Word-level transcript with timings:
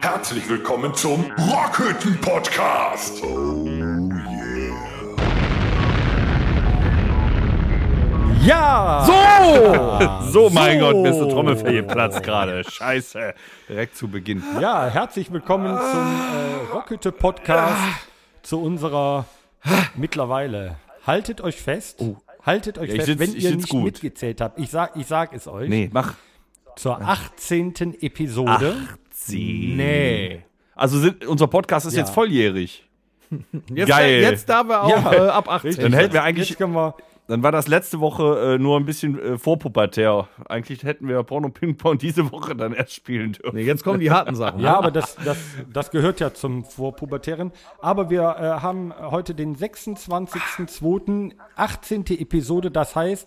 Herzlich 0.00 0.48
willkommen 0.48 0.94
zum 0.94 1.30
Rockhütten 1.32 2.20
Podcast. 2.20 3.22
Oh 3.24 3.66
Ja! 8.44 9.04
So! 9.06 9.14
So, 10.34 10.50
mein 10.50 10.80
Gott, 10.80 10.96
mir 10.96 11.10
ist 11.10 11.18
der 11.20 11.28
Trommelfell 11.28 11.82
geplatzt 11.82 12.22
gerade. 12.22 12.64
Scheiße. 12.68 13.34
Direkt 13.68 13.96
zu 13.96 14.08
Beginn. 14.08 14.42
Ja, 14.60 14.86
herzlich 14.86 15.32
willkommen 15.32 15.78
zum 15.78 16.00
äh, 16.00 16.72
Rockhütte 16.72 17.12
Podcast, 17.12 17.80
zu 18.42 18.60
unserer 18.60 19.26
mittlerweile. 19.94 20.76
Haltet 21.06 21.40
euch 21.40 21.60
fest. 21.62 22.02
Haltet 22.44 22.78
euch 22.78 22.90
Ja, 22.90 22.96
fest, 22.96 23.06
sitz- 23.06 23.18
wenn 23.18 23.34
ihr 23.36 23.56
nicht 23.56 23.68
gut. 23.68 23.84
mitgezählt 23.84 24.40
habt. 24.40 24.58
Ich 24.58 24.70
sag, 24.70 24.96
ich 24.96 25.06
sag 25.06 25.32
es 25.32 25.48
euch. 25.48 25.68
Nee, 25.68 25.90
mach. 25.92 26.14
Zur 26.76 27.00
18. 27.00 27.94
Episode. 28.00 28.76
Sie. 29.10 29.74
Nee. 29.76 30.42
Also 30.74 30.98
sind, 30.98 31.24
unser 31.24 31.46
Podcast 31.46 31.86
ist 31.86 31.94
Ja. 31.94 32.00
jetzt 32.00 32.10
volljährig. 32.10 32.84
Jetzt, 33.74 33.88
Geil. 33.88 34.20
Jetzt 34.20 34.48
darf 34.48 34.68
er 34.68 34.82
auch 34.82 34.90
Ja. 34.90 35.12
äh, 35.12 35.28
ab 35.30 35.48
18. 35.48 35.76
Dann 35.76 35.92
hätten 35.92 36.12
wir 36.12 36.22
eigentlich, 36.22 36.50
Jetzt 36.50 36.58
können 36.58 36.74
wir. 36.74 36.94
Dann 37.26 37.42
war 37.42 37.52
das 37.52 37.68
letzte 37.68 38.00
Woche 38.00 38.54
äh, 38.54 38.58
nur 38.58 38.78
ein 38.78 38.84
bisschen 38.84 39.18
äh, 39.18 39.38
vorpubertär. 39.38 40.28
Eigentlich 40.46 40.82
hätten 40.82 41.08
wir 41.08 41.22
Porno 41.22 41.48
Ping 41.48 41.76
Pong 41.76 41.96
diese 41.96 42.30
Woche 42.30 42.54
dann 42.54 42.74
erst 42.74 42.92
spielen 42.92 43.32
dürfen. 43.32 43.56
Nee, 43.56 43.62
jetzt 43.62 43.82
kommen 43.82 44.00
die 44.00 44.10
harten 44.10 44.34
Sachen. 44.34 44.60
Ja, 44.60 44.76
aber 44.76 44.90
das, 44.90 45.16
das, 45.24 45.38
das 45.72 45.90
gehört 45.90 46.20
ja 46.20 46.34
zum 46.34 46.64
Vorpubertären. 46.64 47.52
Aber 47.80 48.10
wir 48.10 48.22
äh, 48.22 48.60
haben 48.60 48.92
heute 48.98 49.34
den 49.34 49.56
26.02., 49.56 51.32
18. 51.56 52.04
Episode. 52.18 52.70
Das 52.70 52.94
heißt, 52.94 53.26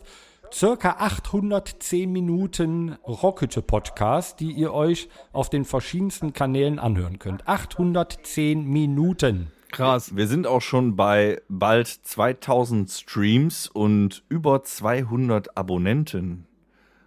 circa 0.53 0.97
810 0.99 2.11
Minuten 2.11 2.97
Rockhütte-Podcast, 3.03 4.39
die 4.39 4.51
ihr 4.51 4.73
euch 4.73 5.09
auf 5.33 5.49
den 5.49 5.65
verschiedensten 5.65 6.33
Kanälen 6.33 6.77
anhören 6.77 7.17
könnt. 7.17 7.47
810 7.47 8.63
Minuten. 8.63 9.51
Krass. 9.71 10.15
Wir 10.15 10.27
sind 10.27 10.47
auch 10.47 10.61
schon 10.61 10.95
bei 10.95 11.41
bald 11.49 11.87
2000 11.87 12.89
Streams 12.89 13.67
und 13.67 14.23
über 14.29 14.63
200 14.63 15.57
Abonnenten. 15.57 16.45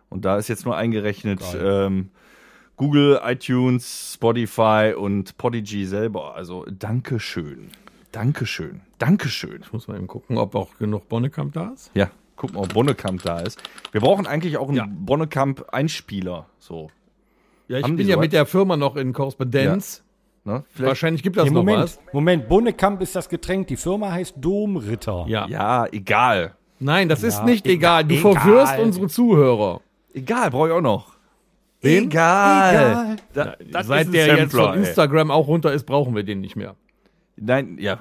Und 0.08 0.24
da 0.24 0.36
ist 0.38 0.48
jetzt 0.48 0.64
nur 0.66 0.76
eingerechnet 0.76 1.40
ähm, 1.60 2.10
Google, 2.76 3.20
iTunes, 3.24 4.12
Spotify 4.14 4.94
und 4.96 5.36
Podigy 5.38 5.86
selber. 5.86 6.34
Also 6.34 6.64
Dankeschön. 6.70 7.68
Dankeschön. 8.12 8.80
Dankeschön. 8.98 9.60
Ich 9.62 9.72
muss 9.72 9.86
mal 9.86 9.96
eben 9.96 10.06
gucken, 10.08 10.36
ob 10.36 10.54
auch 10.54 10.76
genug 10.78 11.08
Bonnekamp 11.08 11.52
da 11.52 11.68
ist. 11.68 11.90
Ja, 11.94 12.10
guck 12.36 12.52
mal, 12.54 12.60
ob 12.60 12.74
Bonnekamp 12.74 13.22
da 13.22 13.40
ist. 13.40 13.62
Wir 13.92 14.00
brauchen 14.00 14.26
eigentlich 14.26 14.56
auch 14.56 14.68
einen 14.68 14.76
Ja. 14.78 14.88
Bonnekamp-Einspieler. 14.90 16.46
So. 16.58 16.90
Ja, 17.68 17.78
ich 17.78 17.84
Haben 17.84 17.96
bin 17.96 18.08
ja 18.08 18.14
sowas? 18.14 18.24
mit 18.24 18.32
der 18.32 18.46
Firma 18.46 18.76
noch 18.76 18.96
in 18.96 19.12
Korrespondenz. 19.12 20.02
Ne? 20.50 20.64
Wahrscheinlich 20.78 21.22
gibt 21.22 21.36
das 21.36 21.44
Nee, 21.44 21.50
noch 21.50 21.60
Moment, 21.62 21.82
was. 21.84 22.00
Moment, 22.12 22.48
Bonnekamp 22.48 23.00
ist 23.02 23.14
das 23.14 23.28
Getränk. 23.28 23.68
Die 23.68 23.76
Firma 23.76 24.10
heißt 24.12 24.34
Domritter. 24.38 25.24
Ja. 25.28 25.46
ja, 25.46 25.86
egal. 25.92 26.54
Nein, 26.78 27.08
das 27.08 27.22
ist 27.22 27.38
Ja. 27.38 27.44
nicht 27.44 27.66
egal. 27.66 28.04
Du 28.04 28.14
Egal. 28.14 28.32
verwirrst 28.34 28.78
unsere 28.78 29.08
Zuhörer. 29.08 29.80
Egal, 30.14 30.50
brauche 30.50 30.68
ich 30.68 30.72
auch 30.74 30.80
noch. 30.80 31.12
Wen? 31.82 32.04
Egal. 32.04 32.74
Egal. 32.74 33.16
Da, 33.32 33.54
das 33.70 33.86
Seit 33.86 34.06
ist 34.06 34.14
der 34.14 34.26
jetzt 34.26 34.52
Sampler, 34.52 34.68
von 34.72 34.72
ey. 34.82 34.88
Instagram 34.88 35.30
auch 35.30 35.46
runter 35.46 35.72
ist, 35.72 35.84
brauchen 35.84 36.14
wir 36.14 36.24
den 36.24 36.40
nicht 36.40 36.56
mehr. 36.56 36.74
Nein, 37.42 37.78
ja, 37.80 37.98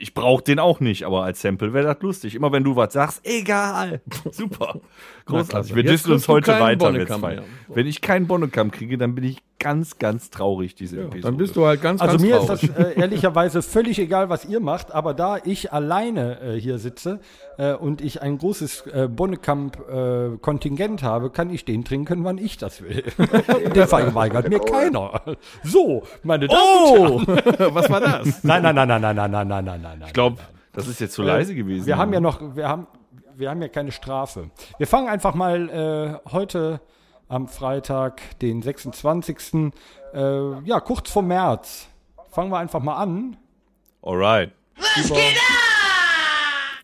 ich 0.00 0.14
brauche 0.14 0.42
den 0.42 0.58
auch 0.58 0.80
nicht, 0.80 1.04
aber 1.04 1.22
als 1.22 1.42
Sample 1.42 1.74
wäre 1.74 1.86
das 1.94 2.02
lustig. 2.02 2.34
Immer 2.34 2.52
wenn 2.52 2.64
du 2.64 2.74
was 2.74 2.94
sagst, 2.94 3.20
egal. 3.24 4.00
Super. 4.32 4.80
Großartig. 5.26 5.74
Wir 5.74 5.82
dissen 5.82 6.10
uns 6.12 6.26
heute 6.26 6.58
weiter, 6.58 6.92
zwei. 7.06 7.34
mehr. 7.34 7.42
Wenn 7.68 7.86
ich 7.86 8.00
keinen 8.00 8.26
Bonnekamp 8.26 8.72
kriege, 8.72 8.96
dann 8.96 9.14
bin 9.14 9.24
ich 9.24 9.42
ganz, 9.58 9.98
ganz 9.98 10.30
traurig, 10.30 10.74
diese 10.74 11.00
Episode. 11.00 11.20
Dann 11.20 11.36
bist 11.36 11.56
du 11.56 11.66
halt 11.66 11.82
ganz, 11.82 12.00
Also 12.00 12.12
ganz 12.16 12.22
mir 12.22 12.36
traurig. 12.38 12.62
ist 12.62 12.78
das 12.78 12.86
äh, 12.86 12.98
ehrlicherweise 13.00 13.60
völlig 13.60 13.98
egal, 13.98 14.30
was 14.30 14.44
ihr 14.46 14.60
macht, 14.60 14.92
aber 14.94 15.12
da 15.14 15.36
ich 15.44 15.72
alleine 15.72 16.40
äh, 16.40 16.60
hier 16.60 16.78
sitze 16.78 17.20
äh, 17.58 17.74
und 17.74 18.00
ich 18.00 18.22
ein 18.22 18.38
großes 18.38 18.86
äh, 18.86 19.08
Bonnekamp-Kontingent 19.08 21.02
habe, 21.02 21.30
kann 21.30 21.50
ich 21.50 21.64
den 21.64 21.84
trinken, 21.84 22.24
wann 22.24 22.38
ich 22.38 22.56
das 22.56 22.82
will. 22.82 23.02
den 23.74 23.86
verweigert 23.86 24.48
mir 24.48 24.60
keiner. 24.60 25.20
So, 25.64 26.04
meine 26.22 26.46
Damen 26.48 26.60
Oh! 26.62 27.14
und 27.26 27.28
Herren. 27.28 27.74
was 27.74 27.90
war 27.90 28.00
das? 28.00 28.44
Nein, 28.44 28.62
nein, 28.62 28.74
nein, 28.86 29.00
nein, 29.00 29.16
nein, 29.16 29.30
nein, 29.30 29.48
nein, 29.48 29.64
nein, 29.64 29.82
nein, 29.82 29.98
nein. 29.98 30.06
Ich 30.06 30.12
glaube, 30.12 30.38
das 30.72 30.86
ist 30.86 31.00
jetzt 31.00 31.14
zu 31.14 31.22
leise 31.22 31.54
gewesen. 31.54 31.86
Wir 31.86 31.96
haben 31.96 32.12
ja 32.12 32.20
noch, 32.20 32.54
wir 32.54 32.68
haben, 32.68 32.86
wir 33.34 33.50
haben 33.50 33.60
ja 33.62 33.68
keine 33.68 33.90
Strafe. 33.90 34.50
Wir 34.76 34.86
fangen 34.86 35.08
einfach 35.08 35.34
mal 35.34 35.68
äh, 35.70 36.30
heute 36.30 36.80
am 37.28 37.48
Freitag, 37.48 38.20
den 38.40 38.62
26. 38.62 39.72
Äh, 40.14 40.60
ja, 40.62 40.80
kurz 40.80 41.10
vor 41.10 41.22
März. 41.22 41.88
Fangen 42.30 42.50
wir 42.50 42.58
einfach 42.58 42.80
mal 42.80 42.96
an. 42.96 43.36
Alright. 44.02 44.52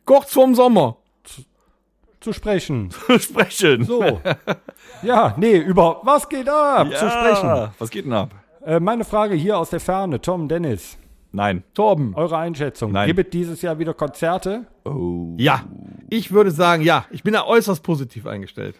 Kurz 0.04 0.32
vorm 0.32 0.54
Sommer. 0.54 0.96
zu 2.20 2.32
sprechen. 2.32 2.90
Sprechen. 3.18 3.84
So. 3.84 4.20
ja, 5.02 5.34
nee, 5.36 5.56
über 5.56 6.00
was 6.02 6.28
geht 6.28 6.48
ab 6.48 6.88
zu 6.90 7.10
sprechen. 7.10 7.70
Was 7.78 7.90
geht 7.90 8.06
denn 8.06 8.12
ab? 8.12 8.30
Äh, 8.64 8.80
meine 8.80 9.04
Frage 9.04 9.34
hier 9.34 9.58
aus 9.58 9.70
der 9.70 9.80
Ferne, 9.80 10.20
Tom 10.20 10.48
Dennis, 10.48 10.96
Nein. 11.34 11.64
Torben. 11.74 12.14
eure 12.14 12.38
Einschätzung. 12.38 12.92
Nein. 12.92 13.08
Gibt 13.08 13.18
es 13.20 13.30
dieses 13.30 13.60
Jahr 13.62 13.78
wieder 13.78 13.92
Konzerte? 13.92 14.66
Oh. 14.84 15.34
Ja. 15.36 15.64
Ich 16.08 16.32
würde 16.32 16.50
sagen, 16.52 16.82
ja. 16.82 17.06
Ich 17.10 17.22
bin 17.22 17.32
da 17.34 17.44
äußerst 17.44 17.82
positiv 17.82 18.26
eingestellt. 18.26 18.76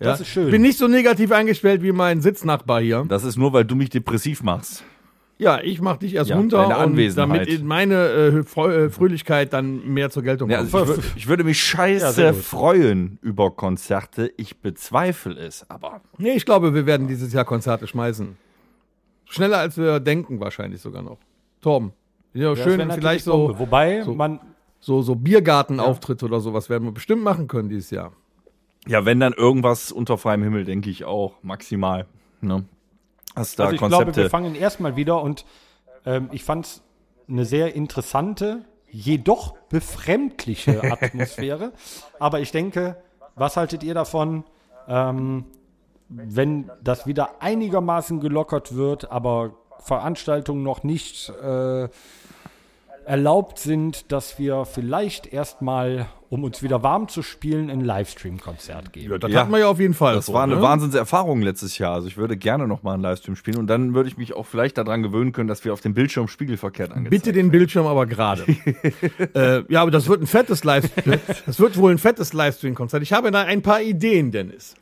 Ja? 0.00 0.06
Das 0.06 0.20
ist 0.20 0.28
schön. 0.28 0.46
Ich 0.46 0.50
bin 0.50 0.62
nicht 0.62 0.78
so 0.78 0.88
negativ 0.88 1.30
eingestellt 1.30 1.82
wie 1.82 1.92
mein 1.92 2.20
Sitznachbar 2.22 2.80
hier. 2.80 3.04
Das 3.08 3.22
ist 3.22 3.36
nur, 3.36 3.52
weil 3.52 3.64
du 3.64 3.76
mich 3.76 3.90
depressiv 3.90 4.42
machst. 4.42 4.82
Ja, 5.36 5.60
ich 5.60 5.80
mach 5.80 5.96
dich 5.96 6.14
erst 6.14 6.30
Ja, 6.30 6.36
runter 6.36 6.68
damit 6.68 7.64
meine 7.64 7.94
äh, 7.94 8.28
äh, 8.38 8.88
Fröhlichkeit 8.90 9.52
dann 9.52 9.86
mehr 9.92 10.08
zur 10.08 10.22
Geltung 10.22 10.48
Ja, 10.48 10.58
kommt. 10.58 10.72
also 10.74 10.94
ich, 10.94 10.98
wür- 11.00 11.02
ich 11.16 11.26
würde 11.28 11.44
mich 11.44 11.58
Ja, 11.58 11.76
scheiße 11.76 12.32
gut. 12.32 12.42
freuen 12.42 13.18
über 13.20 13.50
Konzerte. 13.50 14.32
Ich 14.36 14.58
bezweifle 14.60 15.34
es, 15.38 15.68
aber 15.68 16.00
nee, 16.18 16.32
ich 16.32 16.46
glaube, 16.46 16.72
wir 16.72 16.86
werden 16.86 17.08
dieses 17.08 17.32
Jahr 17.32 17.44
Konzerte 17.44 17.86
schmeißen. 17.88 18.36
Schneller 19.28 19.58
als 19.58 19.76
wir 19.76 19.98
denken 20.00 20.38
wahrscheinlich 20.40 20.80
sogar 20.80 21.02
noch. 21.02 21.18
Torben. 21.64 21.92
Ja, 22.34 22.54
schön, 22.56 22.90
vielleicht 22.92 23.24
Bombe. 23.26 23.52
so, 23.54 23.58
Wobei, 23.58 24.02
so- 24.02 24.14
man, 24.14 24.38
so, 24.80 25.00
so 25.02 25.14
Biergartenauftritte 25.14 26.26
oder 26.26 26.40
sowas 26.40 26.68
werden 26.68 26.84
wir 26.84 26.92
bestimmt 26.92 27.22
machen 27.22 27.48
können 27.48 27.68
dieses 27.70 27.90
Jahr. 27.90 28.12
ja, 28.86 29.04
wenn 29.06 29.18
dann 29.18 29.32
irgendwas 29.32 29.90
unter 29.92 30.18
freiem 30.18 30.42
Himmel, 30.42 30.64
denke 30.64 30.90
ich 30.90 31.04
auch 31.04 31.36
maximal. 31.42 32.06
Ne? 32.42 32.64
Hast 33.34 33.58
da 33.58 33.64
also 33.64 33.74
ich 33.76 33.80
Konzepte? 33.80 34.04
glaube, 34.04 34.16
wir 34.16 34.30
fangen 34.30 34.54
erstmal 34.54 34.94
wieder 34.96 35.22
und 35.22 35.46
ähm, 36.04 36.28
ich 36.32 36.44
fand 36.44 36.66
es 36.66 36.82
eine 37.28 37.46
sehr 37.46 37.74
interessante, 37.74 38.64
jedoch 38.90 39.54
befremdliche 39.70 40.82
Atmosphäre. 40.92 41.72
Aber 42.20 42.40
ich 42.40 42.52
denke, 42.52 42.96
was 43.36 43.56
haltet 43.56 43.82
ihr 43.82 43.94
davon, 43.94 44.44
ähm, 44.86 45.46
wenn 46.10 46.70
das 46.82 47.06
wieder 47.06 47.40
einigermaßen 47.42 48.20
gelockert 48.20 48.74
wird, 48.76 49.10
aber 49.10 49.54
Veranstaltungen 49.80 50.62
noch 50.62 50.82
nicht 50.82 51.30
äh, 51.42 51.88
erlaubt 53.06 53.58
sind, 53.58 54.10
dass 54.12 54.38
wir 54.38 54.64
vielleicht 54.64 55.26
erstmal, 55.30 56.06
um 56.30 56.42
uns 56.42 56.62
wieder 56.62 56.82
warm 56.82 57.08
zu 57.08 57.22
spielen, 57.22 57.70
ein 57.70 57.80
Livestream-Konzert 57.82 58.92
geben? 58.94 59.20
Das 59.20 59.30
Ja. 59.30 59.40
hatten 59.40 59.52
wir 59.52 59.58
ja 59.58 59.68
auf 59.68 59.78
jeden 59.78 59.94
Fall. 59.94 60.14
das 60.14 60.26
so, 60.26 60.32
war 60.32 60.44
eine 60.44 60.56
ne? 60.56 60.62
Wahnsinnserfahrung 60.62 61.42
letztes 61.42 61.76
Jahr. 61.78 61.94
Also 61.94 62.08
ich 62.08 62.16
würde 62.16 62.36
gerne 62.36 62.66
noch 62.66 62.82
mal 62.82 62.94
einen 62.94 63.02
Livestream 63.02 63.36
spielen 63.36 63.58
und 63.58 63.66
dann 63.66 63.94
würde 63.94 64.08
ich 64.08 64.16
mich 64.16 64.32
auch 64.34 64.46
vielleicht 64.46 64.78
daran 64.78 65.02
gewöhnen 65.02 65.32
können, 65.32 65.48
dass 65.48 65.64
wir 65.64 65.72
auf 65.72 65.82
dem 65.82 65.92
Bildschirm 65.92 66.28
spiegelverkehrt 66.28 66.92
angezeigt 66.92 67.10
Bitte 67.24 67.32
den 67.32 67.50
Bildschirm 67.50 67.86
aber 67.86 68.06
gerade. 68.06 68.44
äh, 69.34 69.64
ja, 69.70 69.82
aber 69.82 69.90
das 69.90 70.08
wird 70.08 70.22
ein 70.22 70.26
fettes 70.26 70.64
Livestream. 70.64 71.20
Das 71.46 71.60
wird 71.60 71.76
wohl 71.76 71.90
ein 71.92 71.98
fettes 71.98 72.32
Livestream-Konzert. 72.32 73.02
Ich 73.02 73.12
habe 73.12 73.30
da 73.30 73.42
ein 73.42 73.60
paar 73.60 73.82
Ideen, 73.82 74.30
Dennis. 74.30 74.76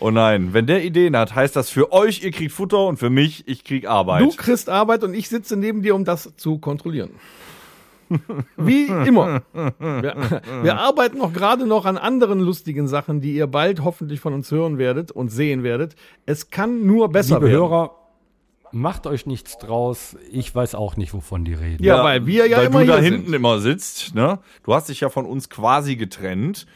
Oh 0.00 0.10
nein, 0.10 0.54
wenn 0.54 0.66
der 0.66 0.82
Ideen 0.82 1.16
hat, 1.16 1.34
heißt 1.34 1.54
das 1.54 1.68
für 1.68 1.92
euch, 1.92 2.22
ihr 2.22 2.30
kriegt 2.30 2.52
Futter 2.52 2.86
und 2.86 2.96
für 2.96 3.10
mich, 3.10 3.46
ich 3.46 3.64
krieg 3.64 3.86
Arbeit. 3.86 4.22
Du 4.22 4.30
kriegst 4.30 4.70
Arbeit 4.70 5.04
und 5.04 5.14
ich 5.14 5.28
sitze 5.28 5.56
neben 5.56 5.82
dir, 5.82 5.94
um 5.94 6.04
das 6.04 6.34
zu 6.36 6.58
kontrollieren. 6.58 7.10
Wie 8.56 8.86
immer. 8.86 9.42
Wir, 9.52 10.42
wir 10.62 10.78
arbeiten 10.78 11.18
noch 11.18 11.32
gerade 11.32 11.66
noch 11.66 11.84
an 11.84 11.96
anderen 11.96 12.40
lustigen 12.40 12.88
Sachen, 12.88 13.20
die 13.20 13.34
ihr 13.34 13.46
bald 13.46 13.84
hoffentlich 13.84 14.20
von 14.20 14.34
uns 14.34 14.50
hören 14.50 14.78
werdet 14.78 15.12
und 15.12 15.28
sehen 15.28 15.62
werdet. 15.62 15.94
Es 16.26 16.50
kann 16.50 16.86
nur 16.86 17.10
besser 17.10 17.36
Liebe 17.36 17.46
werden. 17.46 17.58
Hörer, 17.60 17.96
macht 18.72 19.06
euch 19.06 19.26
nichts 19.26 19.58
draus. 19.58 20.16
Ich 20.32 20.54
weiß 20.54 20.74
auch 20.74 20.96
nicht, 20.96 21.14
wovon 21.14 21.44
die 21.44 21.54
reden. 21.54 21.84
Ja, 21.84 22.02
weil 22.02 22.26
wir 22.26 22.46
ja 22.48 22.58
weil 22.58 22.66
immer 22.66 22.80
du 22.80 22.86
da 22.86 22.98
hinten 22.98 23.26
sind. 23.26 23.34
immer 23.34 23.60
sitzt, 23.60 24.14
ne? 24.14 24.38
Du 24.64 24.74
hast 24.74 24.88
dich 24.88 25.00
ja 25.00 25.08
von 25.08 25.26
uns 25.26 25.48
quasi 25.48 25.96
getrennt. 25.96 26.66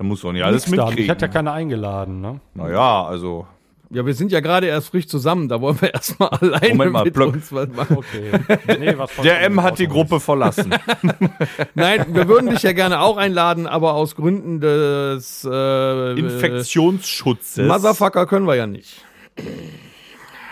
Da 0.00 0.04
musst 0.06 0.22
du 0.22 0.28
auch 0.28 0.32
nicht 0.32 0.42
alles 0.42 0.64
da. 0.64 0.70
mitkriegen. 0.70 1.04
Ich 1.04 1.10
hatte 1.10 1.26
ja 1.26 1.28
keiner 1.30 1.52
eingeladen. 1.52 2.22
Ne? 2.22 2.40
naja, 2.54 3.04
also 3.04 3.46
Ja, 3.90 4.06
wir 4.06 4.14
sind 4.14 4.32
ja 4.32 4.40
gerade 4.40 4.66
erst 4.66 4.88
frisch 4.88 5.06
zusammen, 5.06 5.46
da 5.46 5.60
wollen 5.60 5.78
wir 5.82 5.92
erstmal 5.94 6.30
alleine 6.30 6.68
Moment 6.70 6.92
mal, 6.92 7.04
mit 7.04 7.12
Block. 7.12 7.34
uns 7.34 7.52
was 7.52 7.68
machen. 7.68 7.98
Okay. 7.98 8.78
Nee, 8.78 8.96
was 8.96 9.10
Der 9.22 9.42
M 9.42 9.62
hat 9.62 9.78
die 9.78 9.88
Gruppe 9.88 10.18
verlassen. 10.18 10.74
Nein, 11.74 12.06
wir 12.14 12.28
würden 12.28 12.48
dich 12.48 12.62
ja 12.62 12.72
gerne 12.72 13.00
auch 13.02 13.18
einladen, 13.18 13.66
aber 13.66 13.92
aus 13.92 14.16
Gründen 14.16 14.58
des 14.62 15.44
äh, 15.44 16.12
Infektionsschutzes. 16.18 17.68
Motherfucker 17.68 18.24
können 18.24 18.46
wir 18.46 18.54
ja 18.54 18.66
nicht. 18.66 19.04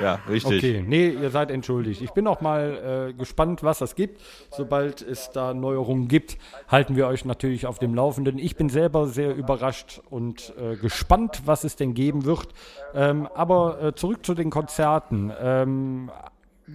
Ja, 0.00 0.21
richtig. 0.29 0.59
Okay, 0.59 0.85
nee, 0.87 1.09
ihr 1.09 1.31
seid 1.31 1.50
entschuldigt. 1.50 2.03
Ich 2.03 2.11
bin 2.12 2.27
auch 2.27 2.41
mal 2.41 3.11
äh, 3.11 3.12
gespannt, 3.12 3.62
was 3.62 3.79
das 3.79 3.95
gibt. 3.95 4.21
Sobald 4.50 5.03
es 5.03 5.31
da 5.31 5.55
Neuerungen 5.55 6.09
gibt, 6.09 6.39
halten 6.69 6.97
wir 6.97 7.06
euch 7.06 7.25
natürlich 7.25 7.67
auf 7.67 7.79
dem 7.79 7.95
Laufenden. 7.95 8.39
Ich 8.39 8.56
bin 8.56 8.69
selber 8.69 9.06
sehr 9.09 9.35
überrascht 9.35 10.00
und 10.11 10.53
äh, 10.59 10.77
gespannt, 10.77 11.43
was 11.45 11.65
es 11.65 11.77
denn 11.77 11.95
geben 11.95 12.25
wird. 12.25 12.49
Ähm, 12.95 13.29
aber 13.35 13.83
äh, 13.83 13.95
zurück 13.95 14.25
zu 14.25 14.35
den 14.35 14.50
Konzerten. 14.50 15.33
Ähm, 15.41 16.11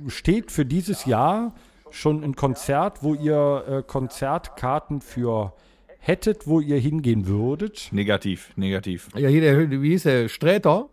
steht 0.07 0.51
für 0.51 0.65
dieses 0.65 1.05
Jahr 1.05 1.53
schon 1.91 2.23
ein 2.23 2.35
Konzert, 2.35 3.03
wo 3.03 3.13
ihr 3.13 3.63
äh, 3.67 3.83
Konzertkarten 3.83 5.01
für 5.01 5.53
hättet, 5.99 6.47
wo 6.47 6.59
ihr 6.59 6.77
hingehen 6.77 7.27
würdet? 7.27 7.89
Negativ, 7.91 8.51
negativ. 8.57 9.09
Ja, 9.15 9.29
hier 9.29 9.41
der, 9.41 9.81
wie 9.81 9.89
hieß 9.89 10.03
der? 10.03 10.27
Sträter? 10.27 10.89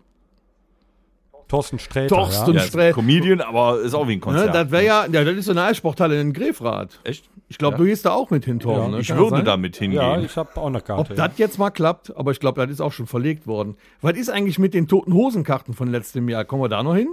Thorsten 1.50 1.78
Sträter. 1.78 2.14
Thorsten 2.14 2.52
ja? 2.54 2.60
Ja, 2.60 2.66
Sträter. 2.66 2.94
Comedian, 2.94 3.40
aber 3.40 3.80
ist 3.80 3.92
auch 3.94 4.06
wie 4.06 4.12
ein 4.12 4.18
Ne, 4.18 4.20
Konzert. 4.20 4.54
das 4.54 4.70
wäre 4.70 4.84
ja, 4.84 5.06
ja, 5.10 5.24
das 5.24 5.34
ist 5.34 5.44
so 5.46 5.50
eine 5.50 5.64
Eissporthalle 5.64 6.20
in 6.20 6.32
Grefrath. 6.32 7.00
Echt? 7.04 7.28
Ich 7.48 7.58
glaube, 7.58 7.74
Ja. 7.74 7.78
du 7.78 7.84
gehst 7.86 8.06
da 8.06 8.12
auch 8.12 8.30
mit 8.30 8.44
hin. 8.44 8.60
Ja, 8.64 8.86
ne? 8.88 9.00
Ich 9.00 9.12
würde 9.14 9.30
sein? 9.36 9.44
damit 9.44 9.76
hingehen. 9.76 10.00
Ja, 10.00 10.18
ich 10.20 10.36
habe 10.36 10.48
auch 10.56 10.66
eine 10.68 10.80
Karte. 10.80 11.10
Ob 11.10 11.16
das 11.16 11.32
jetzt 11.36 11.58
mal 11.58 11.70
klappt, 11.70 12.16
aber 12.16 12.30
ich 12.30 12.38
glaube, 12.38 12.60
das 12.62 12.70
ist 12.70 12.80
auch 12.80 12.92
schon 12.92 13.06
verlegt 13.08 13.48
worden. 13.48 13.76
Was 14.00 14.16
ist 14.16 14.30
eigentlich 14.30 14.60
mit 14.60 14.72
den 14.72 14.86
toten 14.86 15.12
Hosenkarten 15.12 15.74
von 15.74 15.88
letztem 15.88 16.28
Jahr? 16.28 16.44
Kommen 16.44 16.62
wir 16.62 16.68
da 16.68 16.82
noch 16.84 16.94
hin? 16.94 17.08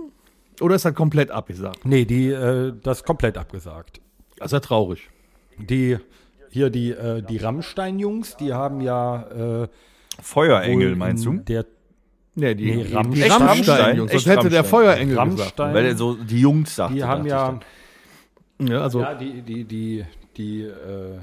Oder 0.61 0.75
ist 0.75 0.85
das 0.85 0.93
komplett 0.93 1.31
abgesagt? 1.31 1.83
Nee, 1.85 2.05
die, 2.05 2.29
äh, 2.29 2.73
das 2.83 2.99
ist 2.99 3.05
komplett 3.05 3.37
abgesagt. 3.37 3.99
Das 4.37 4.47
ist 4.47 4.51
ja 4.53 4.59
traurig. 4.59 5.09
Die, 5.57 5.97
hier 6.51 6.69
die, 6.69 6.91
äh, 6.91 7.23
die 7.23 7.37
Rammstein-Jungs, 7.37 8.37
die 8.37 8.53
haben 8.53 8.81
ja 8.81 9.63
äh, 9.63 9.67
Feuerengel, 10.21 10.95
meinst 10.95 11.25
in 11.25 11.37
du? 11.37 11.43
Der 11.43 11.65
Nee, 12.39 12.53
die, 12.53 12.75
Nee, 12.75 12.83
die, 12.83 12.93
Rammstein. 12.93 13.11
die 13.13 13.21
Echt 13.23 13.31
Rammstein, 13.31 13.47
Rammstein? 13.49 13.97
Jungs. 13.97 14.11
Echt 14.11 14.27
Das 14.27 14.33
hätte 14.35 14.49
der 14.49 14.59
Rammstein. 14.59 14.79
Feuerengel 14.79 15.07
gesagt. 15.07 15.27
Rammstein, 15.39 15.73
Weil 15.73 15.85
er 15.85 15.97
so 15.97 16.13
die 16.13 16.39
Jungs 16.39 16.75
sagte. 16.75 16.93
die 16.95 17.03
haben 17.03 17.25
ja, 17.25 17.59
Ja, 18.59 18.81
also, 18.81 19.01
ja 19.01 19.15
die, 19.15 19.41
die, 19.41 19.63
die, 19.65 20.05
die, 20.37 20.61
äh, 20.61 21.17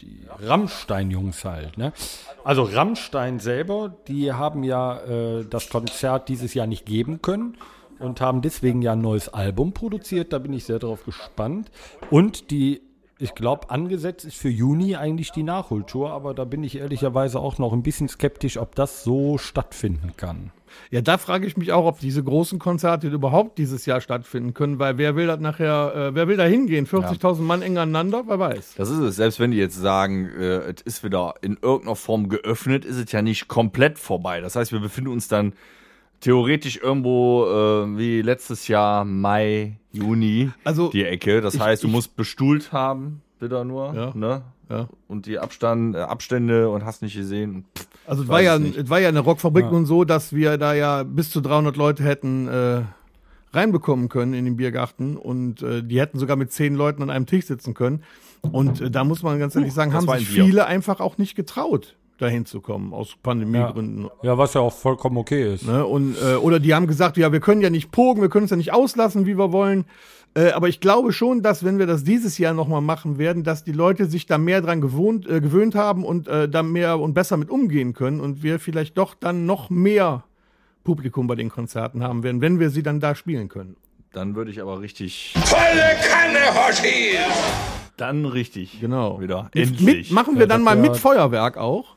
die 0.00 0.18
Rammstein-Jungs 0.38 1.44
halt, 1.44 1.78
ne? 1.78 1.92
Also 2.44 2.62
Rammstein 2.62 3.38
selber, 3.38 3.94
die 4.08 4.32
haben 4.32 4.62
ja 4.62 4.98
äh, 5.00 5.44
das 5.48 5.68
Konzert 5.70 6.28
dieses 6.28 6.52
Jahr 6.54 6.66
nicht 6.66 6.84
geben 6.86 7.22
können 7.22 7.56
und 7.98 8.20
haben 8.20 8.42
deswegen 8.42 8.82
ja 8.82 8.92
ein 8.92 9.00
neues 9.00 9.28
Album 9.28 9.72
produziert. 9.72 10.32
Da 10.32 10.38
bin 10.38 10.52
ich 10.52 10.64
sehr 10.64 10.78
drauf 10.78 11.04
gespannt. 11.04 11.70
Und 12.10 12.50
die, 12.50 12.82
ich 13.20 13.34
glaube, 13.34 13.70
angesetzt 13.70 14.24
ist 14.24 14.36
für 14.36 14.48
Juni 14.48 14.96
eigentlich 14.96 15.32
die 15.32 15.42
Nachholtour, 15.42 16.10
aber 16.10 16.34
da 16.34 16.44
bin 16.44 16.64
ich 16.64 16.78
ehrlicherweise 16.78 17.40
auch 17.40 17.58
noch 17.58 17.72
ein 17.72 17.82
bisschen 17.82 18.08
skeptisch, 18.08 18.58
ob 18.58 18.74
das 18.74 19.04
so 19.04 19.38
stattfinden 19.38 20.12
kann. 20.16 20.52
ja, 20.90 21.00
da 21.00 21.18
frage 21.18 21.46
ich 21.46 21.56
mich 21.56 21.72
auch, 21.72 21.84
ob 21.84 22.00
diese 22.00 22.22
großen 22.22 22.58
Konzerte 22.58 23.08
überhaupt 23.08 23.58
dieses 23.58 23.86
Jahr 23.86 24.00
stattfinden 24.00 24.54
können, 24.54 24.78
weil 24.78 24.98
wer 24.98 25.16
will 25.16 25.26
das 25.26 25.40
nachher, 25.40 25.94
äh, 25.94 26.14
wer 26.14 26.28
will 26.28 26.36
da 26.36 26.44
hingehen? 26.44 26.86
40.000 26.86 27.40
Mann 27.40 27.62
eng 27.62 27.78
aneinander? 27.78 28.24
Wer 28.26 28.38
weiß. 28.38 28.74
Das 28.76 28.90
ist 28.90 28.98
es. 28.98 29.16
Selbst 29.16 29.40
wenn 29.40 29.50
die 29.50 29.58
jetzt 29.58 29.76
sagen, 29.76 30.26
äh, 30.26 30.72
es 30.74 30.82
ist 30.82 31.04
wieder 31.04 31.34
in 31.42 31.58
irgendeiner 31.60 31.96
Form 31.96 32.28
geöffnet, 32.28 32.84
ist 32.84 32.96
es 32.96 33.12
ja 33.12 33.22
nicht 33.22 33.48
komplett 33.48 33.98
vorbei. 33.98 34.40
Das 34.40 34.56
heißt, 34.56 34.72
wir 34.72 34.80
befinden 34.80 35.10
uns 35.10 35.28
dann 35.28 35.54
theoretisch 36.20 36.78
irgendwo 36.82 37.44
äh, 37.46 37.98
wie 37.98 38.22
letztes 38.22 38.68
Jahr 38.68 39.04
Mai, 39.04 39.76
Juni 39.92 40.50
Also, 40.64 40.88
die 40.90 41.04
Ecke. 41.04 41.40
Das 41.40 41.54
ich- 41.54 41.60
heißt, 41.60 41.82
du 41.82 41.86
ich- 41.88 41.92
musst 41.92 42.16
bestuhlt 42.16 42.72
haben, 42.72 43.22
wieder 43.40 43.64
nur, 43.64 43.94
Ja. 43.94 44.12
ne? 44.14 44.42
Ja. 44.68 44.88
Und 45.08 45.26
die 45.26 45.38
Abstand, 45.38 45.96
äh, 45.96 45.98
Abstände 46.00 46.68
und 46.68 46.84
hast 46.84 47.02
nicht 47.02 47.16
gesehen. 47.16 47.64
Pff, 47.76 47.86
Also 48.06 48.22
es 48.22 48.28
war 48.28 48.40
ja, 48.40 48.54
es 48.54 48.60
nicht. 48.60 48.76
es 48.76 48.88
war 48.88 49.00
ja 49.00 49.08
eine 49.08 49.18
Rockfabrik 49.20 49.70
nun 49.72 49.84
so, 49.84 50.04
dass 50.04 50.32
wir 50.32 50.58
da 50.58 50.74
ja 50.74 51.02
bis 51.02 51.30
zu 51.30 51.40
300 51.40 51.76
Leute 51.76 52.04
hätten 52.04 52.46
äh, 52.46 52.82
reinbekommen 53.52 54.08
können 54.08 54.32
in 54.32 54.44
den 54.44 54.56
Biergarten 54.56 55.16
und 55.16 55.62
äh, 55.62 55.82
die 55.82 55.98
hätten 56.00 56.20
sogar 56.20 56.36
mit 56.36 56.52
zehn 56.52 56.76
Leuten 56.76 57.02
an 57.02 57.10
einem 57.10 57.26
Tisch 57.26 57.46
sitzen 57.46 57.74
können. 57.74 58.04
Und 58.52 58.80
äh, 58.80 58.90
da 58.92 59.02
muss 59.02 59.24
man 59.24 59.40
ganz 59.40 59.56
ehrlich 59.56 59.72
sagen, 59.74 59.92
haben 59.92 60.06
sich 60.18 60.28
viele 60.28 60.66
einfach 60.66 61.00
auch 61.00 61.18
nicht 61.18 61.34
getraut, 61.34 61.96
dahin 62.20 62.46
zu 62.46 62.60
kommen, 62.60 62.92
aus 62.92 63.16
Pandemiegründen. 63.22 64.08
Ja, 64.22 64.38
was 64.38 64.54
ja 64.54 64.60
auch 64.60 64.72
vollkommen 64.72 65.16
okay 65.16 65.54
ist. 65.54 65.66
Ne? 65.66 65.84
Und, 65.84 66.16
äh, 66.22 66.36
oder 66.36 66.60
die 66.60 66.74
haben 66.74 66.86
gesagt, 66.86 67.16
ja, 67.16 67.32
wir 67.32 67.40
können 67.40 67.60
ja 67.60 67.70
nicht 67.70 67.90
pogen, 67.90 68.20
wir 68.20 68.28
können 68.28 68.44
uns 68.44 68.50
ja 68.50 68.56
nicht 68.56 68.72
auslassen, 68.72 69.26
wie 69.26 69.36
wir 69.36 69.52
wollen. 69.52 69.84
Äh, 70.34 70.50
aber 70.50 70.68
ich 70.68 70.80
glaube 70.80 71.12
schon, 71.12 71.42
dass 71.42 71.64
wenn 71.64 71.78
wir 71.78 71.86
das 71.86 72.04
dieses 72.04 72.38
Jahr 72.38 72.54
nochmal 72.54 72.80
machen 72.80 73.18
werden, 73.18 73.42
dass 73.42 73.64
die 73.64 73.72
Leute 73.72 74.06
sich 74.06 74.26
da 74.26 74.38
mehr 74.38 74.60
dran 74.62 74.80
gewohnt, 74.80 75.28
äh, 75.28 75.40
gewöhnt 75.40 75.74
haben 75.74 76.04
und 76.04 76.28
äh, 76.28 76.48
da 76.48 76.62
mehr 76.62 77.00
und 77.00 77.14
besser 77.14 77.36
mit 77.36 77.50
umgehen 77.50 77.94
können 77.94 78.20
und 78.20 78.42
wir 78.42 78.60
vielleicht 78.60 78.96
doch 78.96 79.14
dann 79.14 79.46
noch 79.46 79.70
mehr 79.70 80.24
Publikum 80.84 81.26
bei 81.26 81.34
den 81.34 81.48
Konzerten 81.50 82.02
haben 82.02 82.22
werden, 82.22 82.40
wenn 82.40 82.60
wir 82.60 82.70
sie 82.70 82.82
dann 82.82 83.00
da 83.00 83.14
spielen 83.14 83.48
können. 83.48 83.76
Dann 84.12 84.34
würde 84.34 84.50
ich 84.50 84.60
aber 84.60 84.80
richtig, 84.80 85.34
Volle 85.44 85.96
Kanne, 86.02 86.54
Hoshi! 86.54 87.16
dann 88.00 88.24
richtig. 88.24 88.80
Genau. 88.80 89.20
Wieder. 89.20 89.50
Mit, 89.54 89.68
Endlich. 89.68 89.84
mit, 89.84 90.10
machen 90.10 90.34
wir 90.34 90.42
Ja, 90.42 90.46
dann 90.46 90.62
mal 90.62 90.76
mit 90.76 90.96
Feuerwerk 90.96 91.56
auch. 91.56 91.96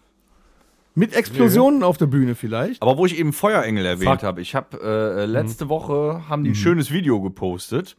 Mit 0.95 1.15
Explosionen 1.15 1.81
auf 1.83 1.97
der 1.97 2.05
Bühne 2.05 2.35
vielleicht. 2.35 2.81
Aber 2.81 2.97
wo 2.97 3.05
ich 3.05 3.17
eben 3.17 3.33
Feuerengel 3.33 3.85
erwähnt 3.85 4.21
habe, 4.23 4.41
ich 4.41 4.53
habe 4.55 4.77
äh, 4.81 5.25
letzte 5.25 5.67
Woche 5.69 6.23
haben 6.29 6.43
die 6.43 6.49
Mhm. 6.51 6.53
ein 6.53 6.57
schönes 6.57 6.91
Video 6.91 7.21
gepostet. 7.21 7.95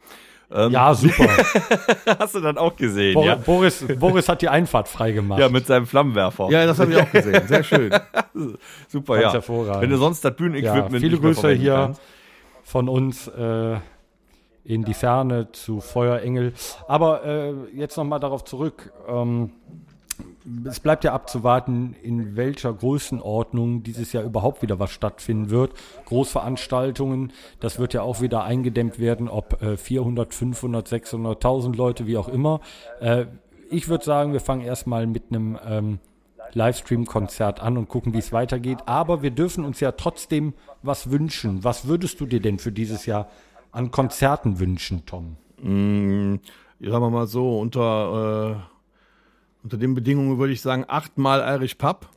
Ja, 0.47 0.93
super. 0.93 1.27
Hast 2.19 2.35
du 2.35 2.39
dann 2.39 2.59
auch 2.59 2.75
gesehen, 2.75 3.15
Bor 3.15 3.25
ja? 3.25 3.33
Boris, 3.35 3.83
Boris 3.99 4.29
hat 4.29 4.43
die 4.43 4.47
Einfahrt 4.47 4.87
freigemacht. 4.87 5.39
Ja, 5.39 5.49
mit 5.49 5.65
seinem 5.65 5.87
Flammenwerfer. 5.87 6.49
Ja, 6.51 6.67
das 6.67 6.77
habe 6.79 6.91
ich 6.93 6.97
auch 7.01 7.11
gesehen. 7.11 7.47
Sehr 7.47 7.63
schön. 7.63 7.91
super, 8.87 9.13
Ganz 9.15 9.23
ja. 9.25 9.33
hervorragend. 9.33 9.81
Wenn 9.81 9.89
du 9.89 9.97
sonst 9.97 10.23
das 10.23 10.29
ja, 10.31 10.35
Bühnenequipment 10.35 11.01
viele 11.01 11.13
nicht 11.13 11.23
mehr 11.23 11.33
Grüße 11.33 11.51
hier 11.51 11.73
kannst. 11.73 12.01
von 12.63 12.87
uns 12.89 13.27
äh, 13.27 13.77
in 14.65 14.83
die 14.85 14.93
Ferne 14.93 15.51
zu 15.51 15.81
Feuerengel. 15.81 16.53
Aber 16.87 17.25
äh, 17.25 17.53
jetzt 17.73 17.97
nochmal 17.97 18.19
darauf 18.19 18.43
zurück. 18.45 18.93
Ähm, 19.07 19.49
es 20.65 20.79
bleibt 20.79 21.03
ja 21.03 21.13
abzuwarten, 21.13 21.95
in 22.01 22.35
welcher 22.35 22.73
Größenordnung 22.73 23.83
dieses 23.83 24.13
Jahr 24.13 24.23
überhaupt 24.23 24.61
wieder 24.61 24.79
was 24.79 24.91
stattfinden 24.91 25.49
wird. 25.49 25.73
Großveranstaltungen, 26.05 27.33
das 27.59 27.79
wird 27.79 27.93
ja 27.93 28.01
auch 28.01 28.21
wieder 28.21 28.43
eingedämmt 28.43 28.99
werden, 28.99 29.27
ob 29.27 29.61
äh, 29.61 29.77
400, 29.77 30.33
500, 30.33 30.87
600.000 30.87 31.75
Leute, 31.75 32.07
wie 32.07 32.17
auch 32.17 32.27
immer. 32.27 32.61
Äh, 32.99 33.25
ich 33.69 33.87
würde 33.87 34.05
sagen, 34.05 34.33
wir 34.33 34.39
fangen 34.39 34.61
erstmal 34.61 35.07
mit 35.07 35.23
einem 35.29 35.57
ähm, 35.65 35.99
Livestream-Konzert 36.53 37.61
an 37.61 37.77
und 37.77 37.89
gucken, 37.89 38.13
wie 38.13 38.19
es 38.19 38.31
weitergeht. 38.31 38.79
Aber 38.85 39.21
wir 39.21 39.31
dürfen 39.31 39.65
uns 39.65 39.79
ja 39.79 39.91
trotzdem 39.91 40.53
was 40.83 41.11
wünschen. 41.11 41.63
Was 41.63 41.87
würdest 41.87 42.19
du 42.19 42.25
dir 42.25 42.41
denn 42.41 42.59
für 42.59 42.71
dieses 42.71 43.05
Jahr 43.05 43.29
an 43.71 43.91
Konzerten 43.91 44.59
wünschen, 44.59 45.05
Tom? 45.05 45.37
Mm, 45.61 46.35
sagen 46.79 47.03
wir 47.03 47.09
mal 47.09 47.27
so, 47.27 47.59
unter, 47.59 48.57
äh, 48.57 48.74
unter 49.65 49.77
den 49.77 49.95
Bedingungen 49.95 50.37
würde 50.37 50.53
ich 50.53 50.61
sagen, 50.61 50.85
achtmal 50.87 51.41
Irish 51.55 51.75
Pub. 51.75 52.07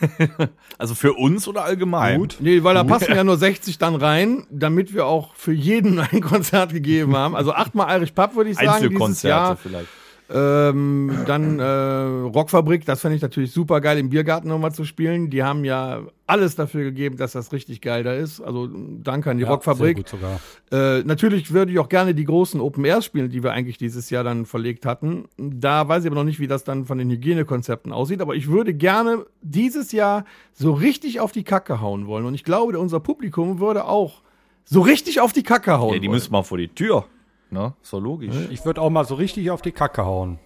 Also 0.78 0.94
für 0.96 1.12
uns 1.12 1.46
oder 1.46 1.64
allgemein? 1.64 2.18
Gut. 2.18 2.36
Nee, 2.40 2.64
weil 2.64 2.74
da 2.74 2.82
passen 2.82 3.14
ja 3.14 3.22
nur 3.22 3.36
60 3.36 3.78
dann 3.78 3.94
rein, 3.94 4.46
damit 4.50 4.94
wir 4.94 5.06
auch 5.06 5.34
für 5.34 5.52
jeden 5.52 5.98
ein 6.00 6.20
Konzert 6.20 6.72
gegeben 6.72 7.16
haben. 7.16 7.36
Also 7.36 7.52
achtmal 7.52 7.96
Irish 7.96 8.12
Pub 8.12 8.34
würde 8.34 8.50
ich 8.50 8.56
sagen 8.56 8.68
dieses 8.68 8.84
Einzelkonzerte 8.84 9.28
Jahr. 9.28 9.56
vielleicht. 9.56 9.88
Ähm, 10.34 11.10
dann 11.26 11.58
äh, 11.58 11.62
Rockfabrik, 11.64 12.86
das 12.86 13.02
fände 13.02 13.16
ich 13.16 13.22
natürlich 13.22 13.52
super 13.52 13.82
geil, 13.82 13.98
im 13.98 14.08
Biergarten 14.08 14.48
nochmal 14.48 14.72
zu 14.72 14.84
spielen. 14.84 15.28
Die 15.28 15.42
haben 15.42 15.62
ja 15.64 16.00
alles 16.26 16.56
dafür 16.56 16.84
gegeben, 16.84 17.18
dass 17.18 17.32
das 17.32 17.52
richtig 17.52 17.82
geil 17.82 18.02
da 18.02 18.14
ist. 18.14 18.40
Also 18.40 18.66
danke 18.66 19.30
an 19.30 19.36
die 19.36 19.44
Sehr 19.44 19.52
Rockfabrik. 19.52 19.96
gut 19.98 20.08
sogar. 20.08 20.40
Äh, 20.70 21.02
natürlich 21.02 21.52
würde 21.52 21.72
ich 21.72 21.78
auch 21.78 21.90
gerne 21.90 22.14
die 22.14 22.24
großen 22.24 22.60
Open 22.62 22.82
Airs 22.86 23.04
spielen, 23.04 23.28
die 23.28 23.42
wir 23.42 23.52
eigentlich 23.52 23.76
dieses 23.76 24.08
Jahr 24.08 24.24
dann 24.24 24.46
verlegt 24.46 24.86
hatten. 24.86 25.26
Da 25.36 25.86
weiß 25.88 26.04
ich 26.04 26.06
aber 26.10 26.16
noch 26.20 26.24
nicht, 26.24 26.40
wie 26.40 26.46
das 26.46 26.64
dann 26.64 26.86
von 26.86 26.96
den 26.96 27.10
Hygienekonzepten 27.10 27.92
aussieht. 27.92 28.22
Aber 28.22 28.34
ich 28.34 28.48
würde 28.48 28.72
gerne 28.72 29.26
dieses 29.42 29.92
Jahr 29.92 30.24
so 30.54 30.72
richtig 30.72 31.20
auf 31.20 31.32
die 31.32 31.44
Kacke 31.44 31.82
hauen 31.82 32.06
wollen. 32.06 32.24
Und 32.24 32.34
ich 32.34 32.44
glaube, 32.44 32.78
unser 32.78 33.00
Publikum 33.00 33.60
würde 33.60 33.84
auch 33.84 34.22
so 34.64 34.80
richtig 34.80 35.20
auf 35.20 35.34
die 35.34 35.42
Kacke 35.42 35.78
hauen 35.78 35.92
Ja, 35.92 35.98
die 35.98 36.06
wollen. 36.06 36.14
müssen 36.14 36.32
mal 36.32 36.42
vor 36.42 36.56
die 36.56 36.68
Tür. 36.68 37.04
Ne? 37.52 37.74
Ist 37.82 37.92
doch 37.92 38.00
logisch. 38.00 38.34
Ich 38.50 38.64
würde 38.64 38.80
auch 38.80 38.88
mal 38.88 39.04
so 39.04 39.14
richtig 39.14 39.50
auf 39.50 39.60
die 39.60 39.72
Kacke 39.72 40.06
hauen 40.06 40.38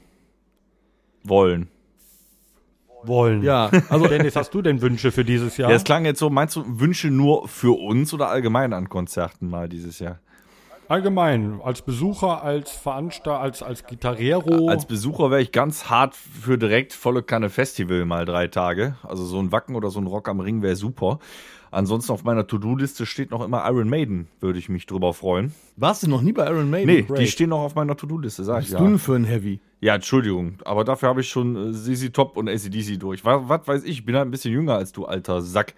Wollen. 1.22 1.68
wollen. 3.04 3.44
ja, 3.44 3.70
also 3.88 4.06
Dennis, 4.08 4.34
hast 4.34 4.52
du 4.52 4.60
denn 4.60 4.82
Wünsche 4.82 5.12
für 5.12 5.24
dieses 5.24 5.56
Jahr? 5.56 5.70
Ja, 5.70 5.76
es 5.76 5.84
klang 5.84 6.04
jetzt 6.04 6.18
so, 6.18 6.30
meinst 6.30 6.56
du 6.56 6.64
Wünsche 6.66 7.08
nur 7.08 7.46
für 7.46 7.78
uns 7.78 8.12
oder 8.12 8.28
allgemein 8.28 8.72
an 8.72 8.88
Konzerten 8.88 9.48
mal 9.48 9.68
dieses 9.68 10.00
Jahr? 10.00 10.18
Allgemein, 10.88 11.60
als 11.62 11.82
Besucher, 11.82 12.42
als 12.42 12.72
Veranstalter, 12.72 13.40
als, 13.40 13.62
als 13.62 13.86
Gitarrero. 13.86 14.68
Als 14.68 14.86
Besucher 14.86 15.30
wäre 15.30 15.42
ich 15.42 15.52
ganz 15.52 15.88
hart 15.88 16.14
für 16.14 16.58
direkt 16.58 16.92
volle 16.92 17.22
Kanne 17.22 17.50
Festival 17.50 18.04
mal 18.04 18.24
drei 18.24 18.48
Tage. 18.48 18.96
Also 19.04 19.24
so 19.24 19.38
ein 19.40 19.52
Wacken 19.52 19.76
oder 19.76 19.90
so 19.90 20.00
ein 20.00 20.06
Rock 20.06 20.28
am 20.28 20.40
Ring 20.40 20.62
wäre 20.62 20.76
super. 20.76 21.18
Ansonsten 21.76 22.10
auf 22.10 22.24
meiner 22.24 22.46
To-Do-Liste 22.46 23.04
steht 23.04 23.30
noch 23.30 23.44
immer 23.44 23.62
Iron 23.68 23.90
Maiden, 23.90 24.28
würde 24.40 24.58
ich 24.58 24.70
mich 24.70 24.86
drüber 24.86 25.12
freuen. 25.12 25.52
Warst 25.76 26.02
du 26.02 26.08
noch 26.08 26.22
nie 26.22 26.32
bei 26.32 26.46
Iron 26.46 26.70
Maiden? 26.70 26.86
Nee, 26.86 27.02
Great. 27.02 27.18
die 27.18 27.26
stehen 27.26 27.50
noch 27.50 27.60
auf 27.60 27.74
meiner 27.74 27.94
To-Do-Liste, 27.94 28.44
sag 28.44 28.54
Was 28.54 28.64
ich 28.64 28.70
bist 28.70 28.80
ja. 28.80 28.84
du 28.84 28.90
denn 28.92 28.98
für 28.98 29.14
ein 29.14 29.24
Heavy? 29.24 29.60
Ja, 29.82 29.94
Entschuldigung, 29.94 30.54
aber 30.64 30.84
dafür 30.84 31.10
habe 31.10 31.20
ich 31.20 31.28
schon 31.28 31.72
äh, 31.72 31.72
ZZ 31.74 32.14
Top 32.14 32.38
und 32.38 32.48
ACDC 32.48 32.98
durch. 32.98 33.26
Was, 33.26 33.42
was 33.46 33.68
weiß 33.68 33.84
ich, 33.84 33.90
ich 33.90 34.04
bin 34.06 34.16
halt 34.16 34.26
ein 34.26 34.30
bisschen 34.30 34.54
jünger 34.54 34.74
als 34.74 34.92
du, 34.92 35.04
alter 35.04 35.42
Sack. 35.42 35.74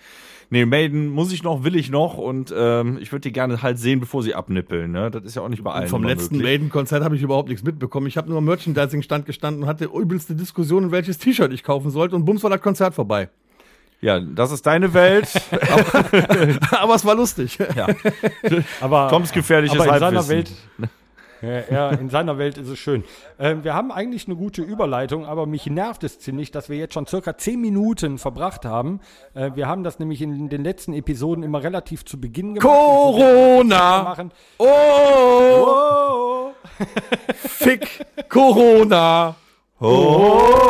Nee, 0.50 0.66
Maiden 0.66 1.08
muss 1.08 1.32
ich 1.32 1.42
noch, 1.42 1.64
will 1.64 1.74
ich 1.74 1.90
noch 1.90 2.16
und 2.16 2.54
ähm, 2.56 2.98
ich 3.00 3.10
würde 3.10 3.22
die 3.22 3.32
gerne 3.32 3.60
halt 3.60 3.80
sehen, 3.80 3.98
bevor 3.98 4.22
sie 4.22 4.36
abnippeln. 4.36 4.92
Ne? 4.92 5.10
Das 5.10 5.24
ist 5.24 5.34
ja 5.34 5.42
auch 5.42 5.48
nicht 5.48 5.64
bei 5.64 5.72
allen 5.72 5.88
Vom 5.88 6.02
immer 6.02 6.10
letzten. 6.10 6.38
Maiden-Konzert 6.38 7.02
habe 7.02 7.16
ich 7.16 7.22
überhaupt 7.22 7.48
nichts 7.48 7.64
mitbekommen. 7.64 8.06
Ich 8.06 8.16
habe 8.16 8.28
nur 8.28 8.38
am 8.38 8.44
Merchandising-Stand 8.44 9.26
gestanden 9.26 9.64
und 9.64 9.68
hatte 9.68 9.86
übelste 9.86 10.36
Diskussionen, 10.36 10.92
welches 10.92 11.18
T-Shirt 11.18 11.52
ich 11.52 11.64
kaufen 11.64 11.90
sollte 11.90 12.14
und 12.14 12.24
bums 12.24 12.44
war 12.44 12.50
das 12.50 12.62
Konzert 12.62 12.94
vorbei. 12.94 13.30
Ja, 14.00 14.20
das 14.20 14.52
ist 14.52 14.64
deine 14.66 14.94
Welt. 14.94 15.28
Aber 16.70 16.94
es 16.94 17.04
war 17.04 17.14
lustig. 17.14 17.58
ja. 17.74 17.88
Aber, 18.80 19.08
Toms 19.08 19.32
gefährliches 19.32 19.80
aber 19.80 19.94
in 19.94 20.00
seiner. 20.00 20.28
Welt. 20.28 20.52
Ja, 21.40 21.62
ja, 21.70 21.90
in 21.90 22.10
seiner 22.10 22.36
Welt 22.38 22.58
ist 22.58 22.68
es 22.68 22.78
schön. 22.78 23.04
Ähm, 23.38 23.62
wir 23.62 23.74
haben 23.74 23.92
eigentlich 23.92 24.26
eine 24.26 24.34
gute 24.34 24.62
Überleitung, 24.62 25.24
aber 25.24 25.46
mich 25.46 25.66
nervt 25.66 26.02
es 26.02 26.18
ziemlich, 26.18 26.50
dass 26.50 26.68
wir 26.68 26.76
jetzt 26.76 26.94
schon 26.94 27.06
circa 27.06 27.36
zehn 27.38 27.60
Minuten 27.60 28.18
verbracht 28.18 28.64
haben. 28.64 29.00
Äh, 29.34 29.52
wir 29.54 29.68
haben 29.68 29.84
das 29.84 30.00
nämlich 30.00 30.20
in 30.20 30.48
den 30.48 30.64
letzten 30.64 30.94
Episoden 30.94 31.44
immer 31.44 31.62
relativ 31.62 32.04
zu 32.04 32.20
Beginn 32.20 32.54
gemacht. 32.54 32.68
Corona! 32.68 34.02
Machen. 34.02 34.32
Oh! 34.58 34.64
Oh. 34.66 36.52
Fick 37.36 38.04
Corona! 38.28 39.36
Oh, 39.80 40.67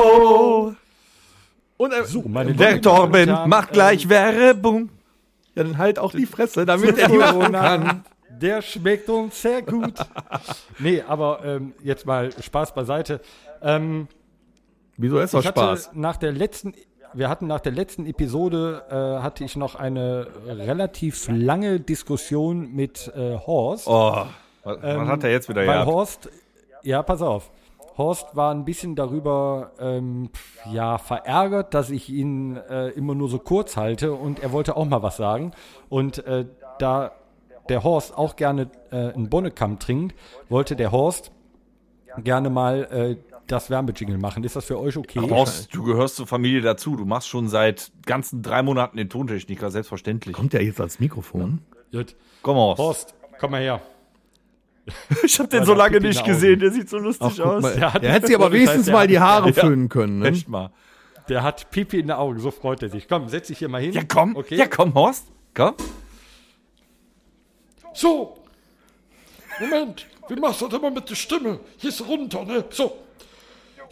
äh, 2.02 2.06
So, 2.06 2.22
meine 2.26 2.54
der 2.54 2.70
lieben 2.72 2.82
Damen 2.82 2.96
Torben 3.12 3.28
Herren, 3.28 3.48
macht 3.48 3.72
gleich 3.72 4.08
Werbung. 4.08 4.88
ja, 5.54 5.64
dann 5.64 5.78
halt 5.78 5.98
auch 5.98 6.12
die 6.12 6.26
Fresse, 6.26 6.64
damit 6.66 6.98
er 6.98 7.08
die 7.08 7.16
machen 7.18 7.52
kann. 7.52 8.04
Der 8.40 8.62
schmeckt 8.62 9.08
uns 9.08 9.40
sehr 9.42 9.62
gut. 9.62 9.94
nee, 10.78 11.02
aber 11.06 11.44
ähm, 11.44 11.72
jetzt 11.82 12.06
mal 12.06 12.30
Spaß 12.40 12.72
beiseite. 12.74 13.20
Ähm, 13.62 14.06
Wieso 14.96 15.18
ist 15.18 15.34
hatte 15.34 15.48
Spaß? 15.48 15.90
nach 15.94 16.16
der 16.16 16.32
letzten, 16.32 16.74
wir 17.14 17.28
hatten 17.28 17.46
nach 17.48 17.60
der 17.60 17.72
letzten 17.72 18.06
Episode 18.06 18.84
äh, 18.90 19.22
hatte 19.22 19.42
ich 19.44 19.56
noch 19.56 19.74
eine 19.74 20.28
relativ 20.46 21.26
lange 21.28 21.80
Diskussion 21.80 22.72
mit 22.74 23.10
äh, 23.16 23.36
Horst. 23.38 23.86
Oh, 23.88 24.26
was, 24.62 24.78
Ähm, 24.82 25.00
was 25.00 25.08
hat 25.08 25.24
er 25.24 25.30
jetzt 25.30 25.48
wieder 25.48 25.62
Weil 25.62 25.66
gehabt? 25.66 25.86
Horst, 25.86 26.28
ja, 26.82 27.02
pass 27.02 27.22
auf. 27.22 27.50
Horst 27.98 28.36
war 28.36 28.54
ein 28.54 28.64
bisschen 28.64 28.94
darüber 28.94 29.72
ähm, 29.80 30.30
ja, 30.72 30.98
verärgert, 30.98 31.74
dass 31.74 31.90
ich 31.90 32.08
ihn 32.08 32.56
äh, 32.56 32.90
immer 32.90 33.14
nur 33.14 33.28
so 33.28 33.38
kurz 33.38 33.76
halte 33.76 34.12
und 34.12 34.40
er 34.40 34.52
wollte 34.52 34.76
auch 34.76 34.86
mal 34.86 35.02
was 35.02 35.16
sagen. 35.16 35.52
Und 35.88 36.24
äh, 36.26 36.46
da 36.78 37.12
der 37.68 37.84
Horst 37.84 38.16
auch 38.16 38.36
gerne 38.36 38.70
äh, 38.90 39.12
einen 39.12 39.28
Bonnekamp 39.28 39.80
trinkt, 39.80 40.16
wollte 40.48 40.76
der 40.76 40.92
Horst 40.92 41.32
gerne 42.24 42.50
mal 42.50 42.88
äh, 42.90 43.16
das 43.46 43.70
Werbejingle 43.70 44.18
machen. 44.18 44.44
Ist 44.44 44.56
das 44.56 44.64
für 44.64 44.78
euch 44.78 44.96
okay? 44.96 45.20
Horst, 45.20 45.74
du 45.74 45.82
gehörst 45.82 46.16
zur 46.16 46.26
Familie 46.26 46.60
dazu. 46.60 46.96
Du 46.96 47.04
machst 47.04 47.28
schon 47.28 47.48
seit 47.48 47.92
ganzen 48.06 48.42
drei 48.42 48.62
Monaten 48.62 48.96
den 48.96 49.08
Tontechniker, 49.08 49.70
selbstverständlich. 49.70 50.34
Kommt 50.34 50.52
der 50.52 50.62
jetzt 50.62 50.80
als 50.80 51.00
Mikrofon? 51.00 51.60
Gut. 51.92 52.16
Komm, 52.42 52.56
Horst. 52.56 52.78
Horst, 52.78 53.14
komm 53.38 53.52
mal 53.52 53.60
her. 53.60 53.80
Ich 55.24 55.38
habe 55.38 55.48
den 55.48 55.64
so 55.64 55.74
lange 55.74 56.00
nicht 56.00 56.24
gesehen. 56.24 56.60
Der 56.60 56.70
sieht 56.70 56.88
so 56.88 56.98
lustig 56.98 57.40
Ach, 57.40 57.46
aus. 57.46 57.62
mal. 57.62 57.74
Der 57.76 57.92
hat- 57.94 58.02
Der 58.02 58.12
hätte 58.12 58.26
sich 58.26 58.36
aber 58.36 58.46
heißt, 58.46 58.54
wenigstens 58.54 58.84
der 58.86 58.94
mal 58.94 59.06
die 59.06 59.18
Haare 59.18 59.50
Ja. 59.50 59.62
föhnen 59.64 59.88
können. 59.88 60.20
Ne? 60.20 60.28
Echt 60.28 60.48
mal. 60.48 60.70
Der 61.28 61.42
hat 61.42 61.70
Pipi 61.70 61.98
in 62.00 62.06
den 62.06 62.16
Augen, 62.16 62.38
so 62.40 62.50
freut 62.50 62.82
er 62.82 62.88
sich. 62.88 63.06
Komm, 63.08 63.28
setz 63.28 63.48
dich 63.48 63.58
hier 63.58 63.68
mal 63.68 63.80
hin. 63.82 63.92
Ja, 63.92 64.02
komm. 64.06 64.34
Okay. 64.36 64.56
Ja, 64.56 64.66
komm, 64.66 64.94
Horst. 64.94 65.26
Komm. 65.54 65.74
So. 67.94 68.38
Moment. 69.60 70.06
Wie 70.28 70.36
machst 70.36 70.60
du 70.60 70.68
das 70.68 70.78
immer 70.78 70.90
mit 70.90 71.08
der 71.08 71.14
Stimme? 71.14 71.60
Hier 71.78 71.90
ist 71.90 72.06
runter, 72.06 72.44
ne? 72.44 72.64
So. 72.70 72.96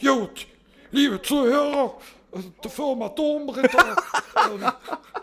Gut. 0.01 0.47
Liebe 0.93 1.21
Zuhörer, 1.21 1.95
äh, 2.33 2.39
die 2.63 2.69
Firma 2.69 3.09
Domritter, 3.09 3.97
ähm, 4.53 4.71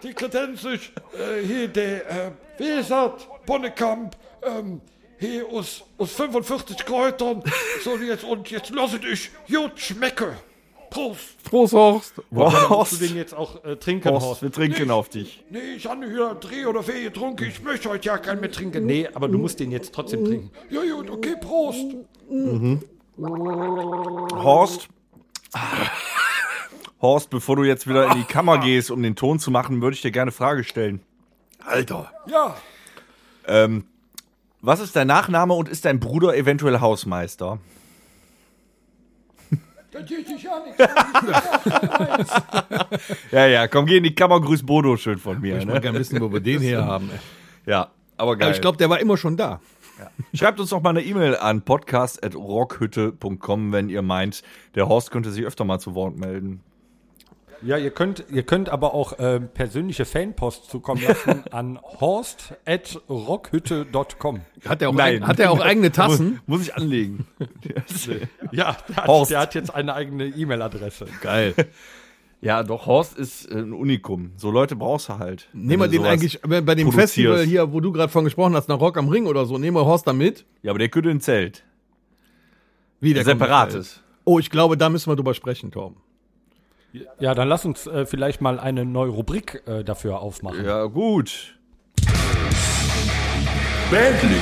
die 0.03 0.13
Kredenz 0.13 0.63
ist 0.65 0.91
äh, 1.17 1.41
hier 1.45 1.67
der, 1.69 2.27
äh, 2.27 2.31
das? 2.57 3.11
Bonnekamp, 3.45 4.15
ähm, 4.43 4.81
hier 5.25 5.47
aus, 5.49 5.83
aus 5.97 6.11
45 6.13 6.85
Kräutern. 6.85 7.43
So, 7.83 7.97
jetzt, 7.97 8.23
und 8.23 8.49
jetzt 8.51 8.69
lasset 8.71 9.03
ich 9.05 9.31
gut 9.47 9.79
schmecke. 9.79 10.35
Prost. 10.89 11.43
Prost, 11.43 11.73
Horst. 11.73 12.13
Du 12.29 12.39
Horst. 12.39 13.01
den 13.01 13.15
jetzt 13.15 13.33
auch 13.33 13.63
äh, 13.65 13.77
trinken, 13.77 14.11
Horst, 14.11 14.25
Horst? 14.27 14.41
wir 14.43 14.51
trinken 14.51 14.91
auf 14.91 15.09
dich. 15.09 15.43
Nee, 15.49 15.73
ich 15.77 15.87
habe 15.87 16.05
hier 16.05 16.35
Dreh 16.35 16.65
oder 16.67 16.83
Fee 16.83 17.03
getrunken. 17.05 17.45
Ich 17.45 17.63
möchte 17.63 17.89
heute 17.89 18.05
ja 18.07 18.17
keinen 18.19 18.41
mehr 18.41 18.51
trinken. 18.51 18.85
Nee, 18.85 19.09
aber 19.11 19.27
du 19.27 19.39
musst 19.39 19.59
den 19.59 19.71
jetzt 19.71 19.93
trotzdem 19.95 20.23
trinken. 20.23 20.51
Ja, 20.69 20.81
gut, 20.81 21.09
okay, 21.09 21.35
Prost. 21.41 21.95
Horst. 24.35 24.87
Horst, 27.01 27.29
bevor 27.31 27.55
du 27.55 27.63
jetzt 27.63 27.87
wieder 27.87 28.11
in 28.11 28.19
die 28.19 28.23
Kammer 28.23 28.59
gehst, 28.59 28.91
um 28.91 29.01
den 29.01 29.15
Ton 29.15 29.39
zu 29.39 29.51
machen, 29.51 29.81
würde 29.81 29.95
ich 29.95 30.01
dir 30.01 30.11
gerne 30.11 30.29
eine 30.29 30.31
Frage 30.31 30.63
stellen. 30.63 31.01
Alter. 31.65 32.11
Ja, 32.27 32.55
Ähm, 33.45 33.85
was 34.63 34.79
ist 34.79 34.95
dein 34.95 35.05
Nachname 35.07 35.53
und 35.53 35.69
ist 35.69 35.85
dein 35.85 35.99
Bruder 35.99 36.35
eventuell 36.35 36.79
Hausmeister? 36.79 37.59
da 39.91 40.01
geht 40.01 40.27
sich 40.27 40.41
ja 40.41 40.59
nichts. 40.65 40.79
Ja, 43.31 43.45
ja, 43.45 43.67
komm, 43.67 43.85
geh 43.85 43.97
in 43.97 44.03
die 44.03 44.15
Kammer, 44.15 44.41
grüß 44.41 44.65
Bodo 44.65 44.97
schön 44.97 45.19
von 45.19 45.39
mir. 45.39 45.59
Ich 45.59 45.65
Ne? 45.65 45.79
gerne 45.79 45.99
wissen, 45.99 46.19
wo 46.19 46.33
wir 46.33 46.39
den 46.39 46.61
her 46.61 46.83
haben. 46.85 47.11
Ja, 47.67 47.91
aber 48.17 48.35
geil. 48.35 48.47
Aber 48.47 48.55
ich 48.55 48.61
glaube, 48.61 48.79
der 48.79 48.89
war 48.89 48.99
immer 48.99 49.17
schon 49.17 49.37
da. 49.37 49.61
Schreibt 50.33 50.59
uns 50.59 50.71
doch 50.71 50.81
mal 50.81 50.89
eine 50.89 51.03
E-Mail 51.03 51.37
an 51.37 51.61
podcast.rockhütte.com, 51.61 53.71
wenn 53.71 53.89
ihr 53.89 54.01
meint, 54.01 54.41
der 54.73 54.89
Horst 54.89 55.11
könnte 55.11 55.31
sich 55.31 55.45
öfter 55.45 55.65
mal 55.65 55.77
zu 55.79 55.93
Wort 55.93 56.17
melden. 56.17 56.63
Ja, 57.65 57.77
ihr 57.77 57.91
könnt, 57.91 58.25
ihr 58.29 58.43
könnt 58.43 58.67
aber 58.69 58.93
auch 58.93 59.17
äh, 59.19 59.39
persönliche 59.39 60.03
Fanpost 60.05 60.69
zukommen 60.69 61.01
lassen 61.01 61.43
an 61.51 61.79
horst.rockhütte.com. 61.81 64.41
Hat 64.65 64.81
er 64.81 64.89
auch, 64.89 64.97
ein, 64.97 65.25
hat 65.25 65.39
er 65.39 65.49
auch 65.51 65.61
eigene 65.61 65.89
Tassen? 65.91 66.41
Muss 66.45 66.63
ich 66.63 66.75
anlegen. 66.75 67.25
Ja, 68.51 68.75
der 68.87 68.95
hat, 68.97 69.07
Horst. 69.07 69.31
der 69.31 69.39
hat 69.39 69.55
jetzt 69.55 69.73
eine 69.73 69.95
eigene 69.95 70.25
E-Mail-Adresse. 70.25 71.07
Geil. 71.21 71.55
ja, 72.41 72.61
doch, 72.61 72.85
Horst 72.85 73.17
ist 73.17 73.49
äh, 73.49 73.55
ein 73.57 73.73
Unikum. 73.73 74.33
So 74.35 74.51
Leute 74.51 74.75
brauchst 74.75 75.09
du 75.09 75.17
halt. 75.17 75.49
Nehmen 75.53 75.81
wir 75.81 75.87
den 75.87 76.05
eigentlich 76.05 76.39
bei 76.41 76.61
bei 76.61 76.75
dem 76.75 76.89
produzierst. 76.89 77.15
Festival 77.15 77.43
hier, 77.45 77.73
wo 77.73 77.79
du 77.79 77.91
gerade 77.91 78.11
von 78.11 78.25
gesprochen 78.25 78.53
hast, 78.55 78.69
nach 78.69 78.79
Rock 78.79 78.97
am 78.97 79.09
Ring 79.09 79.25
oder 79.25 79.45
so, 79.45 79.57
nehmen 79.57 79.75
wir 79.77 79.85
Horst 79.85 80.05
da 80.05 80.13
mit? 80.13 80.45
Ja, 80.61 80.69
aber 80.71 80.77
der 80.79 80.89
könnte 80.89 81.09
ein 81.09 81.21
Zelt. 81.21 81.63
Wie, 82.99 83.13
der 83.15 83.23
Separates. 83.23 84.01
Oh, 84.23 84.37
ich 84.39 84.49
glaube, 84.51 84.77
da 84.77 84.89
müssen 84.89 85.09
wir 85.11 85.15
drüber 85.15 85.33
sprechen, 85.33 85.71
Torben. 85.71 85.97
Ja, 87.19 87.33
dann 87.33 87.47
lass 87.47 87.65
uns 87.65 87.87
äh, 87.87 88.05
vielleicht 88.05 88.39
mal 88.41 88.59
eine 88.59 88.85
neue 88.85 89.09
Rubrik 89.09 89.63
äh, 89.65 89.83
dafür 89.83 90.19
aufmachen. 90.19 90.63
Ja, 90.63 90.85
gut. 90.85 91.57
Bentley. 93.89 94.39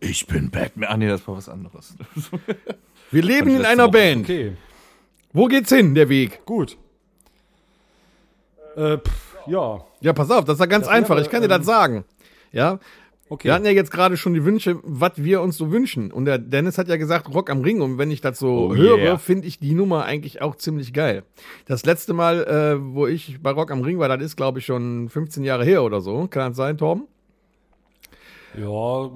Ich 0.00 0.26
bin 0.26 0.50
Batman. 0.50 0.88
Ah, 0.90 0.96
nee, 0.96 1.08
das 1.08 1.26
war 1.28 1.36
was 1.36 1.48
anderes. 1.48 1.94
Wir 3.10 3.22
leben 3.22 3.50
in 3.50 3.64
einer 3.64 3.84
Woche. 3.84 3.92
Band. 3.92 4.24
Okay, 4.24 4.56
Wo 5.32 5.46
geht's 5.46 5.70
hin, 5.70 5.94
der 5.94 6.08
Weg? 6.08 6.44
gut. 6.44 6.76
Äh, 8.76 8.98
pff, 8.98 9.36
ja, 9.46 9.80
Ja, 10.00 10.12
pass 10.12 10.30
auf, 10.30 10.44
das 10.44 10.54
ist 10.54 10.60
ja 10.60 10.66
ganz 10.66 10.86
einfach. 10.86 11.16
wäre, 11.16 11.22
Ich 11.24 11.30
kann 11.30 11.42
dir 11.42 11.48
das 11.48 11.64
sagen. 11.66 12.04
Ja, 12.52 12.78
okay. 13.28 13.48
wir 13.48 13.54
hatten 13.54 13.64
ja 13.64 13.70
jetzt 13.70 13.90
gerade 13.90 14.16
schon 14.16 14.34
die 14.34 14.44
Wünsche, 14.44 14.78
was 14.82 15.12
wir 15.16 15.40
uns 15.40 15.56
so 15.56 15.70
wünschen. 15.70 16.12
Und 16.12 16.24
der 16.24 16.38
Dennis 16.38 16.78
hat 16.78 16.88
ja 16.88 16.96
gesagt, 16.96 17.32
Rock 17.34 17.50
am 17.50 17.60
Ring. 17.60 17.80
Und 17.80 17.98
wenn 17.98 18.10
ich 18.10 18.20
das 18.20 18.38
so 18.38 18.70
Oh 18.70 18.76
höre, 18.76 18.98
yeah. 18.98 19.18
finde 19.18 19.46
ich 19.46 19.58
die 19.58 19.74
Nummer 19.74 20.04
eigentlich 20.04 20.42
auch 20.42 20.56
ziemlich 20.56 20.92
geil. 20.92 21.24
Das 21.66 21.84
letzte 21.84 22.14
Mal, 22.14 22.44
äh, 22.44 22.94
wo 22.94 23.06
ich 23.06 23.38
bei 23.42 23.50
Rock 23.50 23.70
am 23.70 23.82
Ring 23.82 23.98
war, 23.98 24.08
das 24.08 24.22
ist, 24.22 24.36
glaube 24.36 24.58
ich, 24.58 24.66
schon 24.66 25.08
15 25.08 25.44
Jahre 25.44 25.64
her 25.64 25.82
oder 25.82 26.00
so. 26.00 26.26
Kann 26.28 26.50
das 26.50 26.56
sein, 26.56 26.78
Torben? 26.78 27.06
Ja, 28.56 29.10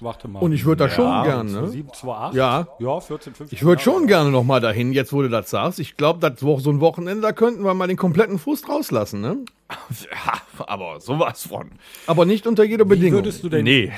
warte 0.00 0.28
mal. 0.28 0.38
Und 0.40 0.52
ich 0.52 0.64
würde 0.64 0.84
da 0.84 0.90
schon 0.90 1.24
gern, 1.24 1.50
ne? 1.52 1.68
7, 1.68 1.92
2, 1.92 2.12
8? 2.12 2.34
Ja. 2.34 2.68
Ja, 2.78 3.00
14, 3.00 3.34
15. 3.34 3.56
Ich 3.56 3.64
würde 3.64 3.82
schon 3.82 4.06
gerne 4.06 4.30
noch 4.30 4.44
mal 4.44 4.60
dahin, 4.60 4.92
jetzt 4.92 5.12
wo 5.12 5.22
du 5.22 5.28
das 5.28 5.50
sagst. 5.50 5.80
Ich 5.80 5.96
glaube, 5.96 6.20
das 6.20 6.42
wo 6.42 6.58
so 6.60 6.70
ein 6.70 6.80
Wochenende, 6.80 7.20
da 7.22 7.32
könnten 7.32 7.64
wir 7.64 7.74
mal 7.74 7.88
den 7.88 7.96
kompletten 7.96 8.38
Frust 8.38 8.68
rauslassen, 8.68 9.20
ne? 9.20 9.38
Ja, 10.10 10.64
aber 10.66 11.00
sowas 11.00 11.46
von. 11.46 11.70
Aber 12.06 12.24
nicht 12.24 12.46
unter 12.46 12.64
jeder 12.64 12.84
Wie 12.84 12.90
Bedingung. 12.90 13.18
würdest 13.18 13.42
du 13.42 13.48
denn. 13.48 13.64
Nee, 13.64 13.92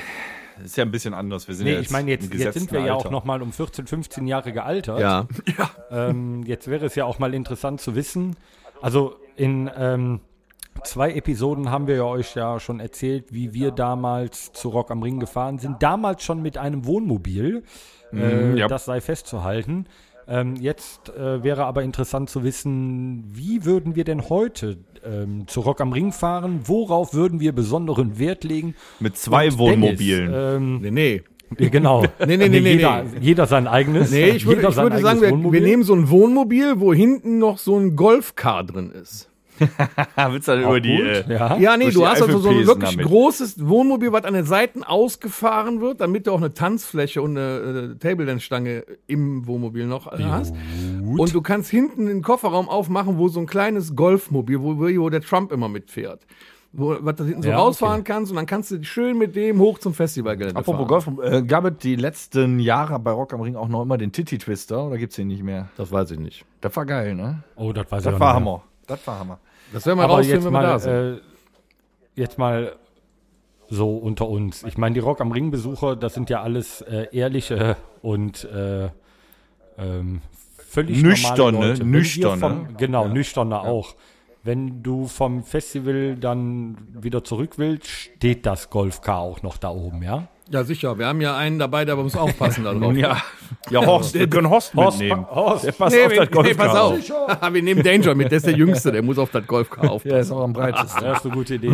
ist 0.63 0.75
ja 0.75 0.83
ein 0.83 0.91
bisschen 0.91 1.13
anders. 1.13 1.47
Wir 1.47 1.55
sind 1.55 1.65
Nee, 1.67 1.73
ja 1.75 1.79
ich 1.79 1.91
meine, 1.91 2.09
jetzt, 2.09 2.33
jetzt 2.33 2.53
sind 2.55 2.71
wir 2.71 2.79
ja 2.81 2.95
Alter. 2.95 3.07
auch 3.07 3.11
noch 3.11 3.23
mal 3.25 3.41
um 3.41 3.53
14, 3.53 3.85
15 3.87 4.27
Jahre 4.27 4.51
gealtert. 4.51 4.99
ja. 4.99 5.27
Ähm, 5.91 6.43
jetzt 6.43 6.67
wäre 6.67 6.85
es 6.87 6.95
ja 6.95 7.05
auch 7.05 7.19
mal 7.19 7.33
interessant 7.33 7.79
zu 7.79 7.95
wissen. 7.95 8.35
Also 8.81 9.15
in 9.35 9.69
ähm, 9.77 10.19
zwei 10.83 11.11
Episoden 11.13 11.69
haben 11.71 11.87
wir 11.87 11.95
ja 11.95 12.05
euch 12.05 12.35
ja 12.35 12.59
schon 12.59 12.79
erzählt, 12.79 13.33
wie 13.33 13.53
wir 13.53 13.71
damals 13.71 14.51
zu 14.53 14.69
Rock 14.69 14.91
am 14.91 15.01
Ring 15.03 15.19
gefahren 15.19 15.59
sind. 15.59 15.81
Damals 15.81 16.23
schon 16.23 16.41
mit 16.41 16.57
einem 16.57 16.85
Wohnmobil. 16.85 17.63
äh, 18.13 18.57
ja. 18.57 18.67
Das 18.67 18.85
sei 18.85 19.01
festzuhalten. 19.01 19.85
Ähm, 20.27 20.55
jetzt 20.57 21.09
äh, 21.09 21.43
wäre 21.43 21.65
aber 21.65 21.81
interessant 21.81 22.29
zu 22.29 22.43
wissen, 22.43 23.23
wie 23.31 23.65
würden 23.65 23.95
wir 23.95 24.03
denn 24.03 24.29
heute 24.29 24.77
ähm, 25.03 25.47
zu 25.47 25.61
Rock 25.61 25.81
am 25.81 25.91
Ring 25.91 26.11
fahren? 26.11 26.61
Worauf 26.65 27.13
würden 27.15 27.39
wir 27.39 27.51
besonderen 27.51 28.19
Wert 28.19 28.43
legen? 28.43 28.75
Mit 28.99 29.17
zwei 29.17 29.47
Und 29.47 29.57
Wohnmobilen. 29.57 30.31
Dennis, 30.31 30.55
ähm, 30.55 30.81
Nee, 30.81 30.91
nee. 31.57 31.69
genau. 31.69 32.03
Nee, 32.27 32.37
nee, 32.37 32.47
nee, 32.49 32.59
nee, 32.59 32.73
jeder, 32.73 33.03
nee. 33.03 33.09
jeder 33.21 33.47
sein 33.47 33.67
eigenes. 33.67 34.11
Nee, 34.11 34.29
ich 34.29 34.45
würde, 34.45 34.67
ich 34.67 34.75
würde 34.75 34.99
sagen, 34.99 35.21
wir, 35.21 35.51
wir 35.51 35.61
nehmen 35.61 35.81
so 35.81 35.95
ein 35.95 36.09
Wohnmobil, 36.11 36.79
wo 36.79 36.93
hinten 36.93 37.39
noch 37.39 37.57
so 37.57 37.77
ein 37.77 37.95
Golfcar 37.95 38.63
drin 38.63 38.91
ist. 38.91 39.28
Willst 40.29 40.47
du 40.47 40.51
dann 40.53 40.61
über 40.63 40.79
die. 40.79 40.95
gut, 40.97 41.05
Äh, 41.05 41.33
ja. 41.33 41.57
Ja, 41.57 41.77
nee, 41.77 41.91
du 41.91 42.05
hast 42.05 42.21
also 42.21 42.39
so 42.39 42.49
ein 42.49 42.65
wirklich 42.65 42.91
damit. 42.91 43.05
großes 43.07 43.67
Wohnmobil, 43.67 44.11
was 44.11 44.23
an 44.25 44.33
den 44.33 44.45
Seiten 44.45 44.83
ausgefahren 44.83 45.81
wird, 45.81 46.01
damit 46.01 46.27
du 46.27 46.31
auch 46.31 46.37
eine 46.37 46.53
Tanzfläche 46.53 47.21
und 47.21 47.37
eine 47.37 47.95
äh, 47.95 47.99
Table 47.99 48.25
Dance 48.25 48.43
Stange 48.45 48.83
im 49.07 49.45
Wohnmobil 49.47 49.85
noch 49.85 50.11
äh, 50.11 50.23
hast. 50.23 50.53
Und 51.17 51.33
du 51.33 51.41
kannst 51.41 51.69
hinten 51.69 52.05
den 52.05 52.21
Kofferraum 52.21 52.69
aufmachen, 52.69 53.17
wo 53.17 53.27
so 53.27 53.39
ein 53.39 53.45
kleines 53.47 53.95
Golfmobil, 53.95 54.61
wo, 54.61 54.77
wo 54.77 55.09
der 55.09 55.21
Trump 55.21 55.51
immer 55.51 55.69
mitfährt. 55.69 56.21
Wo, 56.71 56.95
was 56.99 57.15
du 57.15 57.23
hinten 57.23 57.41
so 57.41 57.49
Ja, 57.49 57.57
rausfahren 57.57 58.01
okay. 58.01 58.11
kannst 58.13 58.31
und 58.31 58.35
dann 58.35 58.45
kannst 58.45 58.69
du 58.69 58.83
schön 58.83 59.17
mit 59.17 59.35
dem 59.35 59.59
hoch 59.59 59.79
zum 59.79 59.95
Festivalgelände 59.95 60.55
Apropos 60.59 60.87
fahren. 61.03 61.15
Golf, 61.15 61.33
äh, 61.33 61.41
gab 61.41 61.65
es 61.65 61.77
die 61.79 61.95
letzten 61.95 62.59
Jahre 62.59 62.99
bei 62.99 63.09
Rock 63.09 63.33
am 63.33 63.41
Ring 63.41 63.55
auch 63.55 63.67
noch 63.69 63.81
immer 63.81 63.97
den 63.97 64.11
Titty 64.11 64.37
Twister 64.37 64.85
oder 64.85 64.99
gibt's 64.99 65.15
den 65.15 65.29
nicht 65.29 65.41
mehr? 65.41 65.69
Das 65.77 65.91
weiß 65.91 66.11
ich 66.11 66.19
nicht. 66.19 66.45
Das 66.61 66.75
war 66.75 66.85
geil, 66.85 67.15
ne? 67.15 67.41
Oh, 67.55 67.73
das 67.73 67.91
weiß 67.91 68.05
ich 68.05 68.11
Das 68.11 68.19
war 68.19 68.35
nicht 68.35 68.43
mehr. 68.43 68.51
Hammer. 68.51 68.63
Das 68.85 69.07
war 69.07 69.17
Hammer. 69.19 69.39
Das 69.73 69.85
werden 69.85 69.99
wir 69.99 70.03
Aber 70.03 70.15
rausfinden, 70.15 70.35
jetzt 70.37 70.45
wenn 70.45 70.53
wir 70.53 70.61
da 70.61 70.67
mal, 70.69 70.79
sind. 70.79 70.93
äh, 70.93 71.21
jetzt 72.15 72.37
mal 72.37 72.75
so 73.67 73.97
unter 73.97 74.27
uns. 74.27 74.63
Ich 74.63 74.77
meine, 74.77 74.93
die 74.93 74.99
Rock 74.99 75.21
am 75.21 75.31
Ring 75.31 75.51
Besucher, 75.51 75.95
das 75.95 76.13
sind 76.13 76.29
ja 76.29 76.41
alles 76.41 76.81
äh, 76.81 77.07
ehrliche 77.11 77.77
und 78.01 78.45
äh, 78.45 78.89
ähm, 79.77 80.21
völlig 80.57 81.01
Nüchterne, 81.01 81.75
nüchterne. 81.83 82.37
Vom, 82.37 82.77
genau, 82.77 83.07
nüchterne 83.07 83.61
auch. 83.61 83.95
Wenn 84.43 84.81
du 84.83 85.05
vom 85.07 85.43
Festival 85.43 86.15
dann 86.15 86.77
wieder 86.93 87.23
zurück 87.23 87.57
willst, 87.57 87.87
steht 87.87 88.45
das 88.45 88.69
Golfcar 88.69 89.19
auch 89.19 89.43
noch 89.43 89.57
da 89.57 89.69
oben, 89.69 90.01
ja? 90.01 90.27
Ja, 90.51 90.63
sicher. 90.63 90.97
Wir 90.97 91.07
haben 91.07 91.21
ja 91.21 91.35
einen 91.37 91.59
dabei, 91.59 91.85
der 91.85 91.95
muss 91.95 92.15
aufpassen 92.15 92.63
darauf. 92.63 92.93
Ja. 92.95 93.17
Ja, 93.71 93.85
Horst, 93.85 94.13
wir 94.13 94.27
können 94.27 94.49
Horst 94.49 94.73
mitnehmen. 94.75 95.25
Horst, 95.29 95.65
Der 95.65 95.71
passt 95.71 95.95
Nee, 95.95 96.03
auf 96.05 96.09
nee, 96.11 96.15
das 96.17 96.29
nee, 96.29 96.33
Golfcar 96.35 96.67
pass 96.67 96.75
auf. 96.77 97.53
wir 97.53 97.63
nehmen 97.63 97.83
Danger 97.83 98.15
mit, 98.15 98.31
der 98.31 98.37
ist 98.37 98.45
der 98.45 98.55
Jüngste, 98.55 98.91
der 98.91 99.01
muss 99.01 99.17
auf 99.17 99.31
das 99.31 99.45
Golfcar 99.47 99.83
aufpassen. 99.91 100.09
Der 100.09 100.19
ist 100.19 100.31
auch 100.31 100.41
am 100.43 100.53
breitesten. 100.53 101.03
Das 101.03 101.19
ist 101.19 101.25
eine 101.25 101.33
gute 101.33 101.55
Idee. 101.55 101.71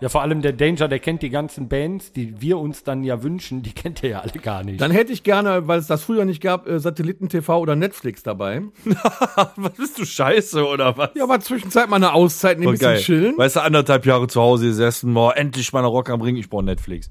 ja, 0.00 0.08
vor 0.08 0.22
allem 0.22 0.42
der 0.42 0.52
Danger, 0.54 0.88
der 0.88 0.98
kennt 0.98 1.22
die 1.22 1.30
ganzen 1.30 1.68
Bands, 1.68 2.12
die 2.12 2.40
wir 2.40 2.58
uns 2.58 2.84
dann 2.84 3.04
ja 3.04 3.22
wünschen, 3.22 3.62
die 3.62 3.72
kennt 3.72 4.02
er 4.02 4.10
ja 4.10 4.20
alle 4.20 4.32
gar 4.42 4.64
nicht. 4.64 4.80
Dann 4.80 4.90
hätte 4.90 5.12
ich 5.12 5.22
gerne, 5.22 5.66
weil 5.68 5.78
es 5.78 5.86
das 5.86 6.02
früher 6.04 6.24
nicht 6.24 6.42
gab, 6.42 6.66
äh, 6.68 6.78
Satelliten-TV 6.80 7.58
oder 7.58 7.76
Netflix 7.76 8.22
dabei. 8.22 8.62
Was 9.56 9.72
bist 9.74 9.98
du 9.98 10.04
scheiße 10.04 10.66
oder 10.66 10.96
was? 10.96 11.10
Ja, 11.14 11.24
aber 11.24 11.38
zwischenzeit 11.40 11.88
mal 11.88 11.96
eine 11.96 12.12
Auszeit, 12.14 12.58
ein 12.58 12.62
Voll 12.64 12.72
bisschen 12.72 12.88
geil. 12.88 12.98
chillen. 13.00 13.38
Weißt 13.38 13.56
du, 13.56 13.60
anderthalb 13.60 14.04
Jahre 14.06 14.26
zu 14.26 14.40
Hause 14.40 14.66
gesessen, 14.66 15.12
boah, 15.14 15.36
endlich 15.36 15.72
mal 15.72 15.80
eine 15.80 15.88
Rock 15.88 16.10
am 16.10 16.20
Ring, 16.22 16.36
ich 16.36 16.48
brauche 16.48 16.64
Netflix. 16.64 17.10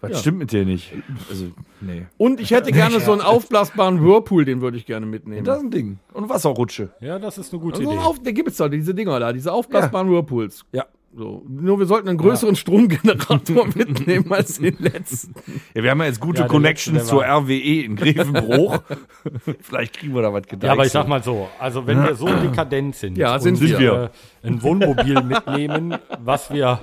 Was 0.00 0.12
Ja. 0.12 0.16
stimmt 0.18 0.38
mit 0.38 0.52
dir 0.52 0.64
nicht? 0.64 0.92
Also, 1.28 1.46
nee. 1.80 2.06
Und 2.18 2.38
ich 2.40 2.52
hätte 2.52 2.70
gerne 2.70 3.00
so 3.00 3.10
einen 3.12 3.20
aufblasbaren 3.20 4.00
Whirlpool, 4.04 4.44
den 4.44 4.60
würde 4.60 4.76
ich 4.76 4.86
gerne 4.86 5.06
mitnehmen. 5.06 5.44
Das 5.44 5.58
ist 5.58 5.64
ein 5.64 5.70
Ding. 5.72 5.98
Und 6.12 6.28
Wasserrutsche. 6.28 6.90
ja, 7.00 7.18
das 7.18 7.36
ist 7.38 7.52
eine 7.52 7.60
gute 7.60 7.82
so 7.82 7.90
Idee. 7.90 7.98
auf, 8.00 8.22
da 8.22 8.30
gibt 8.30 8.48
es 8.48 8.56
doch 8.58 8.68
diese 8.68 8.94
Dinger 8.94 9.18
da, 9.18 9.32
diese 9.32 9.52
aufblasbaren 9.52 10.08
Whirlpools. 10.10 10.64
Ja. 10.72 10.84
So. 11.16 11.42
Nur 11.48 11.78
wir 11.80 11.86
sollten 11.86 12.06
einen 12.10 12.18
größeren 12.18 12.54
Stromgenerator 12.54 13.66
mitnehmen 13.74 14.30
als 14.30 14.58
den 14.58 14.76
letzten. 14.78 15.34
Ja, 15.74 15.82
wir 15.82 15.90
haben 15.90 16.00
ja 16.00 16.06
jetzt 16.06 16.20
gute 16.20 16.42
Ja, 16.42 16.46
Connections 16.48 17.06
zur 17.06 17.24
RWE 17.24 17.82
in 17.82 17.96
Grevenbruch. 17.96 18.80
Vielleicht 19.62 19.98
kriegen 19.98 20.14
wir 20.14 20.20
da 20.22 20.32
was 20.32 20.42
gedeichselt. 20.42 20.62
Ja, 20.64 20.72
aber 20.72 20.84
ich 20.84 20.92
sag 20.92 21.08
mal 21.08 21.22
so, 21.22 21.48
also 21.58 21.86
wenn 21.86 22.04
wir 22.04 22.14
so 22.14 22.26
dekadent 22.42 22.94
sind, 22.94 23.16
Ja, 23.16 23.38
sind 23.38 23.60
und, 23.60 23.68
wir. 23.78 24.10
Äh, 24.37 24.37
ein 24.48 24.62
Wohnmobil 24.62 25.22
mitnehmen, 25.22 25.96
was 26.18 26.50
wir 26.52 26.80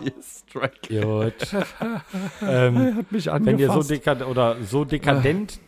gut, 0.53 1.33
ähm, 2.47 2.95
Hat 2.97 3.11
mich 3.11 3.25
wenn 3.27 3.59
ihr 3.59 3.67
so 3.67 3.73
angefasst. 3.73 3.89
dekadent 3.89 4.29
oder 4.29 4.55
so 4.63 4.85
dekadent 4.85 5.59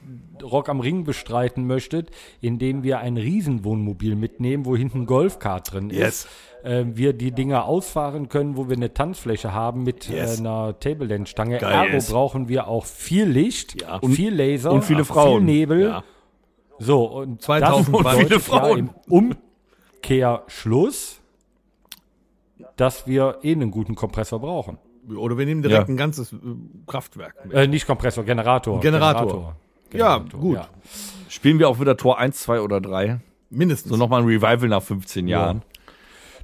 Rock 0.44 0.70
am 0.70 0.80
Ring 0.80 1.04
bestreiten 1.04 1.66
möchtet, 1.66 2.12
indem 2.42 2.84
wir 2.84 3.00
ein 3.00 3.18
Riesenwohnmobil 3.18 4.16
mitnehmen, 4.16 4.66
wo 4.66 4.75
hinten 4.77 5.00
ein 5.01 5.06
Golfkart 5.08 5.74
drin 5.74 5.89
Yes. 5.89 6.25
ist, 6.25 6.27
äh, 6.63 6.86
wir 6.94 7.13
die 7.13 7.32
Dinger 7.32 7.66
ausfahren 7.66 8.30
können, 8.30 8.56
wo 8.56 8.70
wir 8.70 8.75
eine 8.77 8.94
Tanzfläche 8.94 9.51
haben 9.54 9.82
mit 9.84 10.08
Yes. 10.08 10.38
äh, 10.38 10.39
einer 10.42 10.80
Table 10.80 11.08
Dance 11.08 11.32
Stange. 11.32 11.57
Geil 11.57 11.86
Ergo 11.88 11.98
ist. 11.98 12.12
brauchen 12.12 12.48
wir 12.50 12.68
auch 12.68 12.86
viel 12.86 13.25
Licht, 13.25 13.83
Und- 14.01 14.14
viel 14.14 14.33
Laser 14.33 14.72
und 14.72 14.83
viele 14.83 15.03
viel 15.03 15.05
Frauen. 15.14 15.44
Nebel. 15.46 15.81
Ja. 15.90 16.03
So, 16.79 17.05
und 17.07 17.42
2000 17.42 17.96
das 18.05 18.16
und 18.16 18.24
viele 18.27 18.40
Frauen. 18.40 18.70
Ja 18.70 18.77
im 18.77 18.90
Umkehrschluss, 20.03 21.20
dass 22.77 23.05
wir 23.07 23.40
eh 23.44 23.51
einen 23.51 23.72
guten 23.72 23.96
Kompressor 23.96 24.40
brauchen. 24.40 24.77
Oder 25.16 25.37
wir 25.37 25.46
nehmen 25.46 25.61
direkt 25.61 25.87
Ja. 25.87 25.94
ein 25.94 25.98
ganzes 25.98 26.33
äh, 26.33 26.37
Kraftwerk 26.85 27.46
mit. 27.46 27.53
Äh, 27.53 27.68
nicht 27.68 27.85
Kompressor, 27.87 28.24
Generator. 28.24 28.79
Generator. 28.79 29.55
Ja, 29.94 30.18
gut. 30.18 30.59
Spielen 31.29 31.59
wir 31.59 31.70
auch 31.70 31.79
wieder 31.79 31.96
Tor 31.98 32.18
1, 32.18 32.42
2 32.44 32.61
oder 32.61 32.81
3? 32.81 33.20
Mindestens. 33.50 33.90
So 33.92 33.98
nochmal 33.98 34.22
ein 34.22 34.27
Revival 34.27 34.68
nach 34.68 34.81
15 34.83 35.27
Jahren. 35.27 35.61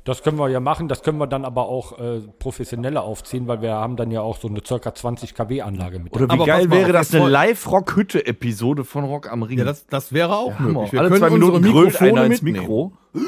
Das 0.06 0.22
können 0.22 0.38
wir 0.38 0.50
ja 0.50 0.60
machen, 0.60 0.90
das 0.90 1.02
können 1.02 1.18
wir 1.18 1.28
dann 1.28 1.46
aber 1.46 1.68
auch 1.70 1.98
äh, 1.98 2.20
professioneller 2.38 3.04
aufziehen, 3.04 3.48
weil 3.48 3.62
wir 3.62 3.72
haben 3.72 3.96
dann 3.96 4.12
ja 4.12 4.20
auch 4.20 4.38
so 4.38 4.50
eine 4.50 4.60
ca. 4.60 4.94
20 4.94 5.34
kW 5.34 5.62
Anlage 5.62 6.00
mit. 6.00 6.14
Oder 6.14 6.28
wie 6.28 6.32
Aber 6.32 6.46
geil 6.46 6.70
wäre 6.72 6.92
das 6.92 7.16
eine 7.16 7.30
Live-Rock-Hütte-Episode 7.30 8.84
von 8.84 9.06
Rock 9.06 9.32
am 9.32 9.44
Ring? 9.44 9.60
ja, 9.60 9.64
das, 9.64 9.88
das 9.88 10.12
wäre 10.12 10.36
auch 10.36 10.60
Hammer. 10.60 10.72
möglich. 10.82 10.92
Wir 10.92 11.00
Alle 11.00 11.10
können 11.10 11.22
zwei 11.22 11.30
Minuten 11.30 11.62
grölt 11.62 11.86
Mikrofone 11.94 12.12
einer 12.22 12.26
ins. 12.26 12.42
Mikro. 12.42 12.94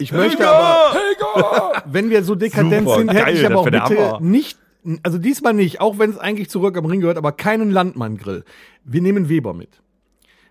Ich 0.00 0.12
möchte 0.12 0.48
aber, 0.48 1.82
wenn 1.86 2.10
wir 2.10 2.22
so 2.22 2.34
dekadent 2.34 2.86
Super, 2.86 2.98
sind, 2.98 3.12
hätte 3.12 3.24
geil, 3.24 3.36
ich 3.36 3.46
aber 3.46 3.56
auch 3.58 3.64
bitte 3.64 4.18
nicht, 4.20 4.58
also 5.02 5.18
diesmal 5.18 5.54
nicht, 5.54 5.80
auch 5.80 5.98
wenn 5.98 6.10
es 6.10 6.18
eigentlich 6.18 6.50
zurück 6.50 6.76
am 6.76 6.84
Ring 6.84 7.00
gehört, 7.00 7.16
aber 7.16 7.32
keinen 7.32 7.70
Landmann-Grill. 7.70 8.44
Wir 8.84 9.02
nehmen 9.02 9.28
Weber 9.28 9.54
mit. 9.54 9.80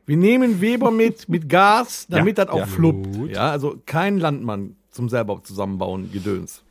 Wir 0.06 0.16
nehmen 0.18 0.62
Weber 0.62 0.92
mit, 0.92 1.28
mit 1.28 1.50
Gas, 1.50 2.08
damit 2.10 2.38
Ja, 2.38 2.46
das 2.46 2.54
auch 2.54 2.60
ja. 2.60 2.66
fluppt. 2.66 3.08
Ja, 3.30 3.52
also 3.52 3.76
kein 3.86 4.20
Landmann 4.20 4.77
zum 4.98 5.08
selber 5.10 5.42
zusammenbauen, 5.44 6.12
Gedöns. 6.12 6.64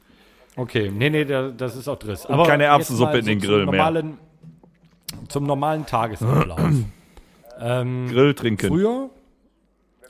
Okay, 0.57 0.91
nee, 0.91 1.09
nee, 1.11 1.25
da- 1.25 1.49
das 1.51 1.77
ist 1.77 1.89
auch 1.89 1.99
Driss. 1.99 2.27
keine 2.47 2.65
jetzt 2.65 2.73
Erbsensuppe 2.73 3.19
in 3.19 3.25
den 3.27 3.41
zum 3.41 3.49
Grill 3.49 3.59
mehr. 3.59 3.67
normalen, 3.67 4.19
Zum 5.29 5.45
normalen 5.47 5.87
Tagesablauf. 5.87 6.61
ähm, 7.61 8.09
Grill 8.09 8.35
trinken. 8.35 8.67
Früher, 8.69 9.09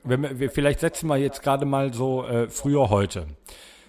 wenn 0.05 0.23
wir, 0.23 0.39
wir, 0.41 0.51
vielleicht 0.51 0.81
setzen 0.81 1.09
wir 1.09 1.17
jetzt 1.17 1.43
gerade 1.43 1.65
mal 1.67 1.93
so 1.93 2.25
äh, 2.25 2.49
früher 2.49 2.91
heute. 2.91 3.27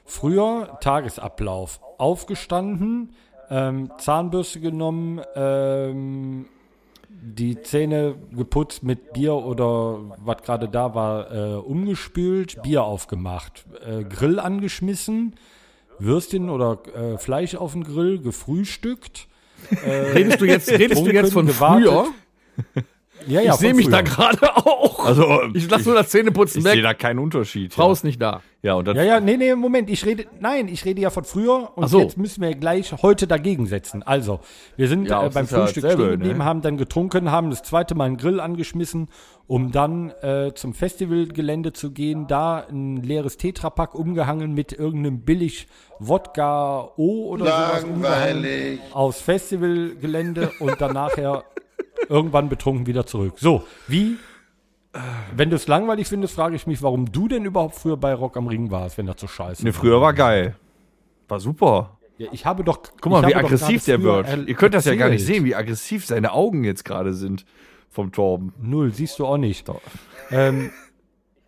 Früher 0.06 0.78
Tagesablauf. 0.82 1.80
Aufgestanden, 1.98 3.14
ähm, 3.50 3.92
Zahnbürste 3.98 4.60
genommen, 4.60 5.22
ähm, 5.36 6.46
die 7.10 7.62
Zähne 7.62 8.16
geputzt 8.36 8.84
mit 8.84 9.14
Bier 9.14 9.34
oder 9.34 10.00
was 10.24 10.42
gerade 10.44 10.70
da 10.70 10.94
war, 10.96 11.32
äh, 11.32 11.56
umgespült, 11.56 12.62
Bier 12.64 12.84
aufgemacht, 12.84 13.66
äh, 13.86 14.04
Grill 14.04 14.40
angeschmissen, 14.40 15.36
Würstchen 16.00 16.50
oder 16.50 16.80
äh, 16.96 17.18
Fleisch 17.18 17.56
auf 17.56 17.74
den 17.74 17.84
Grill, 17.84 18.20
gefrühstückt. 18.20 19.28
Redest 20.14 20.40
du 20.40 20.46
jetzt, 20.46 20.70
redest 20.72 21.06
du 21.06 21.12
jetzt 21.12 21.34
von 21.34 21.48
gewartet. 21.48 21.90
früher? 21.90 22.84
Ja, 23.28 23.42
Ich 23.42 23.54
sehe 23.54 23.74
mich 23.74 23.90
da 23.90 24.02
gerade 24.02 24.56
auch. 24.56 25.06
Also, 25.06 25.44
Ich 25.54 25.70
lasse 25.70 25.86
nur 25.86 25.96
das 25.96 26.10
Zähneputzen 26.10 26.60
ich 26.60 26.64
sehe 26.66 26.78
weg. 26.78 26.84
da 26.84 26.94
keinen 26.94 27.20
Unterschied. 27.20 27.74
Frau 27.74 27.88
ja. 27.88 27.94
ist 27.94 28.04
nicht 28.04 28.22
da. 28.22 28.42
Ja, 28.64 28.74
und 28.74 28.88
Ja, 28.88 29.04
ja, 29.04 29.20
nee, 29.20 29.38
nee, 29.38 29.54
Moment, 29.56 29.90
ich 29.90 30.06
rede, 30.06 30.26
nein, 30.40 30.68
ich 30.68 30.84
rede 30.84 31.00
ja 31.00 31.10
von 31.10 31.24
früher 31.24 31.72
und 31.76 31.88
so. 31.88 32.02
jetzt 32.02 32.18
müssen 32.18 32.42
wir 32.42 32.56
gleich 32.56 32.92
heute 33.02 33.28
dagegen 33.28 33.68
setzen. 33.68 34.02
Also, 34.04 34.40
wir 34.76 34.88
sind 34.88 35.08
Ja, 35.08 35.26
äh, 35.26 35.30
beim 35.30 35.46
ja 35.46 35.60
Frühstück 35.60 35.84
dasselbe, 35.84 36.04
stehen 36.04 36.12
geblieben, 36.20 36.40
ne? 36.40 36.46
haben 36.46 36.62
dann 36.62 36.78
getrunken, 36.78 37.32
haben 37.32 37.52
das 37.52 37.62
zweite 37.62 37.94
Mal 37.94 38.06
einen 38.06 38.18
Grill 38.18 38.40
angeschmissen, 38.40 39.10
um 39.46 39.72
dann 39.72 40.10
äh, 40.22 40.54
zum 40.56 40.74
Festivalgelände 40.74 41.72
zu 41.72 41.92
gehen, 41.92 42.28
da 42.28 42.66
ein 42.70 42.98
leeres 42.98 43.38
Tetrapack 43.38 43.94
umgehangen 43.96 44.54
mit 44.54 44.74
irgendeinem 44.74 45.22
billig 45.22 45.68
Wodka 46.00 46.90
O 46.98 47.28
oder 47.30 47.46
sowas 47.46 47.84
umgehangen 47.84 48.80
aufs 48.92 49.22
Festivalgelände 49.22 50.52
und 50.60 50.82
dann 50.82 50.94
nachher 50.94 51.44
irgendwann 52.10 52.50
betrunken 52.50 52.88
wieder 52.88 53.06
zurück. 53.06 53.34
So, 53.38 53.64
wie 53.88 54.18
wenn 55.36 55.50
du 55.50 55.56
es 55.56 55.68
langweilig 55.68 56.08
findest, 56.08 56.36
frage 56.36 56.56
ich 56.56 56.68
mich, 56.68 56.82
warum 56.82 57.12
du 57.12 57.28
denn 57.28 57.46
überhaupt 57.46 57.76
früher 57.76 57.98
bei 57.98 58.14
Rock 58.14 58.38
am 58.38 58.48
Ring 58.48 58.72
warst, 58.72 58.98
wenn 58.98 59.06
das 59.06 59.20
so 59.20 59.28
scheiße 59.28 59.64
ne, 59.64 59.74
früher 59.74 60.02
war 60.02 60.14
geil. 60.14 60.56
War 61.28 61.40
super. 61.40 61.98
Ja, 62.18 62.28
ich 62.32 62.46
habe 62.46 62.64
doch. 62.64 62.82
Guck 63.00 63.12
mal, 63.12 63.28
wie 63.28 63.36
aggressiv 63.36 63.86
der 63.86 64.02
wird. 64.02 64.48
Ihr 64.48 64.56
könnt 64.56 64.74
das 64.74 64.86
ja 64.86 64.96
gar 64.96 65.10
nicht 65.10 65.22
erzählt. 65.22 65.38
sehen, 65.38 65.46
wie 65.46 65.56
aggressiv 65.56 66.06
seine 66.06 66.32
Augen 66.32 66.64
jetzt 66.64 66.84
gerade 66.84 67.14
sind 67.14 67.46
vom 67.90 68.12
Torben. 68.12 68.54
Null, 68.60 68.92
siehst 68.94 69.20
du 69.20 69.26
auch 69.28 69.38
nicht. 69.38 69.70
Ähm, 70.32 70.72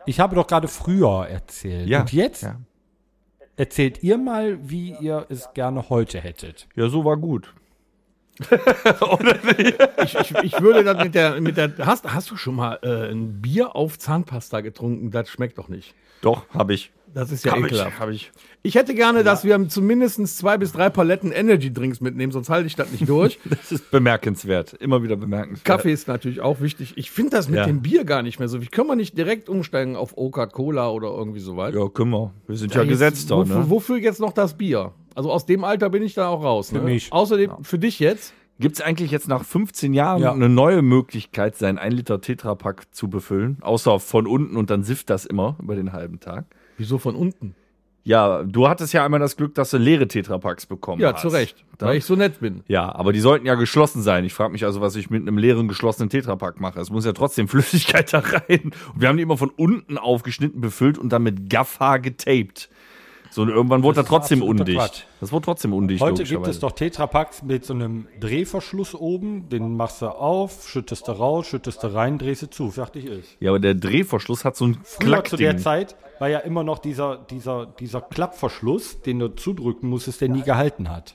ich 0.06 0.20
habe 0.20 0.36
doch 0.36 0.46
gerade 0.46 0.68
früher 0.68 1.26
erzählt. 1.28 1.88
Ja, 1.88 2.02
Und 2.02 2.12
jetzt 2.12 2.42
ja. 2.42 2.56
erzählt 3.56 4.02
ihr 4.02 4.16
mal, 4.16 4.58
wie 4.62 4.94
ihr 5.00 5.26
es 5.28 5.48
gerne 5.54 5.88
heute 5.88 6.20
hättet. 6.20 6.68
Ja, 6.76 6.88
so 6.88 7.04
war 7.04 7.16
gut. 7.16 7.52
ich, 10.04 10.14
ich, 10.18 10.34
ich 10.42 10.60
würde 10.60 10.84
das 10.84 11.02
mit 11.04 11.14
der, 11.14 11.40
mit 11.40 11.56
der 11.56 11.72
hast, 11.80 12.12
hast 12.12 12.30
du 12.30 12.36
schon 12.36 12.54
mal 12.56 12.78
äh, 12.82 13.10
ein 13.10 13.40
Bier 13.40 13.76
auf 13.76 13.98
Zahnpasta 13.98 14.60
getrunken? 14.60 15.10
Das 15.10 15.28
schmeckt 15.28 15.58
doch 15.58 15.68
nicht. 15.68 15.94
Doch, 16.22 16.48
habe 16.52 16.74
ich. 16.74 16.92
Das 17.12 17.32
ist 17.32 17.44
ja 17.44 17.52
Hab 17.52 17.58
ekelhaft. 17.58 17.90
ich, 17.94 17.98
hab 18.00 18.08
ich. 18.10 18.32
Ich 18.62 18.74
hätte 18.76 18.94
gerne, 18.94 19.24
dass 19.24 19.42
wir 19.42 19.68
zumindest 19.68 20.24
zwei 20.38 20.58
bis 20.58 20.70
drei 20.72 20.90
Paletten 20.90 21.32
Energy 21.32 21.72
Drinks 21.72 22.00
mitnehmen, 22.00 22.30
sonst 22.30 22.50
halte 22.50 22.68
ich 22.68 22.76
das 22.76 22.92
nicht 22.92 23.08
durch. 23.08 23.40
Das 23.50 23.72
ist 23.72 23.90
bemerkenswert. 23.90 24.74
Immer 24.74 25.02
wieder 25.02 25.16
bemerkenswert. 25.16 25.64
Kaffee 25.64 25.92
ist 25.92 26.06
natürlich 26.06 26.40
auch 26.40 26.60
wichtig. 26.60 26.92
Ich 26.96 27.10
finde 27.10 27.30
das 27.30 27.48
mit 27.48 27.56
Ja. 27.56 27.66
dem 27.66 27.82
Bier 27.82 28.04
gar 28.04 28.22
nicht 28.22 28.38
mehr 28.38 28.46
so. 28.48 28.62
Wie 28.62 28.66
können 28.66 28.86
wir 28.86 28.94
nicht 28.96 29.18
direkt 29.18 29.48
umsteigen 29.48 29.96
auf 29.96 30.14
Coca-Cola 30.14 30.88
oder 30.90 31.08
irgendwie 31.08 31.40
so 31.40 31.56
weit? 31.56 31.74
Ja, 31.74 31.88
können 31.88 32.10
wir. 32.12 32.32
Wir 32.46 32.56
sind 32.56 32.74
ja, 32.74 32.82
jetzt- 32.82 32.90
gesetzt 32.90 33.30
da, 33.30 33.36
wofür, 33.38 33.56
ne? 33.58 33.70
wofür 33.70 33.96
jetzt 33.96 34.20
noch 34.20 34.32
das 34.32 34.56
Bier? 34.56 34.92
Also 35.14 35.30
aus 35.32 35.46
dem 35.46 35.64
Alter 35.64 35.90
bin 35.90 36.02
ich 36.02 36.14
da 36.14 36.28
auch 36.28 36.42
raus. 36.42 36.72
Ne? 36.72 36.80
mich. 36.80 37.12
Außerdem 37.12 37.50
für 37.62 37.78
dich 37.78 37.98
jetzt. 38.00 38.32
Gibt 38.58 38.76
es 38.76 38.82
eigentlich 38.82 39.10
jetzt 39.10 39.26
nach 39.26 39.42
15 39.44 39.94
Jahren 39.94 40.20
Ja. 40.22 40.32
eine 40.32 40.50
neue 40.50 40.82
Möglichkeit, 40.82 41.56
seinen 41.56 41.78
1 41.78 41.94
Liter 41.94 42.20
Tetrapack 42.20 42.94
zu 42.94 43.08
befüllen? 43.08 43.56
Außer 43.62 43.98
von 44.00 44.26
unten 44.26 44.56
und 44.56 44.68
dann 44.68 44.82
sifft 44.84 45.08
das 45.08 45.24
immer 45.24 45.56
über 45.62 45.74
den 45.76 45.92
halben 45.92 46.20
Tag. 46.20 46.44
Wieso 46.76 46.98
von 46.98 47.14
unten? 47.16 47.54
Ja, 48.02 48.42
du 48.44 48.66
hattest 48.68 48.92
ja 48.94 49.04
einmal 49.04 49.20
das 49.20 49.36
Glück, 49.36 49.54
dass 49.54 49.70
du 49.70 49.76
leere 49.76 50.08
Tetrapacks 50.08 50.64
bekommen 50.66 51.00
Ja, 51.02 51.12
hast. 51.12 51.20
zu 51.22 51.28
Recht. 51.28 51.64
Weil 51.78 51.96
ich 51.98 52.04
so 52.06 52.16
nett 52.16 52.40
bin. 52.40 52.62
Ja, 52.66 52.94
aber 52.94 53.12
die 53.12 53.20
sollten 53.20 53.46
ja 53.46 53.54
geschlossen 53.56 54.02
sein. 54.02 54.24
Ich 54.24 54.32
frage 54.32 54.52
mich 54.52 54.64
also, 54.64 54.80
was 54.80 54.96
ich 54.96 55.10
mit 55.10 55.20
einem 55.22 55.36
leeren 55.38 55.68
geschlossenen 55.68 56.08
Tetrapack 56.08 56.60
mache. 56.60 56.80
Es 56.80 56.90
muss 56.90 57.04
ja 57.04 57.12
trotzdem 57.12 57.46
Flüssigkeit 57.48 58.12
da 58.12 58.20
rein. 58.20 58.72
Und 58.94 59.00
wir 59.00 59.08
haben 59.08 59.16
die 59.16 59.22
immer 59.22 59.36
von 59.36 59.50
unten 59.50 59.98
aufgeschnitten, 59.98 60.60
befüllt 60.62 60.96
und 60.98 61.10
dann 61.10 61.22
mit 61.22 61.48
Gaffer 61.50 61.98
getaped. 61.98 62.68
So, 63.30 63.42
und 63.42 63.48
irgendwann 63.48 63.84
wurde 63.84 63.96
Das 63.96 64.06
er 64.06 64.08
trotzdem 64.08 64.42
undicht. 64.42 64.76
Quatsch. 64.78 65.02
Das 65.20 65.30
wurde 65.30 65.44
trotzdem 65.44 65.72
undicht. 65.72 66.02
Heute 66.02 66.24
gibt 66.24 66.48
es 66.48 66.58
doch 66.58 66.72
Tetrapacks 66.72 67.42
mit 67.44 67.64
so 67.64 67.74
einem 67.74 68.08
Drehverschluss 68.18 68.94
oben. 68.94 69.48
Den 69.48 69.76
machst 69.76 70.02
du 70.02 70.08
auf, 70.08 70.68
schüttest 70.68 71.06
du 71.06 71.12
raus, 71.12 71.46
schüttest 71.46 71.82
du 71.84 71.94
rein, 71.94 72.18
drehst 72.18 72.42
du 72.42 72.50
zu. 72.50 72.70
Fertig 72.72 73.06
ist. 73.06 73.36
Ja, 73.38 73.50
aber 73.50 73.60
der 73.60 73.74
Drehverschluss 73.74 74.44
hat 74.44 74.56
so 74.56 74.66
ein 74.66 74.78
Früher 74.82 75.22
zu 75.24 75.36
der. 75.36 75.56
Zeit 75.58 75.94
war 76.18 76.28
ja 76.28 76.40
immer 76.40 76.64
noch 76.64 76.78
dieser, 76.78 77.18
dieser, 77.18 77.66
dieser 77.66 78.00
Klappverschluss, 78.00 79.00
den 79.02 79.20
du 79.20 79.28
zudrücken 79.28 79.88
musstest, 79.88 80.20
der 80.20 80.28
nie 80.28 80.42
gehalten 80.42 80.90
hat. 80.90 81.14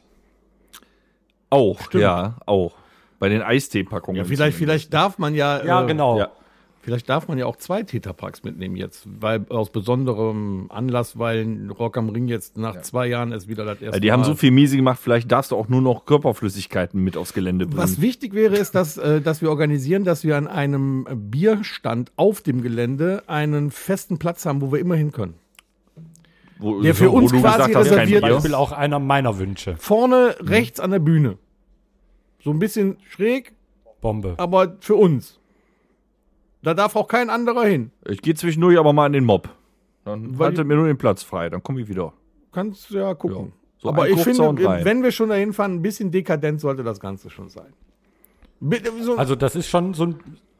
Auch, 1.49 1.91
ja, 1.93 2.35
auch. 2.45 2.73
Bei 3.19 3.29
den 3.29 3.41
Eisteepackungen. 3.41 4.17
Ja, 4.17 4.25
vielleicht, 4.25 4.57
vielleicht 4.57 4.93
darf 4.93 5.17
man 5.17 5.35
ja, 5.35 5.63
Ja, 5.63 5.83
äh, 5.83 5.87
genau. 5.87 6.19
Ja. 6.19 6.29
Vielleicht 6.85 7.09
darf 7.09 7.27
man 7.27 7.39
ja 7.39 7.47
auch 7.47 7.55
zwei 7.55 7.81
Tetrapacks 7.81 8.43
mitnehmen 8.43 8.75
jetzt, 8.75 9.07
weil 9.19 9.43
aus 9.49 9.71
besonderem 9.71 10.67
Anlass, 10.69 11.17
weil 11.17 11.71
Rock 11.77 11.97
am 11.97 12.09
Ring 12.09 12.27
jetzt 12.27 12.57
nach 12.57 12.79
zwei 12.81 13.07
Jahren 13.07 13.31
ist 13.31 13.47
wieder 13.47 13.65
das 13.65 13.81
erste 13.81 13.97
Ja, 13.97 13.99
die 13.99 14.11
haben 14.11 14.19
Mal. 14.21 14.27
so 14.27 14.35
viel 14.35 14.51
miese 14.51 14.75
gemacht, 14.77 14.99
vielleicht 15.01 15.31
darfst 15.31 15.51
du 15.51 15.55
auch 15.55 15.67
nur 15.67 15.81
noch 15.81 16.05
Körperflüssigkeiten 16.05 17.03
mit 17.03 17.17
aufs 17.17 17.33
Gelände 17.33 17.65
bringen. 17.65 17.81
Was 17.81 17.99
wichtig 17.99 18.35
wäre, 18.35 18.55
ist, 18.55 18.75
dass, 18.75 18.97
äh, 18.97 19.19
dass 19.19 19.41
wir 19.41 19.49
organisieren, 19.49 20.03
dass 20.03 20.23
wir 20.23 20.37
an 20.37 20.47
einem 20.47 21.07
Bierstand 21.31 22.11
auf 22.17 22.41
dem 22.41 22.61
Gelände 22.61 23.23
einen 23.25 23.71
festen 23.71 24.19
Platz 24.19 24.45
haben, 24.45 24.61
wo 24.61 24.71
wir 24.71 24.79
immer 24.79 24.95
hin 24.95 25.11
können. 25.11 25.33
Wo, 26.59 26.81
der 26.81 26.93
für 26.93 27.09
uns 27.09 27.31
quasi 27.31 27.41
gesagt 27.41 27.75
hast, 27.75 27.85
reserviert 27.87 28.21
Zum 28.21 28.27
Bier. 28.29 28.35
Beispiel 28.35 28.53
auch 28.53 28.71
einer 28.71 28.99
meiner 28.99 29.39
Wünsche. 29.39 29.75
Vorne 29.77 30.35
rechts 30.39 30.79
an 30.79 30.91
der 30.91 30.99
Bühne. 30.99 31.37
So 32.43 32.51
ein 32.51 32.59
bisschen 32.59 32.97
schräg, 33.09 33.53
Bombe. 34.01 34.35
aber 34.37 34.75
für 34.79 34.95
uns. 34.95 35.39
Da 36.65 36.73
darf 36.73 36.95
auch 36.95 37.07
kein 37.07 37.29
anderer 37.29 37.63
hin. 37.65 37.91
Ich 38.09 38.23
gehe 38.23 38.33
zwischendurch 38.33 38.79
aber 38.79 38.91
mal 38.91 39.05
in 39.05 39.13
den 39.13 39.23
Mob. 39.23 39.49
Dann 40.03 40.39
Weil 40.39 40.47
haltet 40.47 40.65
mir 40.65 40.75
nur 40.75 40.87
den 40.87 40.97
Platz 40.97 41.21
frei, 41.21 41.47
dann 41.47 41.61
komme 41.61 41.79
ich 41.79 41.87
wieder. 41.87 42.11
Kannst 42.51 42.89
ja 42.89 43.13
gucken. 43.13 43.45
Ja. 43.45 43.51
So 43.77 43.89
aber 43.89 44.09
ich 44.09 44.15
kurzer 44.15 44.47
finde, 44.55 44.67
rein. 44.67 44.83
wenn 44.83 45.03
wir 45.03 45.11
schon 45.11 45.29
dahin 45.29 45.53
fahren, 45.53 45.75
ein 45.75 45.81
bisschen 45.83 46.09
dekadent 46.09 46.59
sollte 46.59 46.83
das 46.83 46.99
Ganze 46.99 47.29
schon 47.29 47.49
sein. 47.49 47.71
So, 49.01 49.15
Also 49.15 49.35
das 49.35 49.55
ist 49.55 49.67
schon 49.67 49.93
so 49.93 50.05
ein, 50.05 50.15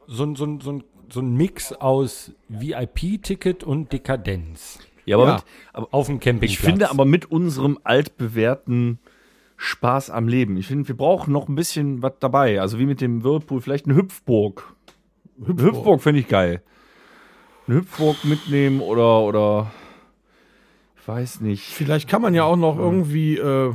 so 0.06 0.22
ein, 0.22 0.36
so 0.36 0.44
ein, 0.44 0.60
so 0.60 0.70
ein, 0.70 0.84
so 1.10 1.20
ein 1.20 1.34
Mix 1.34 1.72
aus 1.72 2.30
VIP-Ticket 2.50 3.64
und 3.64 3.92
Dekadenz. 3.92 4.78
Ja, 5.06 5.16
aber, 5.16 5.26
Ja. 5.26 5.34
Mit, 5.34 5.44
aber 5.72 5.88
Auf 5.90 6.06
dem 6.06 6.20
Campingplatz. 6.20 6.50
ich 6.52 6.58
finde 6.60 6.88
aber 6.90 7.04
mit 7.04 7.32
unserem 7.32 7.80
altbewährten 7.82 9.00
Spaß 9.56 10.10
am 10.10 10.28
Leben. 10.28 10.56
Ich 10.56 10.68
finde, 10.68 10.86
wir 10.86 10.96
brauchen 10.96 11.32
noch 11.32 11.48
ein 11.48 11.56
bisschen 11.56 12.00
was 12.00 12.12
dabei. 12.20 12.60
Also 12.60 12.78
wie 12.78 12.86
mit 12.86 13.00
dem 13.00 13.24
Whirlpool, 13.24 13.60
vielleicht 13.60 13.86
eine 13.86 13.96
Hüpfburg. 13.96 14.75
Eine 15.44 15.62
Hüpfburg 15.62 16.02
finde 16.02 16.20
ich 16.20 16.28
geil. 16.28 16.62
Eine 17.66 17.78
Hüpfburg 17.78 18.24
mitnehmen 18.24 18.80
oder, 18.80 19.20
oder, 19.22 19.70
ich 21.00 21.06
weiß 21.08 21.40
nicht. 21.40 21.64
Vielleicht 21.64 22.08
kann 22.08 22.22
man 22.22 22.34
ja 22.34 22.44
auch 22.44 22.56
noch 22.56 22.78
irgendwie, 22.78 23.36
äh, 23.36 23.72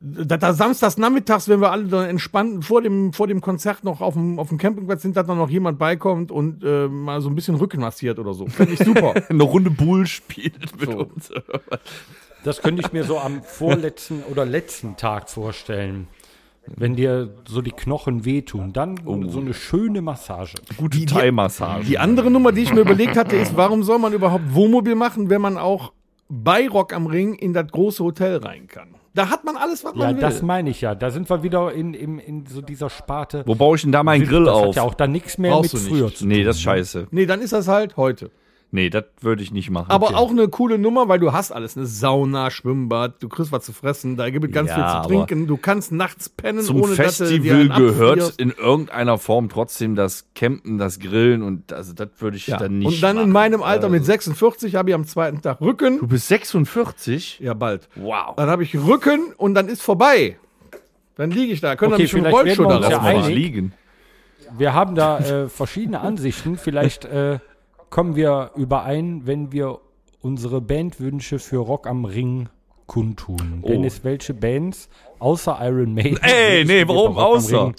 da, 0.00 0.36
da 0.36 0.52
samstags 0.52 0.98
nachmittags, 0.98 1.48
wenn 1.48 1.60
wir 1.60 1.70
alle 1.70 1.84
dann 1.84 2.08
entspannt 2.08 2.64
vor 2.64 2.82
dem, 2.82 3.12
vor 3.12 3.26
dem 3.26 3.40
Konzert 3.40 3.84
noch 3.84 4.00
auf 4.00 4.14
dem, 4.14 4.38
auf 4.38 4.48
dem 4.48 4.58
Campingplatz 4.58 5.02
sind, 5.02 5.16
dass 5.16 5.26
da 5.26 5.34
noch 5.34 5.48
jemand 5.48 5.78
beikommt 5.78 6.30
und 6.30 6.62
äh, 6.64 6.88
mal 6.88 7.20
so 7.20 7.30
ein 7.30 7.34
bisschen 7.34 7.54
Rücken 7.54 7.80
massiert 7.80 8.18
oder 8.18 8.34
so. 8.34 8.46
Finde 8.46 8.74
ich 8.74 8.80
super. 8.80 9.14
Eine 9.28 9.44
Runde 9.44 9.70
Bull 9.70 10.06
spielt 10.06 10.78
mit 10.78 10.90
So. 10.90 10.98
uns. 10.98 11.30
Das 12.44 12.60
könnte 12.60 12.82
ich 12.84 12.92
mir 12.92 13.04
so 13.04 13.18
am 13.18 13.42
vorletzten 13.42 14.22
oder 14.24 14.44
letzten 14.44 14.96
Tag 14.96 15.30
vorstellen. 15.30 16.08
Wenn 16.76 16.96
dir 16.96 17.28
so 17.46 17.60
die 17.60 17.70
Knochen 17.72 18.24
wehtun, 18.24 18.72
dann 18.72 18.96
so 19.28 19.40
eine 19.40 19.52
schöne 19.54 20.00
Massage. 20.02 20.54
Gute 20.76 21.04
Thai-Massage. 21.04 21.84
Die 21.86 21.98
andere 21.98 22.30
Nummer, 22.30 22.52
die 22.52 22.62
ich 22.62 22.72
mir 22.72 22.80
überlegt 22.80 23.16
hatte, 23.16 23.36
ist, 23.36 23.56
warum 23.56 23.82
soll 23.82 23.98
man 23.98 24.12
überhaupt 24.12 24.54
Wohnmobil 24.54 24.94
machen, 24.94 25.28
wenn 25.30 25.42
man 25.42 25.58
auch 25.58 25.92
bei 26.28 26.66
Rock 26.68 26.92
am 26.94 27.06
Ring 27.06 27.34
in 27.34 27.52
das 27.52 27.68
große 27.70 28.02
Hotel 28.02 28.38
rein 28.38 28.66
kann? 28.66 28.88
Da 29.12 29.28
hat 29.30 29.44
man 29.44 29.56
alles, 29.56 29.84
was 29.84 29.92
Ja, 29.94 30.06
man 30.06 30.14
will. 30.16 30.20
das 30.22 30.42
meine 30.42 30.70
ich 30.70 30.80
ja. 30.80 30.94
Da 30.96 31.10
sind 31.10 31.30
wir 31.30 31.42
wieder 31.44 31.72
in, 31.72 31.94
in, 31.94 32.18
in 32.18 32.46
so 32.46 32.60
dieser 32.62 32.90
Sparte. 32.90 33.44
Wo 33.46 33.54
baue 33.54 33.76
ich 33.76 33.82
denn 33.82 33.92
da 33.92 34.02
meinen 34.02 34.26
Grill 34.26 34.44
das 34.46 34.54
auf? 34.54 34.66
hat 34.68 34.76
ja 34.76 34.82
auch 34.82 34.94
da 34.94 35.06
nichts 35.06 35.38
mehr 35.38 35.52
Brauchst 35.52 35.74
mit 35.74 35.82
früher 35.84 36.12
zu 36.12 36.26
nee, 36.26 36.42
das 36.42 36.56
ist 36.56 36.62
scheiße. 36.62 37.06
nee, 37.12 37.24
dann 37.26 37.40
ist 37.40 37.52
das 37.52 37.68
halt 37.68 37.96
heute. 37.96 38.30
Nee, 38.74 38.90
das 38.90 39.04
würde 39.20 39.40
ich 39.44 39.52
nicht 39.52 39.70
machen. 39.70 39.88
Aber 39.88 40.06
Okay. 40.06 40.14
auch 40.16 40.30
eine 40.30 40.48
coole 40.48 40.78
Nummer, 40.78 41.06
weil 41.08 41.20
du 41.20 41.32
hast 41.32 41.52
alles. 41.52 41.76
Eine 41.76 41.86
Sauna, 41.86 42.50
Schwimmbad, 42.50 43.22
du 43.22 43.28
kriegst 43.28 43.52
was 43.52 43.64
zu 43.64 43.72
fressen, 43.72 44.16
da 44.16 44.28
gibt 44.30 44.44
es 44.46 44.50
ganz 44.50 44.68
Ja, 44.70 44.74
viel 44.74 45.02
zu 45.02 45.08
trinken. 45.08 45.46
Du 45.46 45.56
kannst 45.56 45.92
nachts 45.92 46.28
pennen, 46.28 46.60
zum 46.62 46.82
ohne 46.82 46.96
dass 46.96 47.18
du 47.18 47.26
Festival 47.26 47.68
gehört 47.68 48.18
abfrierst. 48.18 48.40
in 48.40 48.50
irgendeiner 48.50 49.16
Form 49.18 49.48
trotzdem 49.48 49.94
das 49.94 50.26
Campen, 50.34 50.78
das 50.78 50.98
Grillen 50.98 51.42
und 51.42 51.72
also 51.72 51.92
das 51.92 52.08
würde 52.18 52.36
ich 52.36 52.48
Ja. 52.48 52.56
dann 52.56 52.78
nicht 52.80 52.88
Und 52.88 53.00
dann 53.00 53.14
machen. 53.14 53.26
in 53.28 53.32
meinem 53.32 53.62
Alter 53.62 53.88
mit 53.88 54.04
46 54.04 54.74
habe 54.74 54.88
ich 54.90 54.94
am 54.96 55.06
zweiten 55.06 55.40
Tag 55.40 55.60
Rücken. 55.60 56.00
Du 56.00 56.08
bist 56.08 56.26
46? 56.26 57.38
Ja, 57.38 57.54
bald. 57.54 57.88
Wow. 57.94 58.34
Dann 58.36 58.50
habe 58.50 58.64
ich 58.64 58.74
Rücken 58.76 59.32
und 59.36 59.54
dann 59.54 59.68
ist 59.68 59.82
vorbei. 59.82 60.36
Dann 61.14 61.30
liege 61.30 61.52
ich 61.52 61.60
da. 61.60 61.76
Können 61.76 61.92
Okay, 61.92 62.02
okay, 62.02 62.08
schon 62.10 62.20
vielleicht 62.22 62.36
Rollstuhl 62.36 62.66
uns 62.66 62.88
darauf 62.88 63.04
ja 63.04 63.26
liegen. 63.28 63.72
Wir 64.58 64.74
haben 64.74 64.96
da 64.96 65.20
äh, 65.20 65.48
verschiedene 65.48 66.00
Ansichten. 66.00 66.58
Vielleicht 66.58 67.04
äh, 67.04 67.38
kommen 67.94 68.16
wir 68.16 68.50
überein, 68.56 69.22
wenn 69.24 69.52
wir 69.52 69.78
unsere 70.20 70.60
Bandwünsche 70.60 71.38
für 71.38 71.58
Rock 71.58 71.86
am 71.86 72.04
Ring 72.04 72.48
kundtun. 72.86 73.60
Oh. 73.62 73.68
Dennis, 73.68 74.02
welche 74.02 74.34
Bands 74.34 74.88
außer 75.20 75.56
Iron 75.62 75.94
Maiden? 75.94 76.18
Ey, 76.22 76.64
nee, 76.64 76.82
warum 76.88 77.14
bei 77.14 77.22
Rock 77.22 77.34
am 77.34 77.36
außer? 77.36 77.64
Ring- 77.66 77.74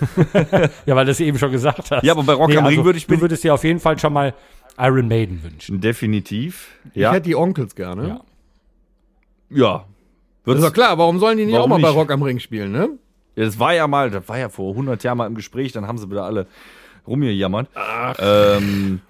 ja, 0.86 0.96
weil 0.96 1.04
du 1.04 1.10
es 1.10 1.20
eben 1.20 1.36
schon 1.38 1.52
gesagt 1.52 1.90
hast. 1.90 2.02
Ja, 2.02 2.12
aber 2.14 2.22
bei 2.22 2.32
Rock 2.32 2.56
am 2.56 2.64
Ring 2.64 2.82
würde 2.82 2.96
ich 2.96 3.06
Du 3.06 3.20
würdest 3.20 3.44
dir 3.44 3.52
auf 3.52 3.62
jeden 3.62 3.78
Fall 3.78 3.98
schon 3.98 4.14
mal 4.14 4.32
Iron 4.78 5.06
Maiden 5.06 5.42
wünschen. 5.44 5.82
Definitiv. 5.82 6.68
Ich 6.94 7.02
Ja. 7.02 7.12
hätte 7.12 7.24
die 7.28 7.36
Onkels 7.36 7.74
gerne. 7.74 8.08
Ja. 8.08 8.20
ja. 9.50 9.84
Das 10.46 10.56
ist 10.56 10.64
doch 10.64 10.72
klar, 10.72 10.96
warum 10.96 11.18
sollen 11.18 11.36
die 11.36 11.44
nicht 11.44 11.58
auch 11.58 11.66
mal 11.66 11.78
bei? 11.78 11.90
Rock 11.90 12.10
am 12.10 12.22
Ring 12.22 12.38
spielen, 12.38 12.72
ne? 12.72 12.88
Ja, 13.36 13.44
das 13.44 13.58
war 13.58 13.74
ja 13.74 13.86
mal, 13.86 14.10
das 14.10 14.26
war 14.30 14.38
ja 14.38 14.48
vor 14.48 14.70
100 14.70 15.04
Jahren 15.04 15.18
mal 15.18 15.26
im 15.26 15.34
Gespräch, 15.34 15.72
dann 15.72 15.86
haben 15.86 15.98
sie 15.98 16.10
wieder 16.10 16.24
alle 16.24 16.46
rumgejammert. 17.06 17.68
Ähm, 18.18 19.00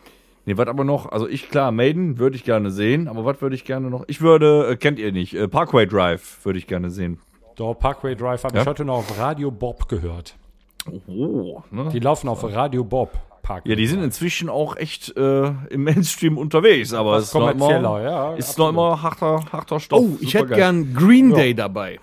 nee, 0.49 0.57
was 0.57 0.67
aber 0.67 0.85
noch, 0.85 1.13
also 1.13 1.29
ich, 1.29 1.51
klar, 1.51 1.71
Maiden 1.73 2.19
würde 2.19 2.37
ich 2.37 2.45
gerne 2.45 2.71
sehen, 2.71 3.07
aber 3.07 3.25
was 3.25 3.41
würde 3.41 3.55
ich 3.55 3.65
gerne 3.65 3.91
noch? 3.91 4.05
Ich 4.09 4.21
würde, 4.21 4.69
äh, 4.71 4.77
kennt 4.77 4.99
ihr 4.99 5.13
nicht, 5.13 5.35
äh, 5.35 5.47
Parkway 5.47 5.87
Drive 5.87 6.45
würde 6.45 6.59
ich 6.59 6.67
gerne 6.67 6.91
sehen. 6.91 7.21
Da 7.57 7.75
Parkway 7.75 8.15
Drive 8.15 8.45
habe 8.45 8.57
Ja? 8.57 8.63
ich 8.63 8.69
heute 8.69 8.85
noch 8.85 8.99
auf 8.99 9.19
Radio 9.19 9.51
Bob 9.51 9.89
gehört. 9.89 10.37
Oh, 11.07 11.63
ne? 11.71 11.91
Die 11.93 12.01
laufen 12.01 12.29
auf 12.29 12.43
Radio 12.45 12.83
Bob. 12.83 13.13
Parkway 13.43 13.71
Ja, 13.71 13.77
die 13.77 13.87
sind 13.87 14.03
inzwischen 14.03 14.49
auch 14.49 14.77
echt 14.77 15.17
äh, 15.17 15.53
im 15.71 15.85
Mainstream 15.85 16.39
unterwegs, 16.39 16.93
aber 16.93 17.17
es 17.17 17.25
ist 17.25 17.35
noch 17.35 17.51
immer, 17.51 18.03
ja, 18.03 18.35
ist 18.35 18.59
noch 18.59 18.71
immer 18.71 19.03
harter, 19.03 19.43
harter 19.53 19.81
Stoff. 19.81 20.01
Oh, 20.03 20.17
ich 20.21 20.35
hätte 20.35 20.55
gern 20.55 20.95
Green 20.95 21.35
Day 21.35 21.55
dabei. 21.55 21.99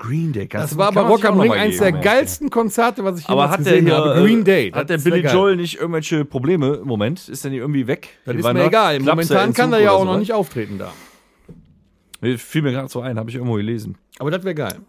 Green 0.00 0.32
Day. 0.32 0.48
Das 0.48 0.78
war 0.78 0.92
bei 0.92 1.02
Rock 1.02 1.26
am 1.26 1.38
Ring 1.38 1.52
eins 1.52 1.76
der 1.76 1.92
geilsten 1.92 2.48
Konzerte, 2.48 3.04
was 3.04 3.20
ich 3.20 3.28
Aber 3.28 3.42
jemals 3.42 3.58
hat 3.58 3.66
der 3.66 3.72
gesehen 3.74 3.86
hier, 3.86 3.96
habe. 3.96 4.22
Green 4.22 4.44
Day. 4.44 4.70
Hat 4.70 4.88
der 4.88 4.96
das 4.96 5.04
Billy. 5.04 5.20
Joel 5.20 5.56
nicht 5.56 5.78
irgendwelche 5.78 6.24
Probleme 6.24 6.76
im 6.76 6.88
Moment? 6.88 7.28
Ist 7.28 7.44
der 7.44 7.50
nicht 7.50 7.60
irgendwie 7.60 7.86
weg? 7.86 8.18
Das 8.24 8.34
ist 8.34 8.50
mir 8.50 8.64
egal. 8.64 8.98
Momentan 9.00 9.52
kann 9.52 9.72
er 9.74 9.80
ja 9.80 9.92
auch 9.92 10.06
noch 10.06 10.14
so, 10.14 10.18
nicht 10.18 10.32
auftreten 10.32 10.78
da. 10.78 10.90
Nee, 12.22 12.38
fiel 12.38 12.62
mir 12.62 12.72
gerade 12.72 12.88
so 12.88 13.02
ein, 13.02 13.18
habe 13.18 13.28
ich 13.28 13.36
irgendwo 13.36 13.56
gelesen. 13.56 13.98
Aber 14.18 14.30
das 14.30 14.42
wäre 14.42 14.54
geil. 14.54 14.80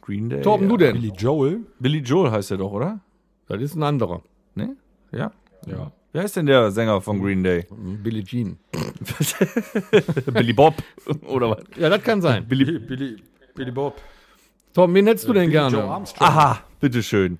Green 0.00 0.30
Day. 0.30 0.40
Torben, 0.40 0.66
ja. 0.66 0.70
du 0.70 0.76
denn? 0.76 0.92
Billy 0.94 1.12
Joel. 1.16 1.60
Billy 1.80 1.98
Joel 1.98 2.30
heißt 2.30 2.52
der 2.52 2.58
doch, 2.58 2.70
oder? 2.70 3.00
Das 3.48 3.60
ist 3.60 3.74
ein 3.74 3.82
anderer. 3.82 4.22
Ne? 4.54 4.76
Ja. 5.10 5.32
Ja. 5.66 5.90
Wer 6.12 6.22
ist 6.22 6.36
denn 6.36 6.46
der 6.46 6.70
Sänger 6.70 7.00
von 7.00 7.20
Green 7.20 7.42
Day? 7.42 7.66
Billie 7.70 8.22
Jean. 8.22 8.56
Billy 10.32 10.52
Bob 10.52 10.74
oder 11.26 11.50
was? 11.50 11.64
Ja, 11.76 11.88
das 11.88 12.02
kann 12.04 12.22
sein. 12.22 12.46
Billy, 12.46 12.78
Billy, 12.78 13.16
Billy 13.54 13.72
Bob. 13.72 14.00
Tom, 14.74 14.94
wen 14.94 15.06
hättest 15.06 15.28
du 15.28 15.32
denn 15.32 15.50
Joe 15.50 15.70
gerne? 15.70 15.84
Armstrong. 15.84 16.28
Aha, 16.28 16.60
bitteschön. 16.80 17.38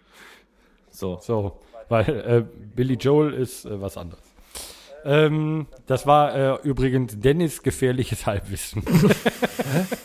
So. 0.90 1.18
So, 1.22 1.58
weil 1.88 2.08
äh, 2.08 2.44
Billy 2.74 2.94
Joel 2.94 3.32
ist 3.34 3.64
äh, 3.64 3.80
was 3.80 3.96
anderes. 3.96 4.22
Ähm, 5.04 5.66
das 5.86 6.06
war 6.06 6.34
äh, 6.34 6.68
übrigens 6.68 7.18
Dennis 7.18 7.62
gefährliches 7.62 8.26
Halbwissen. 8.26 8.82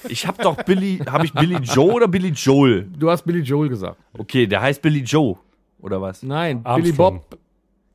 Ich 0.10 0.28
hab 0.28 0.38
doch 0.40 0.62
Billy, 0.64 1.00
habe 1.10 1.26
ich 1.26 1.34
Billy 1.34 1.56
Joe 1.56 1.94
oder 1.94 2.08
Billy 2.08 2.30
Joel? 2.30 2.84
Du 2.84 3.10
hast 3.10 3.24
Billy 3.24 3.40
Joel 3.40 3.70
gesagt. 3.70 3.98
Okay, 4.18 4.46
der 4.46 4.62
heißt 4.62 4.82
Billy 4.82 5.00
Joe. 5.00 5.38
Oder 5.80 6.02
was? 6.02 6.22
Nein, 6.22 6.62
Billy 6.64 6.76
Armstrong. 6.76 7.22
Bob. 7.30 7.40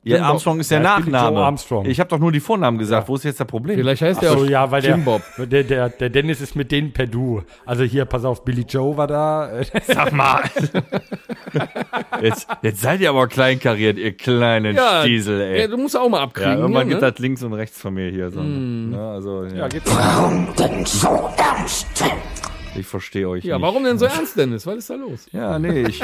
Ja, 0.01 0.15
Jim 0.15 0.21
Bob. 0.23 0.29
Armstrong 0.31 0.59
ist 0.61 0.71
der 0.71 0.77
Ja, 0.81 0.83
Nachname. 0.99 1.35
Joe 1.37 1.45
Armstrong. 1.45 1.85
Ich 1.85 1.99
habe 1.99 2.09
doch 2.09 2.19
nur 2.19 2.31
die 2.31 2.39
Vornamen 2.39 2.77
gesagt. 2.77 3.09
Wo 3.09 3.15
ist 3.15 3.25
jetzt 3.25 3.39
das 3.41 3.47
Problem? 3.47 3.75
Vielleicht 3.77 4.01
heißt 4.01 4.23
er 4.23 4.31
So, 4.31 4.37
auch 4.39 4.45
ja, 4.45 4.71
weil 4.71 4.81
der, 4.81 4.91
Jim 4.91 5.03
Bob. 5.03 5.21
der, 5.37 5.63
der, 5.65 5.89
der 5.89 6.09
Dennis 6.09 6.39
ist 6.39 6.55
mit 6.55 6.71
denen 6.71 6.93
per 6.93 7.05
Du. 7.05 7.43
Also 7.65 7.83
hier, 7.83 8.05
pass 8.05 8.23
auf, 8.23 8.45
Billy 8.45 8.61
Joe 8.67 8.95
war 8.95 9.07
da. 9.07 9.49
Sag 9.87 10.13
mal. 10.13 10.41
jetzt, 12.21 12.47
jetzt 12.61 12.81
seid 12.81 13.01
ihr 13.01 13.09
aber 13.09 13.27
kleinkariert, 13.27 13.97
ihr 13.97 14.15
kleinen 14.15 14.75
Ja, 14.75 15.01
Stiesel, 15.01 15.41
ey. 15.41 15.61
Ja, 15.61 15.67
du 15.67 15.77
musst 15.77 15.97
auch 15.97 16.07
mal 16.09 16.17
Ja, 16.19 16.23
abkriegen. 16.23 16.59
irgendwann 16.59 16.87
hier, 16.87 16.95
geht 16.95 17.01
ne? 17.03 17.11
das 17.11 17.19
links 17.19 17.43
und 17.43 17.53
rechts 17.53 17.79
von 17.81 17.93
mir 17.93 18.09
hier. 18.09 18.29
So. 18.31 18.41
Ne, 18.41 18.97
also, 18.99 19.43
ja, 19.45 19.53
ja, 19.55 19.67
geht's. 19.67 19.91
Denn 20.57 20.85
so 20.85 21.29
ernst? 21.37 21.87
ich 22.77 22.85
verstehe 22.87 23.27
euch 23.27 23.43
ja, 23.43 23.57
nicht. 23.57 23.65
warum 23.65 23.83
denn 23.83 23.97
so 23.97 24.05
ernst, 24.05 24.37
Dennis? 24.37 24.65
Was 24.65 24.77
ist 24.77 24.89
da 24.89 24.95
los? 24.95 25.25
Ja, 25.33 25.59
nee, 25.59 25.81
ich, 25.83 26.01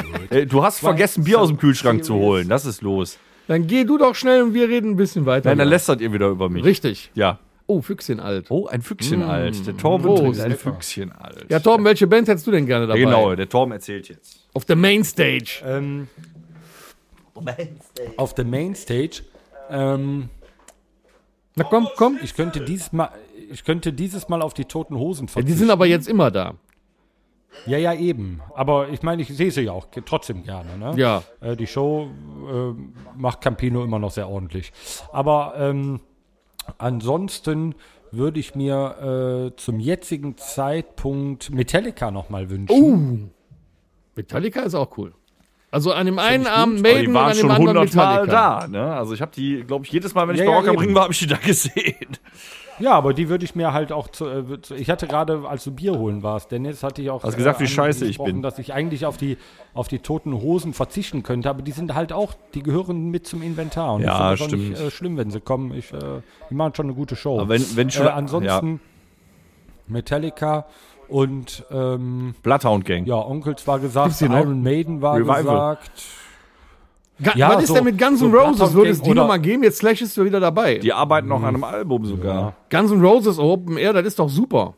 du 0.48 0.62
hast 0.62 0.80
vergessen, 0.80 1.24
Bier 1.24 1.40
aus 1.40 1.48
dem 1.48 1.56
Kühlschrank 1.56 2.04
zu 2.04 2.14
holen. 2.14 2.48
Das 2.48 2.66
ist 2.66 2.82
los. 2.82 3.18
Dann 3.48 3.66
geh 3.66 3.84
du 3.84 3.96
doch 3.98 4.14
schnell 4.14 4.42
und 4.42 4.54
wir 4.54 4.68
reden 4.68 4.90
ein 4.92 4.96
bisschen 4.96 5.24
weiter. 5.26 5.48
Nein, 5.50 5.58
dann 5.58 5.68
lästert 5.68 6.00
ihr 6.00 6.12
wieder 6.12 6.28
über 6.28 6.48
mich. 6.48 6.64
Richtig. 6.64 7.10
Ja. 7.14 7.38
Oh, 7.68 7.80
Füchschen 7.80 8.20
alt. 8.20 8.46
Oh, 8.50 8.66
ein 8.66 8.80
Füchschen 8.82 9.22
alt. 9.24 9.66
Der 9.66 9.76
Torben 9.76 10.06
Oh, 10.08 10.16
trinkt 10.18 10.40
ein. 10.40 10.52
Füchschen 10.56 11.10
alt. 11.12 11.46
Ja, 11.48 11.58
Torben, 11.58 11.84
welche 11.84 12.06
Band 12.06 12.28
hättest 12.28 12.46
du 12.46 12.52
denn 12.52 12.64
gerne 12.66 12.84
Ja, 12.84 12.88
dabei? 12.88 13.00
genau, 13.00 13.34
der 13.34 13.48
Torben 13.48 13.72
erzählt 13.72 14.08
jetzt. 14.08 14.46
Auf 14.54 14.64
der 14.64 14.76
Mainstage. 14.76 15.62
Ähm, 15.64 16.06
auf 18.16 18.34
der 18.34 18.44
Mainstage. 18.44 19.22
Ähm, 19.70 20.28
Na 21.56 21.64
komm, 21.64 21.88
komm. 21.96 22.18
ich 22.22 22.34
könnte 22.34 22.60
dieses 22.60 22.92
Mal, 22.92 23.10
ich 23.50 23.64
könnte 23.64 23.92
dieses 23.92 24.28
Mal 24.28 24.42
auf 24.42 24.54
die 24.54 24.64
toten 24.64 24.96
Hosen 24.96 25.26
Ja, 25.26 25.26
die 25.26 25.32
verzichten. 25.32 25.58
sind 25.58 25.70
aber 25.70 25.86
jetzt 25.86 26.08
immer 26.08 26.30
da. 26.30 26.54
Ja, 27.66 27.78
ja, 27.78 27.94
eben. 27.94 28.42
Aber 28.54 28.88
ich 28.90 29.02
meine, 29.02 29.22
ich 29.22 29.28
sehe 29.28 29.50
sie 29.50 29.62
ja 29.62 29.72
auch 29.72 29.86
trotzdem 30.04 30.42
gerne. 30.42 30.76
Ne? 30.78 30.92
Ja. 30.96 31.22
Äh, 31.40 31.56
die 31.56 31.66
Show 31.66 32.08
äh, 32.48 33.18
macht 33.18 33.40
Campino 33.40 33.82
immer 33.82 33.98
noch 33.98 34.10
sehr 34.10 34.28
ordentlich. 34.28 34.72
Aber 35.12 35.54
ähm, 35.58 36.00
ansonsten 36.78 37.74
würde 38.12 38.38
ich 38.40 38.54
mir 38.54 39.50
äh, 39.52 39.56
zum 39.56 39.80
jetzigen 39.80 40.36
Zeitpunkt 40.36 41.50
Metallica 41.50 42.10
noch 42.10 42.30
mal 42.30 42.50
wünschen. 42.50 42.74
Uh. 42.82 43.18
Metallica 44.14 44.62
ist 44.62 44.74
auch 44.74 44.96
cool. 44.98 45.12
Also 45.70 45.92
an 45.92 46.06
dem 46.06 46.18
einen 46.18 46.46
Arm 46.46 46.72
Aber 46.72 46.80
Maiden 46.80 47.00
die 47.02 47.08
und 47.08 47.14
waren 47.14 47.30
an 47.30 47.36
dem 47.36 47.40
schon 47.40 47.50
anderen 47.50 47.78
hundertmal 47.78 48.20
Metallica. 48.26 48.60
da. 48.60 48.68
Ne? 48.68 48.94
Also 48.94 49.12
ich 49.14 49.20
habe 49.20 49.32
die, 49.34 49.64
glaube 49.64 49.84
ich, 49.84 49.92
jedes 49.92 50.14
Mal, 50.14 50.26
wenn 50.28 50.36
ich 50.36 50.40
Ja, 50.40 50.46
bei 50.46 50.52
ja, 50.52 50.58
Rock 50.58 50.68
am 50.68 50.74
eben. 50.74 50.84
Ring 50.84 50.94
war, 50.94 51.02
habe 51.02 51.12
ich 51.12 51.18
die 51.18 51.26
da 51.26 51.36
gesehen. 51.36 52.16
Ja, 52.78 52.92
aber 52.92 53.14
die 53.14 53.28
würde 53.28 53.44
ich 53.44 53.54
mir 53.54 53.72
halt 53.72 53.90
auch 53.92 54.08
zu, 54.08 54.26
äh, 54.26 54.60
zu 54.62 54.74
ich 54.74 54.90
hatte 54.90 55.06
gerade, 55.06 55.48
als 55.48 55.64
du 55.64 55.70
Bier 55.72 55.96
holen 55.98 56.22
warst, 56.22 56.50
Dennis, 56.52 56.82
hatte 56.82 57.00
ich 57.02 57.10
auch 57.10 57.22
Hast 57.22 57.36
gesagt, 57.36 57.60
wie 57.60 57.66
scheiße 57.66 58.04
ich 58.06 58.18
bin. 58.18 58.42
dass 58.42 58.58
ich 58.58 58.72
eigentlich 58.74 59.06
auf 59.06 59.16
die, 59.16 59.38
auf 59.74 59.88
die 59.88 59.98
toten 60.00 60.34
Hosen 60.34 60.72
verzichten 60.74 61.22
könnte, 61.22 61.48
aber 61.48 61.62
die 61.62 61.72
sind 61.72 61.94
halt 61.94 62.12
auch, 62.12 62.34
die 62.54 62.62
gehören 62.62 63.10
mit 63.10 63.26
zum 63.26 63.42
Inventar. 63.42 63.94
Und 63.94 64.02
Ja, 64.02 64.34
ich 64.34 64.42
auch 64.42 64.48
nicht 64.48 64.74
stimmt. 64.76 64.78
äh, 64.88 64.90
schlimm, 64.90 65.16
wenn 65.16 65.30
sie 65.30 65.40
kommen. 65.40 65.72
Ich, 65.74 65.92
äh, 65.92 65.98
die 66.50 66.54
machen 66.54 66.74
schon 66.74 66.86
eine 66.86 66.94
gute 66.94 67.16
Show. 67.16 67.40
Aber 67.40 67.48
wenn, 67.48 67.64
wenn 67.76 67.90
schon, 67.90 68.06
äh, 68.06 68.10
ansonsten 68.10 68.80
Metallica 69.86 70.66
und 71.08 71.64
ähm, 71.70 72.34
Bloodhound 72.42 72.84
Gang. 72.84 73.06
ja, 73.06 73.16
Onkels 73.16 73.66
war 73.66 73.78
gesagt? 73.78 74.20
Iron 74.20 74.62
Maiden 74.62 75.00
war 75.02 75.16
Revival. 75.16 75.76
gesagt. 75.76 76.02
Ga 77.22 77.32
Ja, 77.34 77.54
Was 77.54 77.62
ist 77.62 77.68
so- 77.68 77.74
denn 77.74 77.84
mit 77.84 77.98
Guns 77.98 78.20
so 78.20 78.26
N' 78.26 78.32
Roses? 78.34 78.56
Bloodhound 78.56 78.74
Würde 78.74 78.90
es 78.90 79.00
die 79.02 79.14
nochmal 79.14 79.40
geben? 79.40 79.62
Jetzt 79.62 79.78
Slash 79.78 80.02
ist 80.02 80.22
wieder 80.22 80.38
dabei. 80.40 80.78
Die 80.78 80.92
arbeiten 80.92 81.28
noch 81.28 81.42
an 81.42 81.54
einem 81.54 81.64
Album 81.64 82.04
sogar. 82.04 82.54
Guns 82.70 82.90
N' 82.90 83.00
Roses 83.00 83.38
Open 83.38 83.76
Air, 83.78 83.94
das 83.94 84.06
ist 84.06 84.18
doch 84.18 84.28
super. 84.28 84.74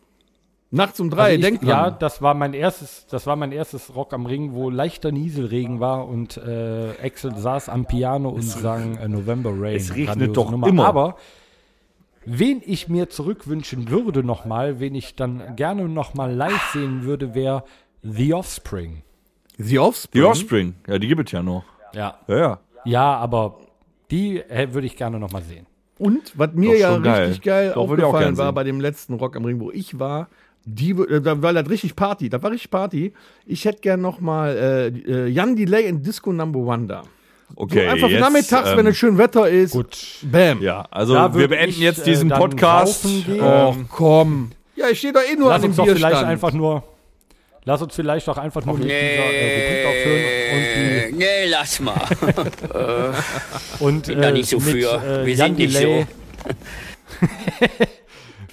Nachts 0.70 1.01
um 1.01 1.09
drei, 1.09 1.22
Also 1.33 1.35
ich, 1.37 1.40
denkt 1.40 1.62
dran. 1.62 1.68
ja, 1.70 1.90
das 1.90 2.20
war 2.20 2.35
mein 2.35 2.53
erstes, 2.53 3.07
das 3.07 3.27
war 3.27 3.37
mein 3.37 3.53
erstes 3.53 3.94
Rock 3.96 4.12
am 4.12 4.27
Ring, 4.27 4.53
wo 4.53 4.68
leichter 4.68 5.11
Nieselregen 5.12 5.81
war 5.81 6.07
und 6.07 6.37
äh, 6.37 6.90
Axel 7.03 7.35
saß 7.35 7.70
am 7.70 7.87
Piano 7.87 8.29
und 8.29 8.42
sang 8.42 8.98
äh, 8.98 9.09
November 9.09 9.51
Rain. 9.59 9.77
es 9.77 9.94
regnet 9.96 10.37
doch 10.37 10.51
Nummer. 10.51 10.66
immer. 10.68 10.85
Aber 10.87 11.16
wen 12.27 12.61
ich 12.64 12.88
mir 12.88 13.09
zurückwünschen 13.09 13.88
würde 13.90 14.22
nochmal, 14.22 14.79
wen 14.79 14.94
ich 14.94 15.16
dann 15.16 15.57
gerne 15.57 15.88
nochmal 15.88 16.35
live 16.35 16.70
sehen 16.74 17.03
würde, 17.05 17.35
wäre 17.35 17.64
The 18.03 18.35
Offspring. 18.35 19.03
The 19.57 19.79
Offspring. 19.79 20.20
Die 20.22 20.27
Offspring, 20.27 20.74
ja, 20.87 20.98
die 20.98 21.09
gibt 21.09 21.27
es 21.29 21.33
ja 21.33 21.42
noch. 21.42 21.64
Ja. 21.94 22.14
Ja, 22.29 22.37
ja. 22.37 22.59
Ja, 22.85 23.14
aber 23.16 23.59
die 24.11 24.38
äh, 24.40 24.72
würde 24.72 24.87
ich 24.87 24.96
gerne 24.96 25.18
nochmal 25.18 25.42
sehen. 25.42 25.66
Und 25.98 26.33
was 26.38 26.51
mir 26.55 26.72
Doch 26.74 26.79
ja 26.79 26.98
geil. 26.98 27.22
richtig 27.27 27.42
geil 27.42 27.68
Doch, 27.74 27.83
auch 27.83 27.90
aufgefallen 27.90 28.37
war 28.38 28.46
sehen. 28.46 28.55
bei 28.55 28.64
dem 28.64 28.81
letzten 28.81 29.14
Rock 29.14 29.37
am 29.37 29.44
Ring, 29.44 29.59
wo 29.61 29.70
ich 29.72 29.98
war, 29.98 30.29
die, 30.64 30.90
äh, 30.92 31.20
da 31.20 31.42
war 31.42 31.53
das 31.53 31.68
richtig 31.68 31.96
Party. 31.96 32.29
Das 32.29 32.42
war 32.42 32.51
richtig 32.53 32.70
Party. 32.70 33.12
Ich 33.46 33.64
hätte 33.64 33.81
gern 33.81 34.01
noch 34.01 34.20
mal 34.20 34.57
äh, 34.57 34.87
äh, 34.88 35.27
Jan 35.29 35.57
Delay 35.57 35.87
in 35.87 36.03
Disco 36.03 36.33
Number 36.33 36.61
One 36.61 36.87
da. 36.87 37.03
Okay. 37.57 37.87
so 37.87 37.92
einfach 37.94 38.09
jetzt, 38.11 38.20
nachmittags, 38.20 38.70
ähm, 38.70 38.77
wenn 38.77 38.87
es 38.87 38.96
schön 38.96 39.18
Wetter 39.18 39.48
ist. 39.48 39.72
Gut. 39.72 39.96
Bam. 40.22 40.61
Ja, 40.62 40.87
also 40.90 41.14
Da 41.14 41.35
wir 41.35 41.48
beenden 41.48 41.70
ich, 41.70 41.81
jetzt 41.81 42.07
diesen 42.07 42.29
Podcast. 42.29 43.03
gehen. 43.27 43.40
Och, 43.40 43.74
Ähm, 43.77 43.87
komm. 43.90 44.51
Ja, 44.77 44.87
ich 44.90 44.98
stehe 44.98 45.12
doch 45.12 45.22
eh 45.22 45.35
nur 45.35 45.48
Lass 45.48 45.57
an 45.57 45.62
dem 45.62 45.68
uns 45.70 45.77
doch 45.79 45.85
Bierstand. 45.85 46.12
vielleicht 46.12 46.24
einfach 46.27 46.53
nur, 46.53 46.85
lass 47.64 47.83
uns 47.83 47.94
vielleicht 47.94 48.29
doch 48.29 48.38
einfach 48.38 48.64
nur 48.64 48.77
mit 48.79 48.85
dieser 48.85 48.94
äh, 48.94 49.55
Rubrik 49.55 49.87
aufhören 49.87 51.12
und 51.12 51.18
Nee, 51.18 51.47
lass 51.51 51.81
mal. 51.81 52.01
Und 53.81 54.07
Bin 54.07 54.21
da 54.21 54.29
äh, 54.29 54.33
nicht 54.33 54.49
so 54.49 54.59
mit, 54.59 54.66
für. 54.66 55.23
Äh, 55.23 55.27
Wir 55.27 55.35
Jan 55.35 55.57
sind 55.57 55.59
nicht 55.59 55.75
Delay, 55.75 56.07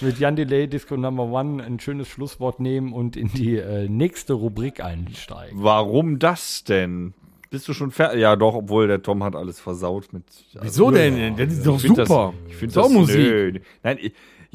mit 0.02 0.20
Jan 0.20 0.36
Delay 0.36 0.68
Disco 0.68 0.98
Number 0.98 1.24
One 1.24 1.64
ein 1.64 1.80
schönes 1.80 2.08
Schlusswort 2.08 2.60
nehmen 2.60 2.94
und 2.94 3.16
in 3.16 3.30
die 3.30 3.58
äh, 3.58 3.88
nächste 3.88 4.34
Rubrik 4.34 4.84
einsteigen. 4.84 5.58
warum 5.62 6.20
das 6.20 6.64
denn? 6.64 7.14
Bist 7.52 7.68
du 7.68 7.74
schon 7.74 7.92
fertig? 7.92 8.20
Ja, 8.20 8.36
doch, 8.36 8.56
obwohl 8.56 8.88
der 8.88 9.02
Tom 9.02 9.24
hat 9.24 9.36
alles 9.36 9.60
versaut 9.60 10.12
mit. 10.12 10.24
Wieso 10.60 10.92
denn? 10.92 11.38
Das 11.38 11.54
ist 11.54 11.66
doch 11.66 11.76
Ich 11.76 11.84
find 11.84 11.96
super. 11.98 12.34
Das, 12.44 12.52
ich 12.52 12.56
finde 12.58 12.76
das 12.76 12.90
Musik. 12.90 13.18
Nö. 13.18 13.60
Nein, 13.84 14.00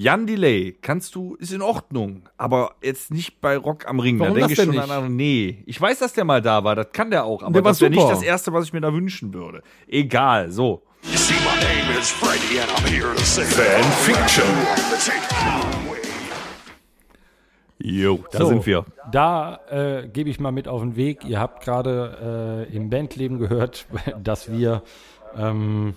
Jan 0.01 0.27
Delay, 0.27 0.79
kannst 0.81 1.15
du, 1.15 1.35
ist 1.35 1.53
in 1.53 1.61
Ordnung, 1.61 2.27
aber 2.39 2.77
jetzt 2.83 3.11
nicht 3.11 3.43
bei 3.43 3.59
Rock 3.59 3.87
am 3.87 4.01
Ring. 4.01 4.19
Warum 4.19 4.33
da 4.33 4.39
denke 4.47 4.55
ich 4.55 4.59
schon 4.59 4.71
nicht? 4.71 4.91
an, 4.91 5.15
nee. 5.15 5.63
Ich 5.67 5.79
weiß, 5.79 5.99
dass 5.99 6.15
der 6.15 6.25
mal 6.25 6.41
da 6.41 6.65
war, 6.65 6.75
das 6.75 6.91
kann 6.93 7.11
der 7.11 7.27
auch, 7.27 7.43
aber 7.43 7.53
Der 7.53 7.65
war 7.65 7.73
das 7.73 7.83
wäre 7.83 7.91
nicht 7.91 8.09
das 8.09 8.23
Erste, 8.23 8.51
was 8.55 8.65
ich 8.65 8.73
mir 8.73 8.81
da 8.81 8.95
wünschen 8.95 9.35
würde. 9.35 9.63
Egal, 9.87 10.51
so. 10.53 10.81
You 11.03 11.19
see, 11.19 11.35
my 11.35 11.51
name 11.63 12.01
is 12.01 12.11
Freddy, 12.11 12.61
and 12.63 12.71
I'm 12.79 12.87
here 12.91 13.15
to 13.15 13.23
say 13.23 13.45
Fanfiction. 13.45 14.47
Jo, 17.77 18.25
da 18.33 18.39
So. 18.39 18.47
sind 18.47 18.65
wir. 18.65 18.87
Da 19.13 19.61
äh, 19.69 20.09
gebe 20.09 20.31
ich 20.31 20.41
mal 20.41 20.51
mit 20.51 20.67
auf 20.67 20.81
den 20.81 20.97
Weg. 20.97 21.27
Ihr 21.27 21.39
habt 21.39 21.63
gerade 21.63 22.67
äh, 22.71 22.75
im 22.75 22.89
Bandleben 22.89 23.39
gehört, 23.39 23.85
dass 24.25 24.51
wir 24.51 24.83
ähm, 25.37 25.95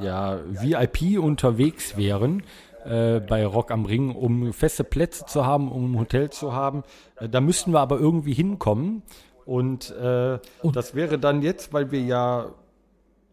ja, 0.00 0.38
VIP 0.48 1.18
unterwegs 1.18 1.96
wären 1.96 2.44
äh, 2.84 3.20
bei 3.20 3.46
Rock 3.46 3.70
am 3.70 3.84
Ring, 3.84 4.14
um 4.14 4.52
feste 4.52 4.84
Plätze 4.84 5.26
zu 5.26 5.46
haben, 5.46 5.70
um 5.70 5.92
ein 5.92 5.98
Hotel 5.98 6.30
zu 6.30 6.52
haben. 6.52 6.82
Äh, 7.16 7.28
da 7.28 7.40
müssten 7.40 7.72
wir 7.72 7.80
aber 7.80 7.98
irgendwie 7.98 8.34
hinkommen. 8.34 9.02
Und 9.44 9.90
äh, 9.90 10.38
das 10.72 10.94
wäre 10.94 11.18
dann 11.18 11.42
jetzt, 11.42 11.72
weil 11.72 11.90
wir 11.90 12.00
ja 12.00 12.54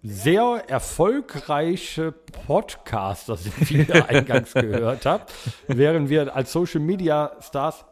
sehr 0.01 0.63
erfolgreiche 0.67 2.11
Podcaster 2.47 3.35
sind, 3.35 3.69
wie 3.69 3.83
ihr 3.83 4.09
eingangs 4.09 4.53
gehört 4.53 5.05
habt, 5.05 5.33
wären 5.67 6.09
wir 6.09 6.35
als 6.35 6.51
Social 6.51 6.79
Media 6.79 7.31
Stars 7.41 7.85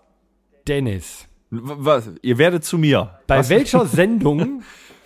Dennis. 0.67 1.27
Was? 1.49 2.09
Ihr 2.21 2.37
werdet 2.37 2.65
zu 2.65 2.77
mir. 2.77 3.19
Bei 3.27 3.39
Was? 3.39 3.49
welcher 3.49 3.85
Sendung 3.85 4.63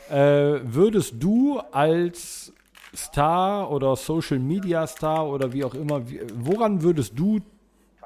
äh, 0.09 0.59
würdest 0.63 1.15
du 1.19 1.59
als 1.71 2.53
Star 2.95 3.71
oder 3.71 3.95
Social 3.95 4.39
Media 4.39 4.85
Star 4.87 5.27
oder 5.27 5.53
wie 5.53 5.63
auch 5.63 5.73
immer, 5.73 6.01
woran 6.35 6.81
würdest 6.81 7.17
du 7.17 7.39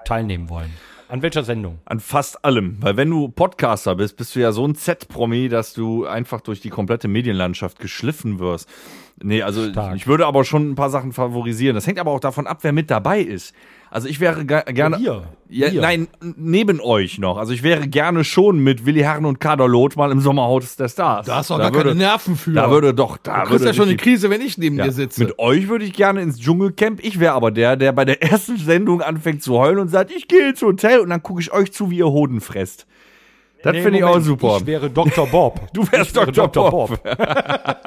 teilnehmen 0.05 0.49
wollen? 0.49 0.71
An 1.07 1.21
welcher 1.21 1.43
Sendung? 1.43 1.79
An 1.85 1.99
fast 1.99 2.43
allem. 2.43 2.77
Weil 2.79 2.97
wenn 2.97 3.09
du 3.11 3.27
Podcaster 3.29 3.95
bist, 3.95 4.17
bist 4.17 4.35
du 4.35 4.39
ja 4.39 4.51
so 4.51 4.67
ein 4.67 4.73
Z-Promi, 4.73 5.49
dass 5.49 5.73
du 5.73 6.05
einfach 6.07 6.41
durch 6.41 6.61
die 6.61 6.69
komplette 6.69 7.07
Medienlandschaft 7.07 7.79
geschliffen 7.79 8.39
wirst. 8.39 8.67
Nee, 9.21 9.43
also 9.43 9.69
Stark. 9.69 9.95
ich 9.95 10.07
würde 10.07 10.25
aber 10.25 10.43
schon 10.43 10.71
ein 10.71 10.75
paar 10.75 10.89
Sachen 10.89 11.13
favorisieren. 11.13 11.75
Das 11.75 11.85
hängt 11.85 11.99
aber 11.99 12.11
auch 12.11 12.19
davon 12.19 12.47
ab, 12.47 12.59
wer 12.61 12.71
mit 12.71 12.89
dabei 12.89 13.19
ist. 13.19 13.53
Also 13.95 14.09
ich 14.09 14.19
wäre 14.19 14.43
gerne. 14.43 14.97
Ihr. 14.97 15.23
Ja, 15.47 15.71
nein, 15.71 16.09
neben 16.35 16.81
euch 16.81 17.17
noch. 17.17 17.37
Also 17.37 17.53
ich 17.53 17.63
wäre 17.63 17.87
gerne 17.87 18.25
schon 18.25 18.59
mit 18.59 18.85
Willi 18.85 18.99
Herren 18.99 19.23
und 19.23 19.39
Kaderlot 19.39 19.95
mal 19.95 20.11
im 20.11 20.19
Sommerhaus 20.19 20.75
der 20.75 20.89
Stars. 20.89 21.27
Da 21.27 21.37
hast 21.37 21.49
du 21.49 21.53
auch 21.53 21.59
Da 21.59 21.69
gar 21.69 21.75
würde- 21.75 21.89
keine 21.91 21.99
Nerven 22.01 22.35
für. 22.35 22.51
Da 22.51 22.69
würde 22.69 22.93
doch, 22.93 23.15
da 23.15 23.43
du 23.43 23.51
kriegst 23.51 23.63
ja 23.63 23.73
schon 23.73 23.87
eine 23.87 23.95
Krise, 23.95 24.29
wenn 24.29 24.41
ich 24.41 24.57
neben 24.57 24.75
ja, 24.75 24.83
dir 24.83 24.91
sitze. 24.91 25.23
Mit 25.23 25.39
euch 25.39 25.69
würde 25.69 25.85
ich 25.85 25.93
gerne 25.93 26.21
ins 26.21 26.37
Dschungelcamp. 26.41 27.01
Ich 27.05 27.21
wäre 27.21 27.35
aber 27.35 27.51
der, 27.51 27.77
der 27.77 27.93
bei 27.93 28.03
der 28.03 28.21
ersten 28.21 28.57
Sendung 28.57 29.01
anfängt 29.01 29.43
zu 29.43 29.57
heulen 29.57 29.79
und 29.79 29.87
sagt, 29.87 30.11
ich 30.11 30.27
gehe 30.27 30.49
ins 30.49 30.61
Hotel 30.61 30.99
und 30.99 31.09
dann 31.09 31.23
gucke 31.23 31.39
ich 31.39 31.53
euch 31.53 31.71
zu, 31.71 31.89
wie 31.89 31.99
ihr 31.99 32.07
Hoden 32.09 32.41
fresst. 32.41 32.87
Das 33.65 33.73
Nee, 33.73 33.81
finde 33.81 33.97
ich 33.97 34.03
auch 34.03 34.19
super. 34.19 34.57
Ich 34.59 34.67
wäre 34.67 34.91
Dr. 34.91 35.25
Bob. 35.25 35.59
Du 35.73 35.91
wärst 35.91 36.11
Ich 36.11 36.15
wäre 36.15 36.31
Dr. 36.31 36.69
Bob. 36.69 36.99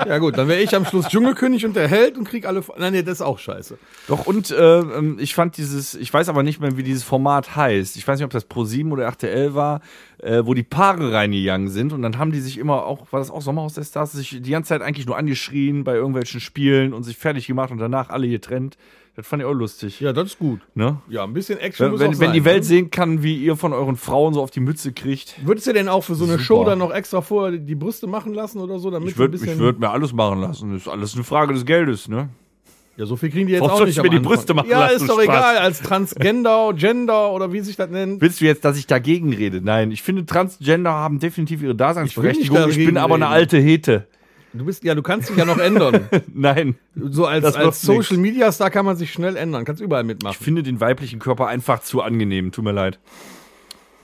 Ja 0.09 0.19
gut, 0.19 0.37
dann 0.37 0.49
wäre 0.49 0.61
ich 0.61 0.75
am 0.75 0.85
Schluss 0.85 1.07
Dschungelkönig 1.07 1.65
und 1.67 1.77
der 1.77 1.87
Held 1.87 2.17
und 2.17 2.25
krieg 2.25 2.47
alle. 2.47 2.65
Nein, 2.79 2.95
nee, 2.95 3.03
das 3.03 3.19
ist 3.19 3.23
auch 3.23 3.39
scheiße. 3.39 3.79
Doch, 4.09 4.27
und 4.27 4.51
äh, 4.51 4.83
ich 5.19 5.35
fand 5.35 5.57
dieses, 5.57 5.95
ich 5.95 6.13
weiß 6.13 6.29
aber 6.31 6.43
nicht 6.43 6.61
mehr, 6.61 6.77
wie 6.77 6.83
dieses 6.83 7.05
Format 7.05 7.55
heißt. 7.55 7.97
Ich 7.97 8.09
weiß 8.09 8.19
nicht, 8.19 8.25
ob 8.25 8.33
das 8.33 8.49
Pro7 8.51 8.91
oder 8.91 9.05
RTL 9.05 9.55
war, 9.55 9.81
äh, 10.19 10.43
wo 10.45 10.55
die 10.55 10.65
Paare 10.65 11.13
reingegangen 11.13 11.69
sind 11.69 11.93
und 11.93 12.03
dann 12.03 12.19
haben 12.19 12.33
die 12.33 12.41
sich 12.41 12.59
immer 12.59 12.85
auch, 12.87 13.13
war 13.13 13.21
das 13.21 13.31
auch 13.31 13.43
Sommerhaus 13.43 13.75
der 13.75 13.85
Stars, 13.85 14.13
sich 14.13 14.41
die 14.41 14.51
ganze 14.51 14.71
Zeit 14.71 14.83
eigentlich 14.83 15.07
nur 15.07 15.17
angeschrien 15.17 15.85
bei 15.85 15.95
irgendwelchen 15.95 16.41
Spielen 16.41 16.93
und 16.93 17.05
sich 17.05 17.17
fertig 17.17 17.47
gemacht 17.47 17.71
und 17.71 17.79
danach 17.79 18.09
alle 18.09 18.29
getrennt. 18.29 18.77
Das 19.19 19.27
fand 19.27 19.43
ich 19.43 19.49
auch 19.49 19.53
lustig. 19.53 19.99
Ja, 19.99 20.13
das 20.13 20.29
ist 20.29 20.39
gut. 20.39 20.61
Ne? 20.77 20.99
Ja, 21.09 21.25
ein 21.25 21.33
bisschen 21.33 21.59
Action 21.59 21.87
Wenn, 21.87 21.91
muss 21.91 21.99
wenn, 22.01 22.07
auch 22.07 22.11
wenn 22.13 22.19
sein, 22.29 22.33
die 22.35 22.45
Welt 22.45 22.59
ne? 22.59 22.63
sehen 22.63 22.91
kann, 22.93 23.21
wie 23.25 23.35
ihr 23.37 23.57
von 23.57 23.73
euren 23.73 23.97
Frauen 23.97 24.33
so 24.33 24.41
auf 24.41 24.53
die 24.53 24.61
Mütze 24.61 24.93
kriegt. 24.93 25.45
Würdest 25.45 25.67
du 25.67 25.73
denn 25.73 25.89
auch 25.89 26.05
für 26.05 26.15
so 26.15 26.23
eine 26.23 26.35
Super. 26.35 26.45
Show 26.45 26.65
dann 26.65 26.79
noch 26.79 26.95
extra 26.95 27.21
vorher 27.21 27.59
die 27.59 27.75
Brüste 27.75 28.07
machen 28.07 28.33
lassen 28.33 28.61
oder 28.61 28.79
so, 28.79 28.93
damit 28.93 29.09
Ich 29.09 29.19
würde 29.19 29.41
würd 29.59 29.81
mir 29.81 29.91
alles 29.91 30.13
machen 30.13 30.41
lassen. 30.41 30.71
Das 30.73 30.83
ist 30.83 30.89
alles 30.89 31.17
eine 31.17 31.25
Frage 31.25 31.53
des 31.53 31.67
Geldes, 31.67 32.07
ne? 32.07 32.29
ja, 32.97 33.07
so 33.07 33.17
viel 33.17 33.31
kriegen 33.31 33.49
die 33.49 33.55
jetzt 33.55 33.63
Warum 33.63 33.83
auch 33.83 33.87
nicht. 33.87 33.97
ich 33.97 34.03
mir 34.05 34.11
die. 34.11 34.21
Brüste 34.21 34.55
machen 34.55 34.71
Ja, 34.71 34.83
lassen, 34.83 34.95
ist 35.03 35.09
doch 35.09 35.21
Spaß? 35.21 35.25
egal. 35.25 35.57
Als 35.59 35.83
Transgender, 35.83 36.73
Gender 36.77 37.33
oder 37.33 37.53
wie 37.53 37.59
sich 37.59 37.75
das 37.75 37.91
nennt. 37.91 38.21
Willst 38.21 38.41
du 38.41 38.45
jetzt, 38.45 38.65
dass 38.65 38.79
ich 38.79 38.87
dagegen 38.87 39.33
rede? 39.33 39.61
Nein, 39.61 39.91
ich 39.91 40.03
finde, 40.03 40.27
Transgender 40.27 40.93
haben 40.93 41.19
definitiv 41.19 41.61
ihre 41.61 41.75
Daseinsberechtigung. 41.75 42.71
Ich 42.71 42.79
Ich, 42.79 42.87
bin 42.87 42.97
aber 42.97 43.17
eine 43.17 43.27
alte 43.27 43.59
Hete. 43.59 44.07
Du 44.53 44.65
bist, 44.65 44.83
ja, 44.85 44.95
du 44.95 45.03
kannst 45.03 45.29
dich 45.29 45.37
ja 45.37 45.45
noch 45.45 45.59
ändern. 45.59 46.09
Nein. 46.33 46.77
So 46.97 47.27
als, 47.27 47.45
als 47.55 47.83
Social 47.83 48.17
Media 48.17 48.51
Star 48.51 48.71
kann 48.71 48.85
man 48.85 48.97
sich 48.97 49.13
schnell 49.13 49.37
ändern. 49.37 49.65
Kannst 49.65 49.83
überall 49.83 50.03
Ich 50.03 50.09
mitmachen. 50.09 50.43
finde 50.43 50.63
den 50.63 50.81
weiblichen 50.81 51.19
Körper 51.19 51.47
einfach 51.49 51.83
zu 51.83 52.03
angenehm. 52.03 52.53
Tut 52.53 52.65
mir 52.65 52.73
leid. 52.73 52.99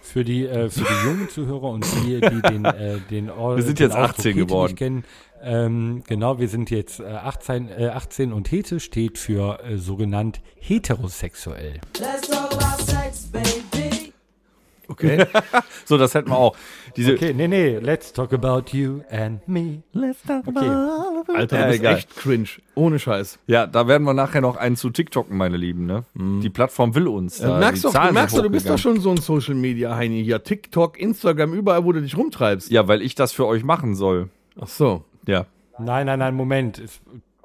Für 0.02 0.22
die, 0.22 0.46
äh, 0.46 0.68
für 0.68 0.84
die 0.84 1.06
jungen 1.06 1.28
Zuhörer 1.28 1.70
und 1.70 1.84
die, 2.04 2.20
die 2.20 2.42
den, 2.42 2.64
äh, 2.66 2.98
den 3.10 3.28
Wir 3.36 3.62
sind 3.62 3.80
jetzt 3.80 3.96
18 3.96 4.36
geworden. 4.36 4.72
Nicht 4.72 4.78
kennen, 4.78 5.04
ähm, 5.42 6.02
genau, 6.06 6.38
wir 6.38 6.48
sind 6.48 6.70
jetzt 6.70 7.00
äh, 7.00 7.04
18, 7.04 7.68
äh, 7.68 7.88
18 7.88 8.32
und 8.32 8.50
Hete 8.50 8.80
steht 8.80 9.18
für 9.18 9.60
äh, 9.62 9.76
sogenannt 9.76 10.40
heterosexuell. 10.58 11.80
Let's 11.98 12.28
baby. 12.28 12.53
Okay. 14.88 15.26
So, 15.86 15.98
das 15.98 16.14
hätten 16.14 16.30
wir 16.30 16.38
auch. 16.38 16.56
Diese, 16.96 17.12
Okay, 17.12 17.34
nee, 17.34 17.46
nee, 17.46 17.78
let's 17.78 18.10
talk 18.12 18.32
about 18.32 18.62
you 18.74 19.02
and 19.10 19.46
me. 19.46 19.82
Okay, 19.94 20.14
Alter, 21.34 21.58
Ja, 21.58 21.64
du 21.64 21.68
bist 21.68 21.80
egal. 21.80 21.96
echt 21.96 22.16
cringe. 22.16 22.48
Ohne 22.74 22.98
Scheiß. 22.98 23.38
Ja, 23.46 23.66
da 23.66 23.86
werden 23.86 24.04
wir 24.04 24.14
nachher 24.14 24.40
noch 24.40 24.56
einen 24.56 24.76
zu 24.76 24.88
TikToken, 24.88 25.36
meine 25.36 25.58
Lieben. 25.58 25.84
Ne? 25.84 26.04
Die 26.14 26.48
Plattform 26.48 26.94
will 26.94 27.06
uns. 27.08 27.38
Ja, 27.38 27.48
da, 27.48 27.58
merkst 27.58 27.84
doch, 27.84 27.92
du, 27.92 28.12
merkst 28.12 28.36
doch, 28.38 28.42
du 28.42 28.50
bist 28.50 28.68
doch 28.68 28.78
schon 28.78 28.98
so 29.00 29.10
ein 29.10 29.18
Social 29.18 29.54
Media 29.54 29.94
Heini 29.94 30.24
hier. 30.24 30.42
TikTok, 30.42 30.98
Instagram, 30.98 31.52
überall, 31.52 31.84
wo 31.84 31.92
du 31.92 32.00
dich 32.00 32.16
rumtreibst. 32.16 32.70
Ja, 32.70 32.88
weil 32.88 33.02
ich 33.02 33.14
das 33.14 33.32
für 33.32 33.46
euch 33.46 33.62
machen 33.62 33.94
soll. 33.94 34.30
Ach 34.58 34.68
so. 34.68 35.04
Ja. 35.26 35.44
nein, 35.78 36.06
nein, 36.06 36.18
nein, 36.18 36.34
Moment. 36.34 36.78
Es, 36.78 37.00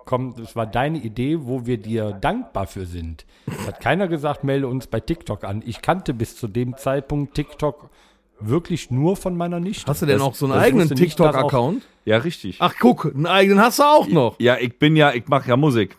kommt, 0.09 0.39
es 0.39 0.55
war 0.55 0.65
deine 0.65 0.97
Idee, 0.97 1.37
wo 1.41 1.67
wir 1.67 1.77
dir 1.77 2.13
dankbar 2.13 2.65
für 2.65 2.87
sind. 2.87 3.25
Es 3.45 3.67
hat 3.67 3.79
keiner 3.79 4.07
gesagt, 4.07 4.43
melde 4.43 4.67
uns 4.67 4.87
bei 4.87 4.99
TikTok 4.99 5.43
an. 5.43 5.61
Ich 5.63 5.83
kannte 5.83 6.15
bis 6.15 6.35
zu 6.35 6.47
dem 6.47 6.75
Zeitpunkt 6.77 7.35
TikTok 7.35 7.91
wirklich 8.39 8.89
nur 8.89 9.15
von 9.17 9.37
meiner 9.37 9.59
Nichte. 9.59 9.85
Hast 9.87 10.01
du 10.01 10.07
denn 10.07 10.17
Das- 10.17 10.27
auch 10.27 10.33
so 10.33 10.47
einen 10.47 10.55
das 10.55 10.63
eigenen 10.63 10.89
TikTok-Account? 10.89 11.83
Ja, 12.05 12.17
richtig. 12.17 12.57
Ach, 12.59 12.73
guck, 12.79 13.05
einen 13.13 13.27
eigenen 13.27 13.59
hast 13.61 13.77
du 13.77 13.83
auch 13.83 14.07
noch. 14.07 14.35
Ja, 14.39 14.57
ich 14.57 14.79
bin 14.79 14.95
ja, 14.95 15.13
ich 15.13 15.27
mache 15.27 15.47
ja 15.47 15.55
Musik. 15.57 15.95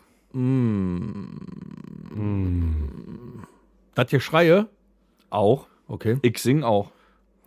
Das 3.95 4.09
hier 4.09 4.19
Schreie? 4.19 4.67
Auch. 5.29 5.67
Okay. 5.87 6.17
Ich 6.21 6.37
sing 6.39 6.63
auch. 6.63 6.91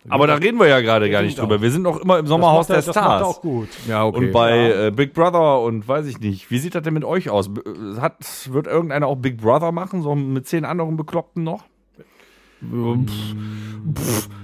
Aber 0.09 0.27
da 0.27 0.35
reden 0.35 0.59
wir 0.59 0.67
ja 0.67 0.81
gerade 0.81 1.09
gar 1.09 1.21
nicht 1.23 1.37
drüber. 1.39 1.61
Wir 1.61 1.71
sind 1.71 1.81
noch 1.81 1.99
immer 2.01 2.19
im 2.19 2.27
Sommerhaus 2.27 2.67
der 2.67 2.77
das 2.77 2.87
macht 2.87 2.95
er- 2.97 3.01
Das 3.01 3.09
macht 3.09 3.19
Stars. 3.21 3.37
auch 3.37 3.41
gut. 3.41 3.69
Ja, 3.87 4.05
okay. 4.05 4.17
Und 4.27 4.31
bei 4.31 4.87
äh, 4.87 4.91
Big 4.91 5.13
Brother 5.13 5.61
und 5.61 5.87
weiß 5.87 6.05
ich 6.05 6.19
nicht, 6.19 6.51
wie 6.51 6.59
sieht 6.59 6.75
das 6.75 6.83
denn 6.83 6.93
mit 6.93 7.03
euch 7.03 7.29
aus? 7.29 7.47
Äh, 7.47 7.99
Hat, 7.99 8.17
wird 8.51 8.67
irgendeiner 8.67 9.07
auch 9.07 9.15
Big 9.15 9.37
Brother 9.37 9.71
machen, 9.71 10.01
so 10.01 10.13
mit 10.15 10.47
zehn 10.47 10.63
anderen 10.65 10.95
Bekloppten 10.97 11.43
noch? 11.43 11.63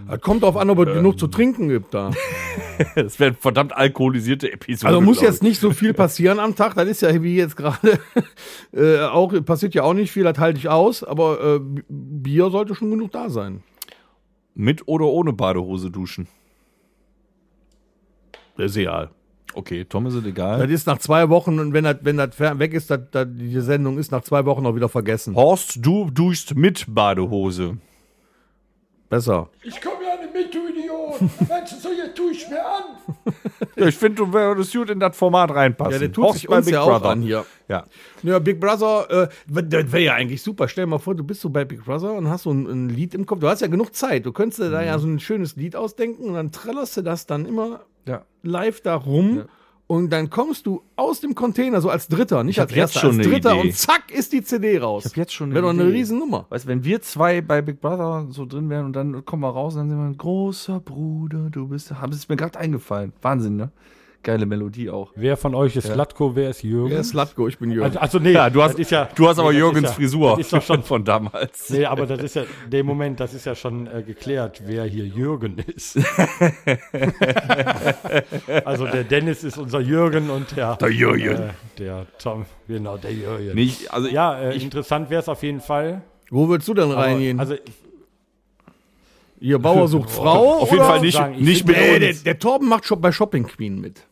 Das 0.08 0.22
kommt 0.22 0.44
drauf 0.44 0.58
an, 0.58 0.70
ob 0.70 0.80
es 0.80 0.94
genug 0.94 1.18
zu 1.18 1.28
trinken 1.28 1.70
gibt 1.70 1.94
da. 1.94 2.12
Das 2.96 3.20
wäre 3.20 3.30
eine 3.32 3.38
verdammt 3.40 3.76
alkoholisierte 3.76 4.52
Episode. 4.52 4.88
Also 4.90 5.02
muss 5.02 5.22
jetzt 5.22 5.42
nicht 5.44 5.60
so 5.60 5.72
viel 5.72 5.94
passieren 5.94 6.40
am 6.40 6.56
Tag. 6.56 6.76
Das 6.76 6.88
ist 6.88 7.02
ja 7.02 7.22
wie 7.24 7.36
jetzt 7.38 7.56
gerade 7.56 8.00
äh, 8.74 9.00
auch 9.02 9.34
passiert 9.46 9.74
ja 9.74 9.84
auch 9.84 9.94
nicht 9.94 10.12
viel. 10.12 10.24
Das 10.24 10.38
halte 10.38 10.60
ich 10.60 10.70
aus. 10.70 11.04
Aber 11.04 11.56
äh, 11.56 11.60
Bier 11.90 12.50
sollte 12.52 12.76
schon 12.76 12.92
genug 12.92 13.12
da 13.12 13.30
sein. 13.30 13.64
Mit 14.54 14.88
oder 14.88 15.06
ohne 15.06 15.34
Badehose 15.34 15.90
duschen. 15.92 16.28
Das 18.58 18.72
ist 18.72 18.78
egal. 18.78 19.10
Okay, 19.54 19.86
Tom 19.86 20.06
ist 20.08 20.14
es 20.14 20.26
egal. 20.26 20.60
Das 20.60 20.70
ist 20.70 20.88
nach 20.88 21.00
zwei 21.00 21.30
Wochen 21.30 21.60
und 21.60 21.74
wenn 21.74 21.84
das 21.84 21.98
wenn 22.02 22.18
das 22.18 22.40
weg 22.40 22.74
ist, 22.74 22.90
das, 22.90 23.02
das, 23.12 23.28
die 23.30 23.60
Sendung 23.60 23.98
ist 23.98 24.12
nach 24.12 24.24
zwei 24.24 24.46
Wochen 24.46 24.66
auch 24.66 24.76
wieder 24.76 24.90
vergessen. 24.90 25.36
Horst, 25.36 25.86
du 25.86 26.10
duschst 26.10 26.56
mit 26.56 26.86
Badehose. 26.88 27.78
Besser. 29.10 29.50
Ich 29.64 29.82
komme 29.82 30.04
ja 30.06 30.22
nicht 30.22 30.34
mit, 30.34 30.54
du 30.54 30.72
Idiot. 31.26 31.50
Meinst 31.50 31.74
du, 31.74 31.78
so 31.78 31.90
jetzt 31.90 32.16
tue 32.16 32.32
ich 32.32 32.50
mir 32.50 32.66
an? 32.66 32.84
Ja, 33.78 33.88
ich 33.88 33.96
finde, 33.96 34.16
du 34.18 34.34
würdest 34.34 34.74
gut 34.74 34.90
in 34.90 35.00
das 35.00 35.16
Format 35.16 35.50
reinpassen. 35.52 35.94
Ja, 35.94 36.00
der 36.00 36.12
tut 36.12 36.26
Horst 36.26 36.40
sich 36.40 36.48
bei 36.50 36.58
uns 36.58 36.66
Big 36.66 36.74
ja 36.74 36.82
auch 36.82 36.90
Brother. 37.00 37.10
an 37.12 37.22
hier. 37.22 37.46
Ja. 37.70 37.86
Ja, 38.22 38.40
Big 38.40 38.60
Brother, 38.60 39.10
äh, 39.10 39.28
das 39.48 39.92
wäre 39.92 40.00
ja 40.04 40.14
eigentlich 40.16 40.42
super. 40.42 40.68
Stell 40.68 40.86
dir 40.86 40.90
mal 40.90 40.98
vor, 41.00 41.16
du 41.16 41.24
bist 41.24 41.42
so 41.42 41.50
bei 41.50 41.64
Big 41.64 41.86
Brother 41.86 42.14
und 42.14 42.28
hast 42.30 42.44
so 42.44 42.52
ein, 42.52 42.66
ein 42.68 42.90
Lied 42.90 43.14
im 43.16 43.26
Kopf. 43.26 43.40
Du 43.40 43.48
hast 43.48 43.62
ja 43.62 43.68
genug 43.68 43.96
Zeit. 43.96 44.26
Du 44.26 44.34
könntest 44.34 44.60
dir 44.62 44.70
da 44.72 44.84
ja 44.84 45.00
so 45.00 45.08
ein 45.08 45.20
schönes 45.20 45.56
Lied 45.56 45.76
ausdenken 45.76 46.26
und 46.26 46.34
dann 46.34 46.52
trällerst 46.52 46.98
du 46.98 47.02
das 47.02 47.26
dann 47.28 47.46
immer 47.46 47.82
Ja. 48.06 48.24
live 48.44 48.82
da 48.82 48.96
rum. 48.96 49.44
Und 49.92 50.10
dann 50.10 50.30
kommst 50.30 50.68
du 50.68 50.84
aus 50.96 51.20
dem 51.20 51.36
Container, 51.36 51.82
so 51.82 51.90
als 51.90 52.08
Dritter, 52.08 52.46
nicht 52.46 52.62
als 52.62 52.72
Erster, 52.72 53.10
als 53.10 53.18
Dritter 53.18 53.56
Idee. 53.56 53.68
und 53.68 53.76
zack 53.76 54.10
ist 54.10 54.32
die 54.32 54.42
CD 54.42 54.78
raus. 54.78 55.04
Ich 55.04 55.12
hab 55.12 55.18
jetzt 55.18 55.34
schon 55.34 55.48
eine 55.48 55.56
Wäre 55.56 55.64
doch 55.64 55.72
eine. 55.72 55.92
Riesennummer. 55.92 56.46
Weißt 56.48 56.64
du, 56.64 56.70
wenn 56.70 56.86
wir 56.86 57.02
zwei 57.02 57.42
bei 57.42 57.62
Big 57.62 57.82
Brother 57.82 58.26
so 58.30 58.46
drin 58.46 58.70
wären 58.70 58.86
und 58.86 58.94
dann 58.94 59.26
kommen 59.26 59.44
wir 59.44 59.50
raus 59.50 59.74
und 59.74 59.80
dann 59.82 59.90
sind 59.90 59.98
wir 59.98 60.06
ein 60.06 60.18
großer 60.18 60.80
Bruder, 60.80 61.50
du 61.50 61.68
bist. 61.68 61.92
Haben 61.92 62.14
es 62.14 62.30
mir 62.30 62.38
gerade 62.38 62.58
eingefallen. 62.58 63.12
Wahnsinn, 63.22 63.58
ne? 63.58 63.70
Geile 64.24 64.46
Melodie 64.46 64.90
auch. 64.92 65.12
Wer 65.16 65.36
von 65.36 65.56
euch 65.56 65.76
ist 65.76 65.88
Latko, 65.96 66.36
wer 66.36 66.52
ist 66.52 66.62
Jürgen? 66.62 66.92
Wer 66.92 67.00
ist 67.00 67.14
Latko? 67.14 67.48
Ich 67.48 67.58
bin 67.58 67.72
Jürgen. 67.72 67.86
also, 67.88 68.00
also 68.00 68.20
nee, 68.20 68.34
Ja, 68.34 68.52
du 68.52 68.62
hast, 68.62 68.78
ja, 68.92 69.10
du 69.16 69.28
hast 69.28 69.40
aber 69.40 69.52
nee, 69.52 69.58
Jürgens 69.58 69.84
ist 69.84 69.90
ja, 69.90 69.96
Frisur 69.96 70.30
Das 70.32 70.40
ist 70.42 70.54
doch 70.54 70.62
schon, 70.62 70.84
von 70.92 71.04
damals. 71.04 71.70
nee, 71.72 71.86
aber 71.86 72.06
das 72.06 72.22
ist 72.22 72.36
ja, 72.36 72.44
der 72.72 72.84
Moment, 72.84 73.20
das 73.20 73.34
ist 73.34 73.46
ja 73.46 73.56
schon 73.56 73.88
äh, 73.88 74.04
geklärt, 74.04 74.62
wer 74.66 74.84
hier 74.86 75.06
Jürgen 75.06 75.58
ist. 75.58 75.98
also 78.66 78.86
der 78.86 79.04
Dennis 79.06 79.44
ist 79.44 79.58
unser 79.58 79.80
Jürgen 79.80 80.30
und 80.30 80.56
der, 80.56 80.76
Der 80.76 80.90
Jürgen. 80.90 81.38
Äh, 81.38 81.50
der 81.80 82.06
Tom, 82.22 82.46
genau, 82.68 82.98
der 82.98 83.14
Jürgen. 83.14 83.56
Nicht, 83.56 83.92
also 83.92 84.08
ja, 84.08 84.40
äh, 84.40 84.56
interessant 84.56 85.10
wäre 85.10 85.22
es 85.22 85.30
auf 85.30 85.42
jeden 85.42 85.62
Fall. 85.62 86.04
Wo 86.30 86.48
willst 86.48 86.68
du 86.68 86.74
denn 86.76 86.92
reingehen? 86.92 87.40
also 87.40 87.56
Ihr 89.40 89.58
Bauer 89.58 89.88
sucht 89.88 90.10
Frau? 90.12 90.60
auf 90.60 90.70
jeden 90.70 90.82
oder? 90.82 90.88
Fall 90.88 91.02
nicht, 91.02 91.18
sagen, 91.18 91.34
ich 91.34 91.42
nicht 91.42 91.68
mit 91.68 91.76
der, 91.76 92.10
uns. 92.10 92.24
der 92.24 92.38
Torben 92.38 92.70
macht 92.70 92.86
schon 92.86 93.02
bei 93.02 93.12
Shopping 93.12 93.44
Queen 93.44 93.82
mit. 93.82 94.04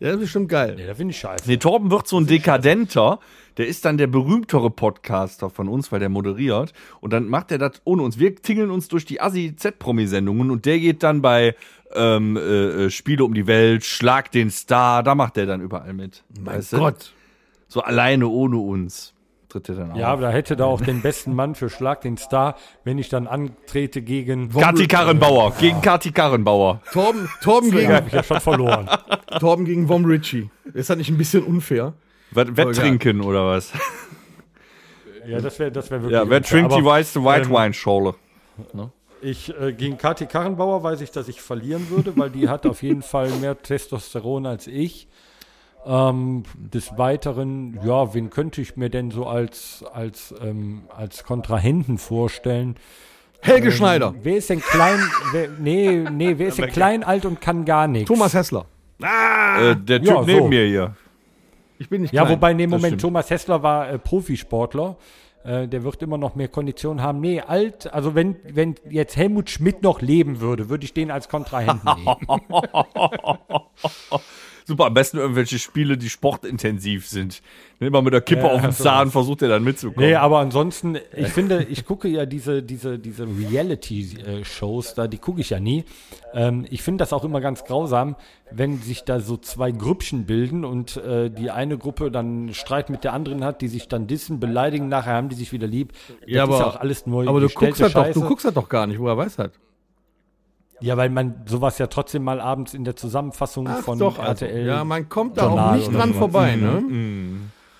Der 0.00 0.14
ist 0.14 0.20
bestimmt 0.20 0.48
geil. 0.48 0.74
nee, 0.76 0.86
da 0.86 0.94
finde 0.94 1.12
ich 1.12 1.20
scheiße. 1.20 1.48
Nee, 1.48 1.58
Torben 1.58 1.90
wird 1.90 2.08
so 2.08 2.18
ein 2.18 2.26
Dekadenter. 2.26 3.20
Der 3.56 3.68
ist 3.68 3.84
dann 3.84 3.98
der 3.98 4.06
berühmtere 4.06 4.70
Podcaster 4.70 5.50
von 5.50 5.68
uns, 5.68 5.92
weil 5.92 6.00
der 6.00 6.08
moderiert. 6.08 6.72
Und 7.00 7.12
dann 7.12 7.28
macht 7.28 7.52
er 7.52 7.58
das 7.58 7.82
ohne 7.84 8.02
uns. 8.02 8.18
Wir 8.18 8.34
tingeln 8.34 8.70
uns 8.70 8.88
durch 8.88 9.04
die 9.04 9.20
Assi-Z-Promi-Sendungen 9.20 10.50
und 10.50 10.64
der 10.64 10.80
geht 10.80 11.02
dann 11.02 11.22
bei 11.22 11.54
ähm, 11.94 12.36
äh, 12.36 12.40
äh, 12.40 12.90
Spiele 12.90 13.24
um 13.24 13.34
die 13.34 13.46
Welt, 13.46 13.84
Schlag 13.84 14.32
den 14.32 14.50
Star, 14.50 15.02
da 15.02 15.14
macht 15.14 15.36
der 15.36 15.46
dann 15.46 15.60
überall 15.60 15.92
mit. 15.92 16.24
Mein 16.40 16.56
Weißt 16.56 16.72
du? 16.72 16.78
Gott. 16.78 17.12
So 17.68 17.82
alleine 17.82 18.28
ohne 18.28 18.56
uns 18.56 19.11
tritt 19.52 19.68
er 19.68 19.74
dann 19.76 19.94
Ja, 19.94 20.06
auf. 20.08 20.12
aber 20.14 20.22
da 20.22 20.30
hätte 20.30 20.56
da 20.56 20.64
auch 20.64 20.80
den 20.80 21.02
besten 21.02 21.34
Mann 21.34 21.54
für 21.54 21.68
Schlag 21.70 22.00
den 22.00 22.16
Star, 22.16 22.56
wenn 22.84 22.98
ich 22.98 23.08
dann 23.08 23.26
antrete 23.26 24.02
gegen. 24.02 24.48
Kati 24.50 24.86
Karrenbauer, 24.88 25.52
gegen 25.60 25.80
Kati 25.82 26.10
Karrenbauer. 26.12 26.80
Torben, 26.92 27.28
Torben, 27.42 27.70
gegen, 27.70 27.92
habe 27.92 28.08
ich 28.08 28.12
ja 28.14 28.22
schon 28.22 28.40
verloren. 28.40 28.88
Torben 29.40 29.64
gegen 29.64 29.86
Vom 29.86 30.04
Ritchie. 30.04 30.50
Ist 30.74 30.90
das 30.90 30.96
nicht 30.96 31.10
ein 31.10 31.18
bisschen 31.18 31.44
unfair? 31.44 31.92
Wett- 32.32 32.56
Wetttrinken 32.56 33.20
oder 33.20 33.46
was? 33.46 33.72
Ja, 35.24 35.40
das 35.40 35.56
wäre 35.60 35.70
das 35.70 35.88
wär 35.88 36.02
wirklich. 36.02 36.18
Ja, 36.18 36.28
wer 36.28 36.38
unfair. 36.38 36.60
trinkt 36.62 36.74
die 36.76 36.84
weiße 36.84 37.22
White 37.24 37.46
ähm, 37.48 37.52
Wine 37.54 37.74
Schorle? 37.74 38.14
Ich 39.20 39.54
äh, 39.60 39.72
gegen 39.72 39.96
Kathi 39.96 40.26
Karrenbauer 40.26 40.82
weiß 40.82 41.00
ich, 41.00 41.12
dass 41.12 41.28
ich 41.28 41.40
verlieren 41.40 41.90
würde, 41.90 42.12
weil 42.16 42.28
die 42.30 42.48
hat 42.48 42.66
auf 42.66 42.82
jeden 42.82 43.02
Fall 43.02 43.30
mehr 43.40 43.56
Testosteron 43.62 44.46
als 44.46 44.66
ich. 44.66 45.06
Ähm, 45.84 46.44
des 46.56 46.96
Weiteren, 46.96 47.80
ja, 47.84 48.14
wen 48.14 48.30
könnte 48.30 48.60
ich 48.60 48.76
mir 48.76 48.88
denn 48.88 49.10
so 49.10 49.26
als 49.26 49.84
als 49.92 50.32
ähm, 50.40 50.82
als 50.96 51.24
Kontrahenten 51.24 51.98
vorstellen? 51.98 52.76
Helge 53.40 53.68
Ähm, 53.68 53.72
Schneider. 53.74 54.14
Wer 54.22 54.36
ist 54.36 54.48
denn 54.50 54.60
klein? 54.60 55.00
Wer, 55.32 55.48
nee, 55.58 56.04
nee, 56.08 56.34
wer 56.38 56.48
ist 56.48 56.58
denn 56.58 56.70
klein, 56.70 57.02
alt 57.02 57.24
und 57.26 57.40
kann 57.40 57.64
gar 57.64 57.88
nichts? 57.88 58.06
Thomas 58.08 58.32
Hessler. 58.34 58.66
Äh, 59.00 59.74
der 59.74 59.98
Typ 59.98 60.06
ja, 60.08 60.14
so. 60.20 60.22
neben 60.24 60.48
mir 60.48 60.64
hier. 60.66 60.94
Ich 61.80 61.88
bin 61.88 62.02
nicht 62.02 62.14
Ja, 62.14 62.22
klein. 62.22 62.36
wobei, 62.36 62.52
nee, 62.54 62.68
Moment, 62.68 62.84
stimmt. 62.86 63.00
Thomas 63.02 63.28
Hessler 63.30 63.64
war 63.64 63.90
äh, 63.90 63.98
Profisportler. 63.98 64.96
äh, 65.42 65.66
der 65.66 65.82
wird 65.82 66.00
immer 66.02 66.16
noch 66.18 66.36
mehr 66.36 66.46
Konditionen 66.46 67.02
haben. 67.02 67.18
Nee, 67.18 67.40
alt, 67.40 67.92
also 67.92 68.14
wenn, 68.14 68.36
wenn 68.44 68.76
jetzt 68.88 69.16
Helmut 69.16 69.50
Schmidt 69.50 69.82
noch 69.82 70.00
leben 70.00 70.40
würde, 70.40 70.68
würde 70.68 70.84
ich 70.84 70.94
den 70.94 71.10
als 71.10 71.28
Kontrahenten 71.28 71.90
nehmen. 71.96 72.16
Super, 74.64 74.86
am 74.86 74.94
besten 74.94 75.16
irgendwelche 75.18 75.58
Spiele, 75.58 75.98
die 75.98 76.08
sportintensiv 76.08 77.08
sind. 77.08 77.42
Wenn 77.78 77.88
immer 77.88 78.00
mit 78.02 78.12
der 78.14 78.20
Kippe 78.20 78.42
Ja, 78.42 78.48
auf 78.52 78.60
sowas. 78.62 78.78
Zahn 78.78 79.10
versucht 79.10 79.42
er 79.42 79.48
dann 79.48 79.64
mitzukommen. 79.64 80.08
Nee, 80.08 80.14
aber 80.14 80.38
ansonsten, 80.38 80.98
ich 81.16 81.28
finde, 81.28 81.64
ich 81.64 81.84
gucke 81.84 82.06
ja 82.08 82.26
diese, 82.26 82.62
diese, 82.62 82.98
diese 82.98 83.26
Reality-Shows 83.26 84.94
da, 84.94 85.06
die 85.08 85.18
gucke 85.18 85.40
ich 85.40 85.50
ja 85.50 85.60
nie. 85.60 85.84
Ähm, 86.34 86.66
ich 86.70 86.82
finde 86.82 87.02
das 87.02 87.12
auch 87.12 87.24
immer 87.24 87.40
ganz 87.40 87.64
grausam, 87.64 88.16
wenn 88.50 88.78
sich 88.78 89.04
da 89.04 89.20
so 89.20 89.36
zwei 89.36 89.72
Grüppchen 89.72 90.26
bilden 90.26 90.64
und 90.64 90.96
äh, 90.96 91.30
die 91.30 91.50
eine 91.50 91.78
Gruppe 91.78 92.10
dann 92.10 92.54
Streit 92.54 92.90
mit 92.90 93.04
der 93.04 93.12
anderen 93.12 93.44
hat, 93.44 93.60
die 93.62 93.68
sich 93.68 93.88
dann 93.88 94.06
dissen, 94.06 94.40
beleidigen, 94.40 94.88
nachher 94.88 95.14
haben 95.14 95.28
die 95.28 95.36
sich 95.36 95.52
wieder 95.52 95.66
lieb. 95.66 95.92
Ja, 96.26 96.46
das 96.46 96.54
ist 96.54 96.54
aber- 96.54 96.58
ja 96.58 96.66
auch 96.76 96.80
alles 96.80 97.06
nur 97.06 97.26
Aber 97.28 97.40
du 97.40 97.48
guckst, 97.48 97.80
das 97.80 97.92
doch, 97.92 98.04
Scheiße. 98.04 98.20
du 98.20 98.26
guckst 98.28 98.44
das 98.46 98.54
doch 98.54 98.68
gar 98.68 98.86
nicht, 98.86 98.98
woher 98.98 99.16
weiß 99.16 99.36
das? 99.36 99.50
Ja, 100.82 100.96
weil 100.96 101.10
man 101.10 101.42
sowas 101.46 101.78
ja 101.78 101.86
trotzdem 101.86 102.24
mal 102.24 102.40
abends 102.40 102.74
in 102.74 102.84
der 102.84 102.96
Zusammenfassung 102.96 103.68
Ach 103.68 103.80
von 103.80 103.98
doch, 103.98 104.18
also. 104.18 104.44
RTL. 104.44 104.66
Ja, 104.66 104.84
man 104.84 105.08
kommt 105.08 105.38
da 105.38 105.44
auch 105.44 105.48
Journal 105.50 105.76
nicht 105.76 105.88
oder 105.88 105.98
dran 105.98 106.14
vorbei, 106.14 106.56
ne? 106.56 106.82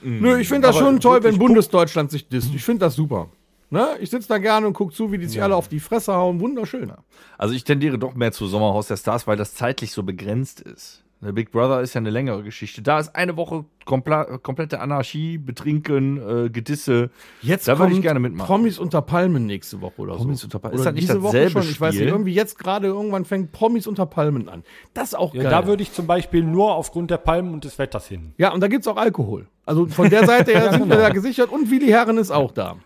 Nö, 0.02 0.38
ich 0.38 0.48
finde 0.48 0.68
das 0.68 0.76
Aber 0.76 0.86
schon 0.86 1.00
toll, 1.00 1.22
wenn 1.22 1.38
Bundesdeutschland 1.38 2.10
sich 2.10 2.28
disst. 2.28 2.54
Ich 2.54 2.64
finde 2.64 2.86
das 2.86 2.94
super. 2.94 3.28
Ne? 3.70 3.88
Ich 4.00 4.10
sitze 4.10 4.28
da 4.28 4.38
gerne 4.38 4.66
und 4.66 4.74
gucke 4.74 4.92
zu, 4.92 5.12
wie 5.12 5.18
die 5.18 5.26
sich 5.26 5.42
alle 5.42 5.56
auf 5.56 5.68
die 5.68 5.80
Fresse 5.80 6.12
hauen. 6.12 6.40
Wunderschön. 6.40 6.92
Also 7.38 7.54
ich 7.54 7.64
tendiere 7.64 7.98
doch 7.98 8.14
mehr 8.14 8.30
zu 8.30 8.46
Sommerhaus 8.46 8.88
der 8.88 8.98
Stars, 8.98 9.26
weil 9.26 9.36
das 9.36 9.54
zeitlich 9.54 9.92
so 9.92 10.02
begrenzt 10.02 10.60
ist. 10.60 11.01
Der 11.24 11.30
Big 11.32 11.52
Brother 11.52 11.80
ist 11.82 11.94
ja 11.94 12.00
eine 12.00 12.10
längere 12.10 12.42
Geschichte. 12.42 12.82
Da 12.82 12.98
ist 12.98 13.14
eine 13.14 13.36
Woche 13.36 13.64
kompla- 13.86 14.38
komplette 14.38 14.80
Anarchie, 14.80 15.38
Betrinken, 15.38 16.16
äh, 16.46 16.50
Gedisse. 16.50 17.10
Jetzt 17.42 17.68
Da 17.68 17.78
würde 17.78 17.92
ich 17.94 18.02
gerne 18.02 18.18
mitmachen. 18.18 18.46
Promis 18.48 18.76
unter 18.80 19.02
Palmen 19.02 19.46
nächste 19.46 19.80
Woche 19.80 20.00
oder 20.02 20.16
Promis 20.16 20.40
so. 20.40 20.46
unter 20.46 20.58
Palmen. 20.58 20.74
Oder 20.74 20.80
Ist 20.80 20.86
das 20.86 20.94
nicht 20.94 21.08
diese 21.08 21.22
Woche 21.22 21.36
dasselbe 21.36 21.62
schon? 21.62 21.70
Ich 21.70 21.80
weiß 21.80 21.90
nicht, 21.92 22.00
Spiel? 22.00 22.08
irgendwie 22.12 22.34
jetzt 22.34 22.58
gerade 22.58 22.88
irgendwann 22.88 23.24
fängt 23.24 23.52
Promis 23.52 23.86
unter 23.86 24.04
Palmen 24.04 24.48
an. 24.48 24.64
Das 24.94 25.10
ist 25.10 25.14
auch 25.14 25.32
Ja, 25.32 25.42
geil. 25.44 25.50
da 25.52 25.66
würde 25.68 25.84
ich 25.84 25.92
zum 25.92 26.08
Beispiel 26.08 26.42
nur 26.42 26.74
aufgrund 26.74 27.12
der 27.12 27.18
Palmen 27.18 27.54
und 27.54 27.62
des 27.62 27.78
Wetters 27.78 28.08
hin. 28.08 28.34
ja, 28.36 28.52
und 28.52 28.60
da 28.60 28.66
gibt's 28.66 28.88
auch 28.88 28.96
Alkohol. 28.96 29.46
Also 29.64 29.86
von 29.86 30.10
der 30.10 30.26
Seite 30.26 30.50
her 30.50 30.70
sind 30.72 30.80
wir 30.88 30.96
genau. 30.96 30.96
da 30.96 31.10
gesichert 31.10 31.50
und 31.52 31.70
Willi 31.70 31.86
Herren 31.86 32.18
ist 32.18 32.32
auch 32.32 32.50
da. 32.50 32.76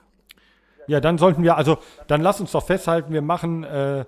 Ja, 0.88 1.00
dann 1.00 1.16
sollten 1.16 1.42
wir, 1.42 1.56
also 1.56 1.78
dann 2.06 2.20
lass 2.20 2.38
uns 2.40 2.52
doch 2.52 2.64
festhalten, 2.66 3.12
wir 3.14 3.22
machen 3.22 3.64
äh, 3.64 4.04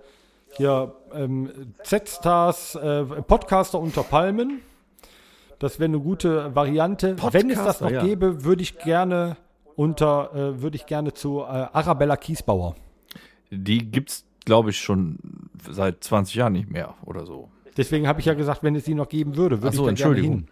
hier 0.57 0.94
ähm, 1.12 1.74
Z-Stars, 1.82 2.74
äh, 2.76 3.05
Podcaster 3.05 3.78
unter 3.78 4.03
Palmen. 4.03 4.61
Das 5.59 5.78
wäre 5.78 5.88
eine 5.88 6.01
gute 6.01 6.55
Variante. 6.55 7.16
Wenn 7.32 7.51
es 7.51 7.57
das 7.57 7.78
Podcaster, 7.78 7.84
noch 7.84 7.90
ja. 7.90 8.05
gäbe, 8.05 8.44
würde 8.44 8.62
ich 8.62 8.78
gerne 8.78 9.36
unter, 9.76 10.34
äh, 10.34 10.62
würde 10.62 10.76
ich 10.76 10.86
gerne 10.86 11.14
zu 11.14 11.40
äh, 11.40 11.44
Arabella 11.44 12.16
Kiesbauer. 12.16 12.74
Die 13.51 13.90
gibt's, 13.90 14.24
glaube 14.44 14.70
ich, 14.70 14.78
schon 14.78 15.18
seit 15.68 16.03
20 16.03 16.34
Jahren 16.34 16.53
nicht 16.53 16.70
mehr 16.70 16.94
oder 17.05 17.24
so. 17.26 17.49
Deswegen 17.76 18.09
habe 18.09 18.20
ich 18.20 18.26
ja 18.26 18.34
gesagt, 18.34 18.62
wenn 18.62 18.74
es 18.74 18.84
die 18.84 18.94
noch 18.94 19.09
geben 19.09 19.36
würde, 19.36 19.62
würde 19.62 19.76
so, 19.76 19.88
ich 19.88 19.94
da 19.94 20.05
gerne 20.05 20.18
Entschuldigung. 20.18 20.36
hin. 20.38 20.49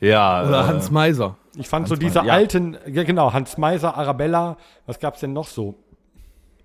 Ja, 0.00 0.46
Oder 0.46 0.60
äh, 0.60 0.64
Hans 0.64 0.90
Meiser. 0.90 1.36
Ich 1.56 1.68
fand 1.68 1.88
so 1.88 1.92
Hans 1.92 2.00
diese 2.00 2.18
Meiser, 2.18 2.28
ja. 2.28 2.34
alten, 2.34 2.76
ja 2.86 3.02
genau, 3.02 3.32
Hans 3.32 3.58
Meiser, 3.58 3.96
Arabella, 3.96 4.56
was 4.86 4.98
gab 4.98 5.14
es 5.14 5.20
denn 5.20 5.32
noch 5.32 5.46
so? 5.46 5.76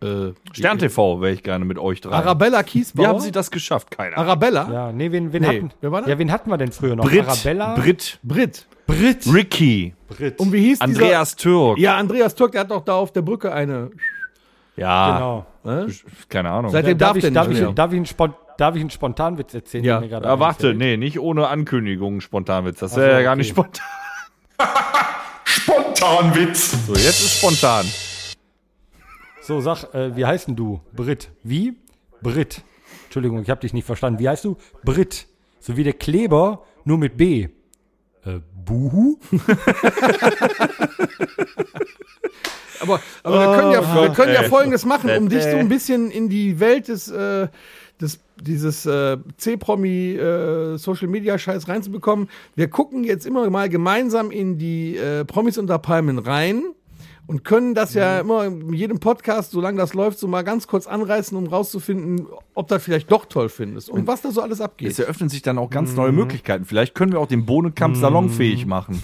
Äh, 0.06 0.34
Stern 0.54 0.78
TV 0.80 1.22
wäre 1.22 1.34
ich 1.34 1.44
gerne 1.44 1.66
mit 1.66 1.78
euch 1.78 2.02
dran. 2.02 2.14
Arabella 2.14 2.64
Kiesbauer. 2.64 3.04
Wie 3.04 3.08
haben 3.08 3.20
Sie 3.20 3.32
das 3.32 3.52
geschafft? 3.52 3.92
Keine 3.92 4.16
Ahnung. 4.16 4.28
Arabella? 4.30 4.70
Ja, 4.72 4.92
nee, 4.92 5.12
wen, 5.12 5.34
wen, 5.34 5.42
Nee, 5.42 5.48
hatten, 5.48 5.72
wer 5.82 5.92
war 5.92 6.02
das? 6.02 6.10
ja, 6.10 6.20
wen 6.20 6.32
hatten 6.32 6.50
wir 6.50 6.58
denn 6.58 6.72
früher 6.72 6.96
noch? 6.96 7.06
Brit, 7.06 7.28
Arabella, 7.28 7.76
Brit, 7.76 8.20
Brit. 8.24 8.68
Brit, 8.88 9.26
Ricky, 9.34 9.96
Brit. 10.08 10.40
Und 10.40 10.54
wie 10.54 10.60
hieß 10.60 10.82
Andreas 10.82 11.36
Türk. 11.36 11.78
dieser? 11.78 11.86
Ja, 11.94 11.98
Andreas 11.98 12.36
Türk, 12.36 12.52
der 12.52 12.62
hat 12.62 12.72
doch 12.72 12.86
da 12.86 12.94
auf 12.94 13.12
der 13.12 13.24
Brücke 13.24 13.52
eine. 13.52 13.90
Ja, 14.76 15.16
Genau. 15.16 15.46
Ne? 15.64 15.88
keine 16.30 16.52
Ahnung. 16.52 16.72
Seitdem 16.72 16.98
darf, 16.98 17.10
darf 17.10 17.18
ich, 17.18 17.22
der 17.24 17.32
darf, 17.32 17.48
nicht 17.48 17.62
ich, 17.62 17.74
darf, 17.74 17.92
ich 17.92 17.98
einen 17.98 18.06
Spon 18.06 18.34
darf 18.58 18.76
ich 18.76 18.82
einen 18.82 18.90
Spontanwitz 18.90 19.54
erzählen? 19.54 19.84
Ja. 19.84 20.00
mir 20.00 20.08
Ja, 20.08 20.22
warte, 20.40 20.68
einfällt? 20.68 20.78
nee, 20.78 20.98
nicht 20.98 21.20
ohne 21.20 21.48
Ankündigung 21.48 22.22
Spontanwitz. 22.22 22.80
Das 22.80 22.96
wäre 22.96 23.14
ja 23.14 23.22
gar 23.22 23.32
okay. 23.34 23.38
nicht 23.40 23.50
spontan. 23.50 23.86
Spontanwitz. 25.46 26.86
So, 26.88 26.94
jetzt 26.94 27.24
ist 27.24 27.38
spontan. 27.40 27.86
So, 29.46 29.62
sag, 29.62 29.94
äh, 29.94 30.16
wie 30.16 30.26
heißt 30.26 30.48
denn 30.48 30.56
du? 30.56 30.82
Brit. 30.92 31.30
Wie? 31.44 31.76
Brit. 32.24 32.64
Entschuldigung, 33.04 33.44
ich 33.44 33.50
habe 33.52 33.62
dich 33.62 33.74
nicht 33.74 33.86
verstanden. 33.86 34.18
Wie 34.20 34.28
heißt 34.28 34.44
du? 34.44 34.58
Brit. 34.84 35.28
So 35.60 35.78
wie 35.78 35.84
der 35.84 35.94
Kleber, 35.94 36.64
nur 36.84 36.98
mit 36.98 37.16
B. 37.16 37.50
Äh, 38.26 38.40
Buhu? 38.66 39.20
Aber, 42.82 43.00
aber 43.24 43.40
wir 43.40 43.58
können 43.58 43.72
ja, 43.72 43.96
wir 43.96 44.10
können 44.10 44.34
ja 44.34 44.42
ey. 44.42 44.50
Folgendes 44.50 44.86
machen, 44.86 45.10
um 45.10 45.30
dich 45.30 45.42
so 45.44 45.58
ein 45.58 45.70
bisschen 45.70 46.12
in 46.12 46.30
die 46.30 46.60
Welt 46.60 46.88
des, 46.88 47.10
äh, 47.10 47.48
des 48.00 48.20
dieses 48.40 48.86
äh, 48.86 49.18
C-Promi 49.38 50.16
äh, 50.18 50.78
Social 50.78 51.08
Media 51.08 51.40
Scheiß 51.40 51.68
reinzubekommen. 51.68 52.30
Wir 52.54 52.70
gucken 52.70 53.04
jetzt 53.04 53.26
immer 53.26 53.50
mal 53.50 53.70
gemeinsam 53.70 54.30
in 54.30 54.60
die 54.60 54.98
äh, 54.98 55.26
Promis 55.26 55.58
unter 55.58 55.80
Palmen 55.80 56.20
rein 56.20 56.64
und 57.28 57.44
können 57.44 57.74
das 57.74 57.94
ja 57.94 58.16
Mhm. 58.16 58.30
immer 58.30 58.46
in 58.46 58.74
jedem 58.74 59.00
Podcast, 59.00 59.52
solange 59.52 59.78
das 59.78 59.94
läuft, 59.94 60.20
so 60.20 60.28
mal 60.28 60.44
ganz 60.44 60.68
kurz 60.68 60.86
anreißen, 60.88 61.38
um 61.38 61.48
rauszufinden, 61.48 62.28
ob 62.54 62.68
das 62.68 62.84
vielleicht 62.84 63.12
doch 63.12 63.26
toll 63.26 63.50
findest 63.50 63.90
und 63.90 64.06
was 64.08 64.22
da 64.22 64.32
so 64.32 64.42
alles 64.42 64.62
abgeht. 64.62 64.90
Es 64.92 65.00
eröffnen 65.00 65.30
sich 65.30 65.42
dann 65.42 65.58
auch 65.58 65.70
ganz 65.70 65.96
neue 65.96 66.12
Möglichkeiten. 66.12 66.66
Vielleicht 66.66 66.94
können 66.96 67.12
wir 67.12 67.20
auch 67.20 67.28
den 67.28 67.46
Bohnenkampf 67.46 67.98
salonfähig 68.00 68.66
machen. 68.66 69.02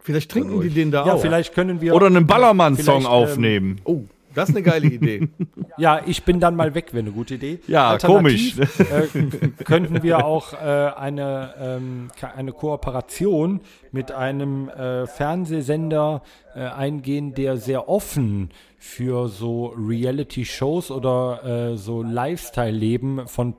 Vielleicht 0.00 0.30
trinken 0.30 0.60
die 0.62 0.70
den 0.70 0.90
da 0.90 1.06
Ja, 1.06 1.14
auch. 1.14 1.20
vielleicht 1.20 1.54
können 1.54 1.80
wir. 1.80 1.94
Oder 1.94 2.06
einen 2.06 2.26
Ballermann-Song 2.26 2.84
Vielleicht, 3.02 3.06
ähm, 3.06 3.12
aufnehmen. 3.12 3.80
Oh, 3.84 4.02
das 4.38 4.48
ist 4.48 4.56
eine 4.56 4.64
geile 4.64 4.86
Idee. 4.86 5.28
Ja, 5.76 6.00
ich 6.04 6.24
bin 6.24 6.40
dann 6.40 6.56
mal 6.56 6.74
weg, 6.74 6.92
wäre 6.92 7.04
eine 7.04 7.12
gute 7.12 7.34
Idee. 7.34 7.60
Ja, 7.68 7.90
Alternativ, 7.90 8.58
Äh, 8.80 9.28
könnten 9.64 10.02
wir 10.02 10.24
auch 10.24 10.52
äh, 10.54 10.56
eine, 10.56 11.54
ähm, 11.60 12.08
eine 12.36 12.50
Kooperation 12.50 13.60
mit 13.92 14.10
einem 14.10 14.68
äh, 14.70 15.06
Fernsehsender 15.06 16.22
äh, 16.56 16.62
eingehen, 16.62 17.32
der 17.34 17.58
sehr 17.58 17.88
offen 17.88 18.50
für 18.76 19.28
so 19.28 19.66
Reality-Shows 19.76 20.90
oder 20.90 21.44
äh, 21.72 21.76
so 21.76 22.02
Lifestyle-Leben 22.02 23.28
von 23.28 23.54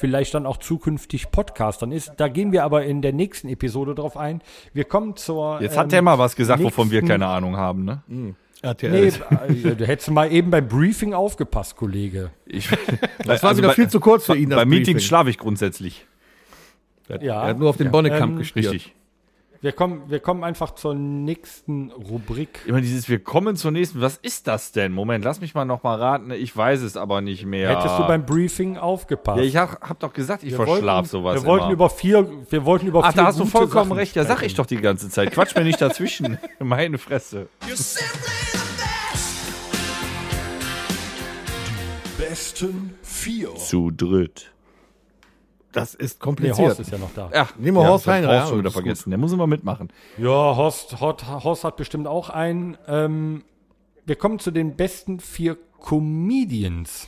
vielleicht 0.00 0.34
dann 0.34 0.46
auch 0.46 0.56
zukünftig 0.56 1.30
Podcastern 1.30 1.92
ist. 1.92 2.12
Da 2.16 2.28
gehen 2.28 2.52
wir 2.52 2.64
aber 2.64 2.84
in 2.84 3.02
der 3.02 3.12
nächsten 3.12 3.48
Episode 3.48 3.94
drauf 3.94 4.16
ein. 4.16 4.40
Wir 4.72 4.84
kommen 4.84 5.16
zur. 5.16 5.60
Jetzt 5.60 5.74
ähm, 5.74 5.80
hat 5.80 5.92
der 5.92 6.02
mal 6.02 6.18
was 6.18 6.36
gesagt, 6.36 6.62
wovon 6.62 6.90
wir 6.90 7.02
keine 7.02 7.26
Ahnung 7.26 7.56
haben, 7.56 7.84
ne? 7.84 8.02
RTL. 8.62 8.90
Nee, 8.90 9.06
äh, 9.68 9.74
du 9.76 9.86
hättest 9.86 10.10
mal 10.10 10.30
eben 10.30 10.50
beim 10.50 10.68
Briefing 10.68 11.14
aufgepasst, 11.14 11.76
Kollege. 11.76 12.30
Ich, 12.46 12.68
das 13.24 13.42
war 13.42 13.50
also 13.50 13.58
wieder 13.58 13.68
bei, 13.68 13.74
viel 13.74 13.88
zu 13.88 14.00
kurz 14.00 14.26
für 14.26 14.36
ihn. 14.36 14.50
das 14.50 14.58
Bei 14.58 14.64
Meetings 14.64 15.04
schlafe 15.04 15.30
ich 15.30 15.38
grundsätzlich. 15.38 16.06
Ja. 17.08 17.42
Er 17.42 17.48
hat 17.48 17.58
nur 17.58 17.70
auf 17.70 17.76
den 17.76 17.90
Bonnekamp 17.90 18.32
Ähm, 18.32 18.38
gestiert. 18.38 18.72
Richtig. 18.72 18.94
Wir 19.62 19.72
kommen, 19.72 20.04
wir 20.08 20.20
kommen 20.20 20.42
einfach 20.42 20.74
zur 20.74 20.94
nächsten 20.94 21.90
Rubrik. 21.90 22.60
Immer 22.64 22.80
dieses, 22.80 23.10
wir 23.10 23.22
kommen 23.22 23.56
zur 23.56 23.72
nächsten. 23.72 24.00
Was 24.00 24.16
ist 24.16 24.46
das 24.46 24.72
denn? 24.72 24.90
Moment, 24.90 25.22
lass 25.22 25.42
mich 25.42 25.54
mal 25.54 25.66
noch 25.66 25.82
mal 25.82 25.98
raten. 25.98 26.30
Ich 26.30 26.56
weiß 26.56 26.80
es 26.80 26.96
aber 26.96 27.20
nicht 27.20 27.44
mehr. 27.44 27.68
Hättest 27.68 27.98
du 27.98 28.06
beim 28.06 28.24
Briefing 28.24 28.78
aufgepasst? 28.78 29.38
Ja, 29.38 29.44
ich 29.44 29.56
hab, 29.56 29.86
hab 29.86 30.00
doch 30.00 30.14
gesagt, 30.14 30.44
ich 30.44 30.52
wir 30.52 30.64
verschlaf 30.64 30.96
wollten, 30.96 31.08
sowas 31.08 31.34
Wir 31.34 31.44
wollten 31.46 31.64
immer. 31.64 31.72
über 31.74 31.90
vier, 31.90 32.26
wir 32.48 32.64
wollten 32.64 32.86
über 32.86 33.04
Ach, 33.04 33.12
vier 33.12 33.20
da 33.22 33.28
hast 33.28 33.38
du 33.38 33.44
vollkommen 33.44 33.90
Sachen 33.90 33.98
recht. 33.98 34.16
Ja, 34.16 34.24
sag 34.24 34.42
ich 34.42 34.54
doch 34.54 34.64
die 34.64 34.78
ganze 34.78 35.10
Zeit. 35.10 35.30
Quatsch 35.30 35.54
mir 35.54 35.64
nicht 35.64 35.80
dazwischen. 35.82 36.38
Meine 36.58 36.96
Fresse. 36.96 37.48
Besten 42.16 42.94
vier. 43.02 43.54
Zu 43.56 43.90
dritt. 43.90 44.52
Das 45.72 45.94
ist 45.94 46.18
Nee, 46.20 46.24
kompliziert. 46.24 46.58
Horst 46.58 46.80
ist 46.80 46.90
ja 46.90 46.98
noch 46.98 47.14
da. 47.14 47.30
Ach, 47.32 47.54
Nehmen 47.56 47.76
wir 47.76 47.86
Horst 47.86 48.06
hab 48.06 48.14
rein, 48.14 48.26
Horst 48.26 48.34
ja, 48.36 48.46
schon 48.48 48.58
wieder 48.58 48.70
vergessen. 48.72 49.10
Der 49.10 49.18
muss 49.18 49.32
immer 49.32 49.46
mitmachen. 49.46 49.88
Ja, 50.18 50.26
Horst, 50.28 51.00
Horst, 51.00 51.26
Horst 51.28 51.64
hat 51.64 51.76
bestimmt 51.76 52.06
auch 52.08 52.28
einen. 52.30 52.76
Ähm, 52.88 53.44
wir 54.04 54.16
kommen 54.16 54.38
zu 54.40 54.50
den 54.50 54.74
besten 54.76 55.20
vier 55.20 55.56
Comedians. 55.80 57.06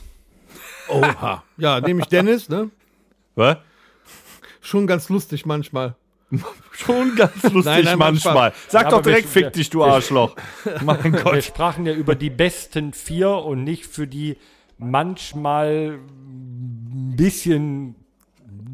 Oha. 0.89 1.43
Ja, 1.57 1.81
nehme 1.81 2.01
ich 2.01 2.07
Dennis, 2.07 2.47
ne? 2.49 2.69
Was? 3.35 3.57
Schon 4.61 4.87
ganz 4.87 5.09
lustig 5.09 5.45
manchmal. 5.45 5.95
Schon 6.71 7.15
ganz 7.15 7.43
lustig 7.43 7.65
Nein, 7.65 7.83
nein, 7.83 7.97
manchmal. 7.99 8.33
manchmal. 8.33 8.53
Sag 8.69 8.83
Ja, 8.85 8.89
doch 8.89 8.97
aber 8.99 9.05
wir- 9.05 9.13
direkt, 9.13 9.29
fick 9.29 9.53
dich, 9.53 9.69
du 9.69 9.83
Arschloch. 9.83 10.35
mein 10.83 11.03
Wir 11.03 11.21
Gott. 11.21 11.43
sprachen 11.43 11.85
ja 11.85 11.93
über 11.93 12.15
die 12.15 12.29
besten 12.29 12.93
vier 12.93 13.29
und 13.29 13.63
nicht 13.63 13.85
für 13.85 14.07
die 14.07 14.37
manchmal 14.77 15.99
ein 15.99 17.13
bisschen 17.17 17.95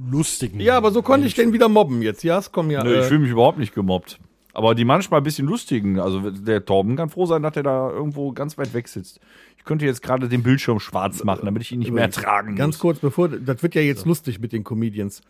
lustigen. 0.10 0.60
Ja, 0.60 0.78
aber 0.78 0.92
so 0.92 1.02
konnte 1.02 1.28
ich 1.28 1.34
den 1.34 1.54
wieder 1.54 1.70
mobben 1.70 2.02
jetzt. 2.02 2.24
Ja, 2.24 2.38
es 2.40 2.52
kommen 2.52 2.72
ja. 2.72 2.84
Nö, 2.84 2.94
ich 2.94 3.00
äh, 3.00 3.04
fühle 3.04 3.22
mich 3.22 3.32
überhaupt 3.32 3.58
nicht 3.58 3.74
gemobbt. 3.74 4.20
Aber 4.54 4.76
die 4.76 4.84
manchmal 4.84 5.22
ein 5.22 5.24
bisschen 5.24 5.48
lustigen, 5.48 6.00
also 6.00 6.32
der 6.32 6.66
Torben 6.66 6.96
kann 6.96 7.10
froh 7.10 7.26
sein, 7.26 7.44
dass 7.44 7.56
er 7.56 7.64
da 7.64 7.90
irgendwo 7.90 8.32
ganz 8.34 8.58
weit 8.58 8.74
weg 8.74 8.88
sitzt. 8.88 9.20
Ich 9.58 9.64
könnte 9.64 9.86
jetzt 9.86 10.02
gerade 10.02 10.28
den 10.28 10.44
Bildschirm 10.44 10.80
schwarz 10.80 11.24
machen, 11.24 11.46
damit 11.46 11.62
ich 11.62 11.72
ihn 11.72 11.80
nicht 11.80 11.92
mehr 11.92 12.04
ertragen 12.06 12.56
ganz 12.56 12.76
muss. 12.76 12.80
kurz, 12.80 13.00
bevor, 13.00 13.30
das 13.30 13.62
wird 13.62 13.76
ja 13.76 13.82
jetzt 13.82 14.06
lustig 14.06 14.40
mit 14.40 14.52
den 14.52 14.64
Comedians. 14.64 15.22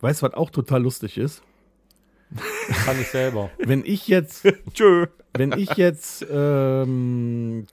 Weißt 0.00 0.22
du, 0.22 0.26
was 0.26 0.34
auch 0.34 0.50
total 0.50 0.82
lustig 0.82 1.16
ist? 1.16 1.42
Kann 2.84 3.00
ich 3.00 3.08
selber. 3.08 3.50
Wenn 3.58 3.84
ich 3.84 4.08
jetzt, 4.08 4.46
Tschö. 4.74 5.06
wenn 5.32 5.52
ich 5.52 5.70
jetzt 5.76 6.26
ähm, 6.30 7.66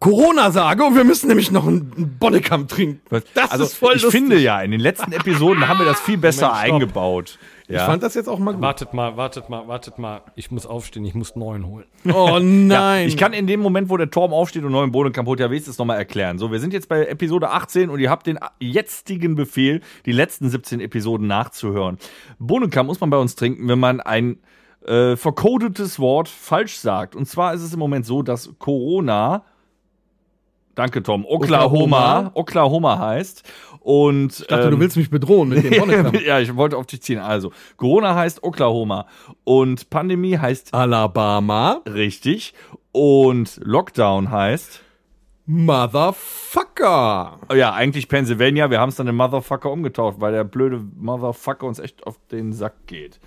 Corona 0.00 0.52
sage 0.52 0.84
und 0.84 0.94
wir 0.94 1.02
müssen 1.02 1.26
nämlich 1.26 1.50
noch 1.50 1.66
einen 1.66 2.16
Bonnekamp 2.20 2.68
trinken. 2.68 3.00
Das 3.34 3.50
also, 3.50 3.64
ist 3.64 3.74
voll 3.74 3.96
ich 3.96 4.02
lustig. 4.02 4.20
finde 4.20 4.38
ja, 4.38 4.60
in 4.62 4.70
den 4.70 4.78
letzten 4.78 5.10
Episoden 5.10 5.66
haben 5.66 5.80
wir 5.80 5.86
das 5.86 6.00
viel 6.00 6.18
besser 6.18 6.48
Moment, 6.50 6.72
eingebaut. 6.72 7.38
Ich 7.66 7.74
Ja. 7.74 7.84
fand 7.84 8.04
das 8.04 8.14
jetzt 8.14 8.28
auch 8.28 8.38
mal 8.38 8.52
gut. 8.52 8.62
Wartet 8.62 8.94
mal, 8.94 9.16
wartet 9.16 9.50
mal, 9.50 9.66
wartet 9.66 9.98
mal. 9.98 10.22
Ich 10.36 10.52
muss 10.52 10.66
aufstehen, 10.66 11.04
ich 11.04 11.14
muss 11.14 11.34
neun 11.34 11.66
holen. 11.66 11.84
Oh 12.14 12.38
nein. 12.40 13.08
Ich 13.08 13.16
kann 13.16 13.32
in 13.32 13.48
dem 13.48 13.58
Moment, 13.58 13.90
wo 13.90 13.96
der 13.96 14.08
Torben 14.08 14.32
aufsteht 14.32 14.62
und 14.62 14.70
neuen 14.70 14.92
Bodenkamp 14.92 15.26
holt, 15.26 15.40
ja 15.40 15.50
wenigstens 15.50 15.78
nochmal 15.78 15.98
erklären. 15.98 16.38
So, 16.38 16.52
wir 16.52 16.60
sind 16.60 16.72
jetzt 16.72 16.88
bei 16.88 17.04
Episode 17.04 17.50
18 17.50 17.90
und 17.90 17.98
ihr 17.98 18.08
habt 18.08 18.28
den 18.28 18.38
jetzigen 18.60 19.34
Befehl, 19.34 19.80
die 20.06 20.12
letzten 20.12 20.48
17 20.48 20.80
Episoden 20.80 21.26
nachzuhören. 21.26 21.98
Bodenkamp 22.38 22.86
muss 22.86 23.00
man 23.00 23.10
bei 23.10 23.18
uns 23.18 23.34
trinken, 23.34 23.66
wenn 23.66 23.80
man 23.80 24.00
ein 24.00 24.38
äh, 24.86 25.16
vercodetes 25.16 25.98
Wort 25.98 26.28
falsch 26.28 26.78
sagt. 26.78 27.16
Und 27.16 27.26
zwar 27.26 27.52
ist 27.52 27.62
es 27.62 27.72
im 27.72 27.80
Moment 27.80 28.06
so, 28.06 28.22
dass 28.22 28.50
Corona, 28.60 29.42
danke 30.78 31.02
Tom, 31.02 31.24
Oklahoma, 31.26 32.30
Oklahoma 32.34 32.98
heißt. 32.98 33.42
Und 33.80 34.40
ich 34.40 34.46
dachte, 34.46 34.70
du 34.70 34.78
willst 34.78 34.96
mich 34.96 35.10
bedrohen 35.10 35.48
mit 35.48 35.64
dem 35.64 36.14
ja, 36.24 36.40
ich 36.40 36.54
wollte 36.56 36.76
auf 36.76 36.86
dich 36.86 37.02
ziehen. 37.02 37.18
Also, 37.18 37.52
Corona 37.76 38.14
heißt 38.14 38.42
Oklahoma 38.42 39.06
und 39.44 39.90
Pandemie 39.90 40.38
heißt 40.38 40.74
Alabama, 40.74 41.80
Richtig. 41.86 42.54
Und 42.92 43.60
Lockdown 43.62 44.30
heißt. 44.30 44.82
Motherfucker. 45.46 47.38
Oh 47.50 47.54
ja, 47.54 47.72
eigentlich 47.72 48.08
Pennsylvania. 48.08 48.70
Wir 48.70 48.80
haben 48.80 48.90
es 48.90 48.96
dann 48.96 49.08
in 49.08 49.16
Motherfucker 49.16 49.72
umgetauft, 49.72 50.20
weil 50.20 50.32
der 50.32 50.44
blöde 50.44 50.84
Motherfucker 50.96 51.66
uns 51.66 51.78
echt 51.78 52.06
auf 52.06 52.18
den 52.30 52.52
Sack 52.52 52.86
geht. 52.86 53.18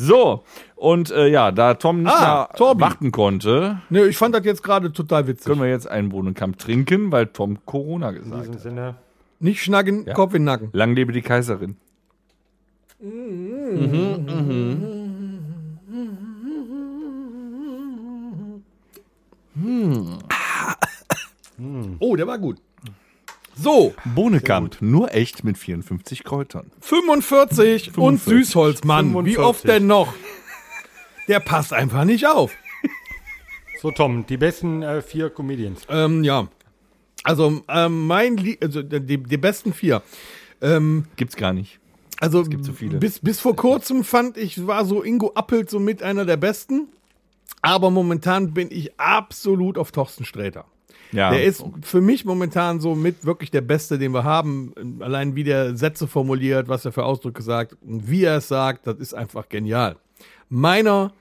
So, 0.00 0.44
und 0.76 1.10
äh, 1.10 1.26
ja, 1.26 1.50
da 1.50 1.74
Tom 1.74 2.04
nicht 2.04 2.12
Ah, 2.12 2.46
mehr 2.48 2.56
Torbi. 2.56 2.80
warten 2.82 3.10
konnte, 3.10 3.80
Ne, 3.90 4.06
ich 4.06 4.16
fand 4.16 4.32
das 4.34 4.44
jetzt 4.44 4.62
gerade 4.62 4.92
total 4.92 5.26
witzig. 5.26 5.46
können 5.46 5.60
wir 5.60 5.68
jetzt 5.68 5.88
einen 5.88 6.08
Bohnenkamp 6.10 6.56
trinken, 6.56 7.10
weil 7.10 7.26
Tom 7.26 7.58
Corona 7.66 8.10
In 8.10 8.16
gesagt 8.22 8.40
diesem 8.42 8.54
hat. 8.54 8.60
Sinne. 8.60 8.94
Nicht 9.40 9.62
schnacken, 9.62 10.06
Kopf 10.14 10.34
in 10.34 10.42
den 10.42 10.44
Nacken. 10.44 10.68
Lang 10.72 10.94
lebe 10.94 11.12
die 11.12 11.22
Kaiserin. 11.22 11.76
Oh, 22.00 22.16
der 22.16 22.26
war 22.26 22.38
gut. 22.38 22.58
So, 23.60 23.94
Bohnekamp, 24.14 24.80
nur 24.80 25.12
echt 25.12 25.42
mit 25.42 25.58
54 25.58 26.22
Kräutern. 26.22 26.70
45, 26.80 27.88
und 27.88 28.18
45. 28.18 28.46
Süßholzmann. 28.46 29.08
Wie 29.24 29.34
45. 29.34 29.38
oft 29.38 29.66
denn 29.66 29.86
noch? 29.86 30.14
Der 31.26 31.40
passt 31.40 31.72
einfach 31.72 32.04
nicht 32.04 32.26
auf. 32.26 32.52
So, 33.80 33.90
Tom, 33.90 34.26
die 34.26 34.36
besten 34.36 34.82
äh, 34.82 35.02
vier 35.02 35.30
Comedians. 35.30 35.82
Ähm, 35.88 36.24
ja. 36.24 36.48
Also, 37.22 37.62
ähm, 37.68 38.06
mein, 38.06 38.36
Lie 38.36 38.58
also 38.60 38.82
die, 38.82 39.18
die 39.22 39.36
besten 39.36 39.72
vier. 39.72 40.02
Ähm, 40.60 41.06
Gibt's 41.16 41.36
gar 41.36 41.52
nicht. 41.52 41.78
also, 42.20 42.42
gibt 42.42 42.64
so 42.64 42.72
viele. 42.72 42.98
Bis, 42.98 43.20
bis 43.20 43.38
vor 43.38 43.54
kurzem 43.54 44.02
fand 44.02 44.36
ich, 44.36 44.66
war 44.66 44.84
so 44.84 45.02
Ingo 45.04 45.32
Appelt 45.34 45.70
so 45.70 45.78
mit 45.78 46.02
einer 46.02 46.24
der 46.24 46.36
besten. 46.36 46.88
Aber 47.62 47.90
momentan 47.90 48.54
bin 48.54 48.68
ich 48.70 48.98
absolut 48.98 49.78
auf 49.78 49.92
Thorsten 49.92 50.24
Sträter. 50.24 50.64
Ja. 51.12 51.30
Der 51.30 51.44
ist 51.44 51.64
für 51.82 52.00
mich 52.00 52.24
momentan 52.24 52.80
so 52.80 52.94
mit 52.94 53.24
wirklich 53.24 53.50
der 53.50 53.62
Beste, 53.62 53.98
den 53.98 54.12
wir 54.12 54.24
haben. 54.24 55.00
Allein 55.00 55.34
wie 55.34 55.44
der 55.44 55.76
Sätze 55.76 56.06
formuliert, 56.06 56.68
was 56.68 56.84
er 56.84 56.92
für 56.92 57.04
Ausdrücke 57.04 57.42
sagt 57.42 57.76
und 57.82 58.10
wie 58.10 58.24
er 58.24 58.38
es 58.38 58.48
sagt, 58.48 58.86
das 58.86 58.98
ist 58.98 59.14
einfach 59.14 59.48
genial. 59.48 59.96
Meiner 60.48 61.12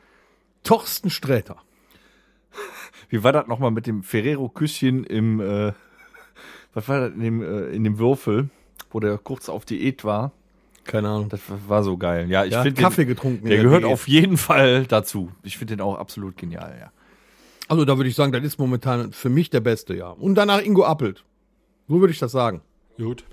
Thorsten 0.64 1.10
Sträter. 1.10 1.58
Wie 3.10 3.24
war 3.24 3.32
das 3.32 3.48
nochmal 3.48 3.72
mit 3.72 3.88
dem 3.88 4.04
Ferrero-Küsschen 4.04 5.06
im, 5.06 5.40
äh, 5.40 5.72
was 6.74 6.90
war 6.90 7.00
das, 7.02 7.14
in 7.14 7.22
dem, 7.22 7.42
äh, 7.42 7.70
in 7.70 7.84
dem 7.84 8.00
Würfel, 8.00 8.50
wo 8.92 9.00
der 9.00 9.18
kurz 9.18 9.48
auf 9.48 9.64
Diät 9.64 10.04
war? 10.04 10.34
Keine 10.84 11.10
Ahnung. 11.10 11.30
Das 11.30 11.42
war 11.68 11.84
so 11.84 11.98
geil. 11.98 12.30
Ja, 12.30 12.46
ich 12.46 12.56
hat 12.56 12.64
finde 12.64 12.82
Kaffee 12.82 13.04
den, 13.04 13.10
getrunken. 13.10 13.48
Der 13.48 13.62
gehört 13.62 13.84
Diät. 13.84 13.92
auf 13.92 14.08
jeden 14.08 14.38
Fall 14.38 14.86
dazu. 14.86 15.32
Ich 15.44 15.58
finde 15.58 15.76
den 15.76 15.82
auch 15.82 15.98
absolut 15.98 16.38
genial, 16.38 16.76
ja. 16.80 16.92
Also 17.68 17.86
da 17.86 17.98
würde 17.98 18.10
ich 18.10 18.16
sagen, 18.16 18.32
das 18.32 18.44
ist 18.44 18.60
momentan 18.60 19.12
für 19.12 19.30
mich 19.30 19.50
der 19.50 19.60
Beste, 19.60 19.96
ja. 19.96 20.10
Und 20.10 20.36
danach 20.36 20.62
Ingo 20.62 20.84
Appelt. 20.86 21.24
So 21.88 22.00
würde 22.00 22.14
ich 22.14 22.20
das 22.20 22.32
sagen. 22.32 22.62
Gut. 22.98 23.24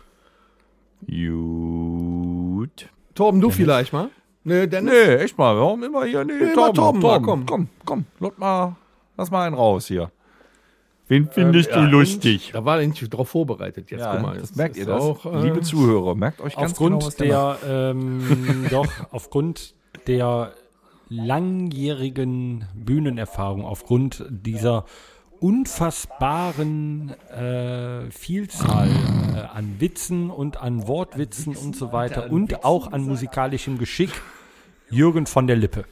Gut. 1.07 2.89
Torben, 3.15 3.41
du 3.41 3.51
vielleicht 3.51 3.93
mal? 3.93 4.11
Nee, 4.43 4.67
Dennis? 4.67 4.93
Nee, 4.93 5.15
echt 5.17 5.39
mal, 5.39 5.57
warum 5.57 5.83
immer 5.85 6.05
hier? 6.05 6.25
Nee, 6.25 6.33
Nee, 6.35 6.53
Torben, 6.55 6.75
Torben 6.75 7.01
Torben, 7.01 7.01
mal, 7.01 7.21
komm. 7.21 7.47
komm, 7.47 7.69
komm, 7.85 8.05
lass 8.21 8.39
mal, 8.39 8.77
lass 9.17 9.31
mal 9.31 9.47
einen 9.47 9.55
raus 9.55 9.87
hier. 9.87 10.11
Wen 11.09 11.29
findest 11.31 11.71
Ähm, 11.71 11.77
ja, 11.77 11.85
du 11.87 11.91
lustig? 11.99 12.51
Da 12.53 12.65
war 12.65 12.81
er 12.81 12.87
nicht 12.87 13.09
drauf 13.11 13.29
vorbereitet 13.29 13.91
jetzt. 13.91 14.01
Ja, 14.01 14.13
Guck 14.15 14.23
mal, 14.23 14.39
das 14.39 14.57
merkt 14.57 14.77
ihr 14.77 14.87
das. 14.87 15.03
Auch, 15.03 15.27
äh, 15.27 15.43
Liebe 15.43 15.61
Zuhörer, 15.61 16.15
merkt 16.15 16.41
euch 16.41 16.57
ganz 16.57 16.73
Aufgrund 16.73 16.95
genau, 17.01 17.07
was 17.07 17.17
der 17.17 17.59
der, 17.63 17.91
ähm, 17.91 18.67
doch, 18.71 18.89
aufgrund 19.11 19.75
der 20.07 20.53
langjährigen 21.09 22.67
Bühnenerfahrung, 22.75 23.65
aufgrund 23.65 24.25
dieser 24.29 24.85
unfassbaren 25.41 27.11
äh, 27.31 28.11
Vielzahl 28.11 28.89
äh, 29.35 29.41
an 29.41 29.77
Witzen 29.79 30.31
und 30.31 30.57
an 30.63 30.87
Wortwitzen 30.89 31.57
und 31.57 31.77
so 31.77 31.93
weiter 31.93 32.31
und 32.31 32.65
auch 32.65 32.93
an 32.93 33.03
musikalischem 33.03 33.79
Geschick, 33.79 34.11
Jürgen 34.91 35.27
von 35.27 35.47
der 35.47 35.57
Lippe. 35.57 35.85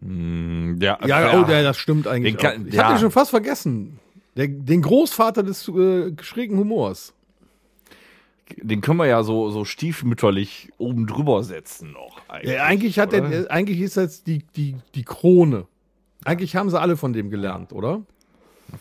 Ja, 0.00 0.98
ja, 1.06 1.40
oh, 1.40 1.44
der, 1.44 1.62
das 1.62 1.76
stimmt 1.78 2.08
eigentlich. 2.08 2.34
Den 2.34 2.40
kann- 2.40 2.62
auch. 2.62 2.66
Ich 2.66 2.74
ja. 2.74 2.88
hatte 2.88 3.00
schon 3.00 3.10
fast 3.12 3.30
vergessen. 3.30 4.00
Der, 4.36 4.48
den 4.48 4.82
Großvater 4.82 5.42
des 5.42 5.68
äh, 5.68 6.12
schrägen 6.20 6.58
Humors. 6.58 7.14
Den 8.56 8.80
können 8.80 8.98
wir 8.98 9.06
ja 9.06 9.22
so, 9.22 9.50
so 9.50 9.64
stiefmütterlich 9.64 10.70
oben 10.78 11.06
drüber 11.06 11.42
setzen 11.42 11.92
noch. 11.92 12.20
Ja, 12.42 12.64
eigentlich 12.64 12.98
hat 12.98 13.12
er, 13.12 13.30
äh, 13.30 13.48
eigentlich 13.48 13.80
ist 13.80 13.96
das 13.96 14.24
die, 14.24 14.44
die, 14.56 14.76
die 14.94 15.04
Krone. 15.04 15.66
Eigentlich 16.24 16.56
haben 16.56 16.70
sie 16.70 16.80
alle 16.80 16.96
von 16.96 17.12
dem 17.12 17.30
gelernt, 17.30 17.72
oder? 17.72 18.02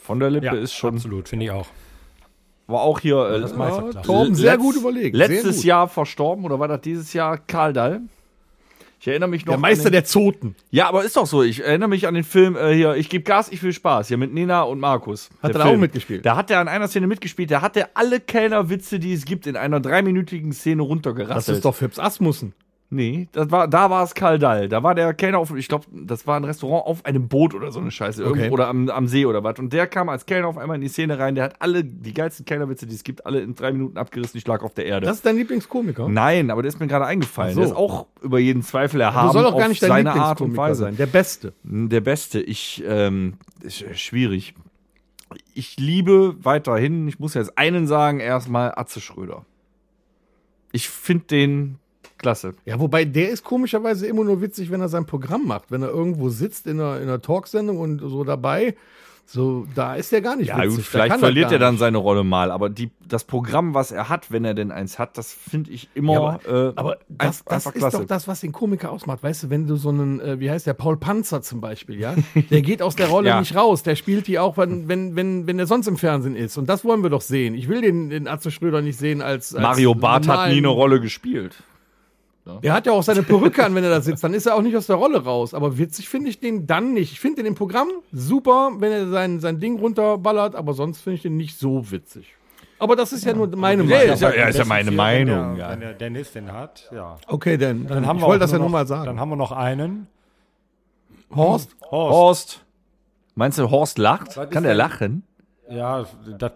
Von 0.04 0.20
der 0.20 0.30
Lippe 0.30 0.58
ist 0.58 0.74
schon, 0.74 0.96
absolut, 0.96 1.30
finde 1.30 1.46
ich 1.46 1.52
auch. 1.52 1.68
war 2.68 2.82
auch 2.82 3.00
hier 3.00 3.18
äh, 3.30 3.42
Das 3.42 3.56
Meisterklasse. 3.56 4.08
Torben, 4.08 4.36
sehr 4.36 4.58
gut 4.58 4.76
überlegt. 4.76 5.16
Letztes 5.16 5.58
gut. 5.58 5.66
Jahr 5.66 5.88
verstorben 5.88 6.46
oder 6.46 6.60
war 6.60 6.68
das 6.68 6.82
dieses 6.82 7.14
Jahr 7.14 7.38
Karl 7.38 7.74
Dall? 7.74 8.02
Ich 9.02 9.08
erinnere 9.08 9.30
mich 9.30 9.48
noch. 9.48 9.54
Der 9.54 9.60
Meister 9.60 9.86
den, 9.86 9.94
der 9.94 10.06
Zoten. 10.06 10.56
Ja, 10.70 10.88
aber 10.88 11.04
ist 11.04 11.18
doch 11.18 11.26
so. 11.26 11.42
Ich 11.42 11.64
erinnere 11.64 11.90
mich 11.90 12.06
an 12.06 12.14
den 12.14 12.24
Film 12.24 12.56
äh, 12.56 12.72
hier. 12.76 12.94
Ich 12.94 13.10
gebe 13.10 13.24
Gas, 13.24 13.52
ich 13.52 13.64
will 13.64 13.74
Spaß. 13.74 14.10
Hier 14.10 14.18
mit 14.18 14.32
Nina 14.32 14.62
und 14.62 14.80
Markus. 14.80 15.32
Hat 15.42 15.56
er 15.56 15.66
auch 15.66 15.76
mitgespielt? 15.76 16.24
Da 16.24 16.36
hat 16.36 16.52
er 16.52 16.60
an 16.60 16.68
einer 16.68 16.88
Szene 16.88 17.08
mitgespielt. 17.08 17.50
Da 17.50 17.62
hat 17.62 17.76
er 17.76 17.90
alle 17.96 18.20
Kellnerwitze, 18.20 19.00
die 19.00 19.14
es 19.14 19.26
gibt, 19.26 19.48
in 19.48 19.56
einer 19.58 19.80
dreiminütigen 19.80 20.54
Szene 20.54 20.84
Das 20.84 20.90
runtergerasselt. 20.90 21.58
ist 21.58 21.66
doch 21.66 21.74
Phipps 21.74 21.98
Asmussen. 21.98 22.54
Nee, 22.94 23.30
das 23.32 23.50
war, 23.52 23.70
da 23.70 23.90
war 23.90 24.04
es 24.04 24.14
Karl 24.14 24.38
Dall. 24.38 24.68
Da 24.68 24.84
war 24.84 24.94
der 24.96 25.14
Kellner 25.14 25.40
auf, 25.40 25.56
ich 25.56 25.70
glaube, 25.70 25.86
das 25.94 26.28
war 26.28 26.36
ein 26.36 26.44
Restaurant 26.44 26.86
auf 26.86 27.06
einem 27.06 27.30
Boot 27.30 27.54
oder 27.56 27.72
so 27.72 27.80
eine 27.80 27.90
Scheiße. 27.90 28.22
Irgendwo- 28.22 28.42
Okay. 28.42 28.52
Oder 28.52 28.68
am, 28.68 28.90
am 28.90 29.08
See 29.08 29.26
oder 29.26 29.46
was. 29.46 29.60
Und 29.60 29.72
der 29.72 29.88
kam 29.88 30.10
als 30.10 30.26
Kellner 30.26 30.50
auf 30.50 30.58
einmal 30.58 30.76
in 30.76 30.82
die 30.82 30.90
Szene 30.90 31.18
rein. 31.18 31.36
Der 31.36 31.46
hat 31.46 31.56
alle, 31.62 31.86
die 31.86 32.14
geilsten 32.14 32.46
Kellnerwitze, 32.46 32.86
die 32.88 32.94
es 32.96 33.06
gibt, 33.06 33.26
alle 33.26 33.40
in 33.40 33.56
drei 33.56 33.72
Minuten 33.72 33.98
abgerissen. 33.98 34.38
Ich 34.38 34.46
lag 34.46 34.62
auf 34.62 34.74
der 34.74 34.88
Erde. 34.88 35.06
Das 35.06 35.16
ist 35.16 35.26
dein 35.26 35.38
Lieblingskomiker? 35.38 36.10
Nein, 36.10 36.52
aber 36.52 36.64
der 36.64 36.68
ist 36.70 36.82
mir 36.82 36.88
gerade 36.88 37.06
eingefallen. 37.06 37.54
So. 37.54 37.62
Der 37.62 37.70
ist 37.70 37.76
auch 37.78 38.08
über 38.22 38.40
jeden 38.40 38.62
Zweifel 38.62 39.00
erhaben. 39.00 39.28
Du 39.30 39.34
soll 39.34 39.44
doch 39.44 39.58
gar 39.58 39.70
nicht 39.70 39.82
dein 39.82 39.90
seine 39.90 40.12
Art 40.12 40.42
und 40.42 40.58
Weise. 40.58 40.82
sein. 40.84 40.98
Der 40.98 41.06
Beste. 41.06 41.54
Der 41.64 42.02
Beste. 42.02 42.42
Ich, 42.42 42.84
ähm, 42.86 43.36
ist 43.64 43.84
äh, 43.84 43.96
schwierig. 43.96 44.54
Ich 45.54 45.78
liebe 45.80 46.36
weiterhin, 46.44 47.08
ich 47.08 47.20
muss 47.20 47.36
jetzt 47.36 47.58
einen 47.58 47.88
sagen, 47.88 48.20
erstmal 48.20 48.74
Atze 48.76 49.00
Schröder. 49.00 49.46
Ich 50.74 50.90
finde 50.90 51.26
den 51.28 51.78
klasse. 52.22 52.54
Ja, 52.66 52.80
wobei 52.80 53.06
der 53.06 53.30
ist 53.30 53.44
komischerweise 53.44 54.08
immer 54.08 54.24
nur 54.24 54.42
witzig, 54.42 54.72
wenn 54.72 54.82
er 54.82 54.90
sein 54.90 55.06
Programm 55.06 55.46
macht. 55.46 55.72
Wenn 55.72 55.82
er 55.82 55.90
irgendwo 55.90 56.30
sitzt 56.30 56.68
in 56.68 56.80
einer, 56.80 56.98
in 56.98 57.04
einer 57.04 57.22
Talksendung 57.22 57.78
und 57.80 58.00
so 58.00 58.24
dabei, 58.24 58.76
so, 59.24 59.66
da 59.76 59.96
ist 59.96 60.12
er 60.12 60.20
gar 60.20 60.36
nicht 60.36 60.50
Ja, 60.50 60.58
witzig. 60.58 60.76
gut, 60.78 60.86
vielleicht 60.86 61.16
verliert 61.18 61.54
er 61.54 61.60
dann 61.60 61.78
seine 61.78 62.00
Rolle 62.00 62.26
mal, 62.26 62.52
aber 62.52 62.70
die, 62.70 62.90
das 63.08 63.24
Programm, 63.24 63.74
was 63.74 63.92
er 63.92 64.10
hat, 64.10 64.30
wenn 64.30 64.44
er 64.44 64.54
denn 64.54 64.72
eins 64.72 65.00
hat, 65.00 65.18
das 65.18 65.32
finde 65.34 65.72
ich 65.72 65.88
immer 65.94 66.14
Ja, 66.14 66.20
aber, 66.20 66.46
äh, 66.70 66.74
aber 66.76 66.98
das, 67.08 67.46
das 67.46 67.66
ist 67.68 67.94
doch 67.94 68.04
das, 68.04 68.28
was 68.28 68.42
den 68.42 68.52
Komiker 68.52 68.92
ausmacht. 68.92 69.24
Weißt 69.24 69.44
du, 69.44 69.50
wenn 69.50 69.68
du 69.68 69.78
so 69.78 69.88
einen, 69.90 70.20
äh, 70.20 70.40
wie 70.42 70.52
heißt 70.52 70.68
der, 70.68 70.74
Paul 70.74 70.98
Panzer 70.98 71.42
zum 71.42 71.62
Beispiel, 71.62 71.98
ja? 71.98 72.16
Der 72.50 72.62
geht 72.62 72.82
aus 72.82 72.98
der 72.98 73.08
Rolle 73.08 73.30
Ja. 73.30 73.40
nicht 73.40 73.56
raus. 73.56 73.84
Der 73.84 73.96
spielt 73.96 74.28
die 74.28 74.38
auch, 74.38 74.58
wenn, 74.58 74.90
wenn, 74.90 75.16
wenn, 75.16 75.48
wenn 75.48 75.60
er 75.60 75.68
sonst 75.68 75.88
im 75.88 75.96
Fernsehen 75.96 76.36
ist. 76.36 76.58
Und 76.58 76.68
das 76.68 76.84
wollen 76.84 77.02
wir 77.04 77.10
doch 77.10 77.22
sehen. 77.22 77.54
Ich 77.56 77.70
will 77.70 77.80
den, 77.82 78.10
den 78.10 78.28
Atze 78.28 78.52
Schröder 78.52 78.82
nicht 78.82 79.00
sehen 79.00 79.22
als. 79.22 79.56
als 79.56 79.64
Mario 79.64 79.96
Barth 79.96 80.28
hat 80.28 80.50
nie 80.50 80.58
eine 80.58 80.68
Rolle 80.68 81.00
gespielt. 81.00 81.64
Der 82.64 82.74
hat 82.74 82.86
ja 82.88 82.92
auch 82.92 83.04
seine 83.04 83.22
Perücke 83.24 83.64
an, 83.64 83.76
wenn 83.76 83.84
er 83.84 83.92
da 83.92 84.02
sitzt. 84.02 84.24
Dann 84.24 84.34
ist 84.34 84.46
er 84.48 84.56
auch 84.56 84.62
nicht 84.64 84.76
aus 84.76 84.88
der 84.88 84.96
Rolle 84.96 85.24
raus. 85.24 85.54
Aber 85.54 85.78
witzig 85.78 86.10
finde 86.10 86.30
ich 86.30 86.40
den 86.40 86.66
dann 86.66 86.94
nicht. 86.94 87.12
Ich 87.12 87.20
finde 87.20 87.38
den 87.44 87.46
im 87.46 87.56
Programm 87.56 87.90
super, 88.12 88.72
wenn 88.80 88.92
er 88.92 89.08
sein, 89.10 89.40
sein 89.40 89.60
Ding 89.60 89.78
runterballert, 89.80 90.56
aber 90.56 90.74
sonst 90.74 91.02
finde 91.02 91.16
ich 91.18 91.22
den 91.22 91.38
nicht 91.38 91.58
so 91.60 91.92
witzig. 91.92 92.34
Aber 92.80 92.96
das 92.96 93.14
ist 93.14 93.26
ja 93.26 93.34
nur 93.34 93.48
meine 93.56 93.84
Ja, 93.84 93.90
Meinung. 93.98 94.14
ist 94.16 94.22
ja, 94.22 94.34
ja, 94.34 94.48
ist 94.48 94.58
ja 94.58 94.66
meine 94.66 94.90
vier, 94.90 94.98
Meinung. 94.98 95.50
Wenn 95.52 95.56
der, 95.58 95.66
Ja. 95.68 95.72
wenn 95.72 95.80
der 95.82 95.94
Dennis 95.94 96.32
den 96.32 96.52
hat, 96.52 96.90
ja. 96.92 97.16
Okay, 97.28 97.58
dann, 97.58 97.86
Dann 97.86 98.08
haben 98.08 98.18
ich 98.18 98.24
wir 98.24 98.28
wollte 98.28 98.40
das 98.40 98.52
ja 98.52 98.58
nur 98.58 98.70
nur 98.70 98.72
mal 98.72 98.80
Dann 98.80 98.88
sagen. 98.88 99.20
haben 99.20 99.30
wir 99.30 99.36
noch 99.36 99.52
einen. 99.52 100.08
Horst? 101.36 101.76
Horst. 101.84 101.92
Horst. 101.92 102.66
Meinst 103.36 103.60
du, 103.60 103.70
Horst 103.70 103.98
lacht? 103.98 104.36
Was 104.36 104.50
Kann 104.50 104.64
der 104.64 104.72
denn- 104.74 104.78
lachen? 104.78 105.24
Ja, 105.70 106.06
das 106.38 106.52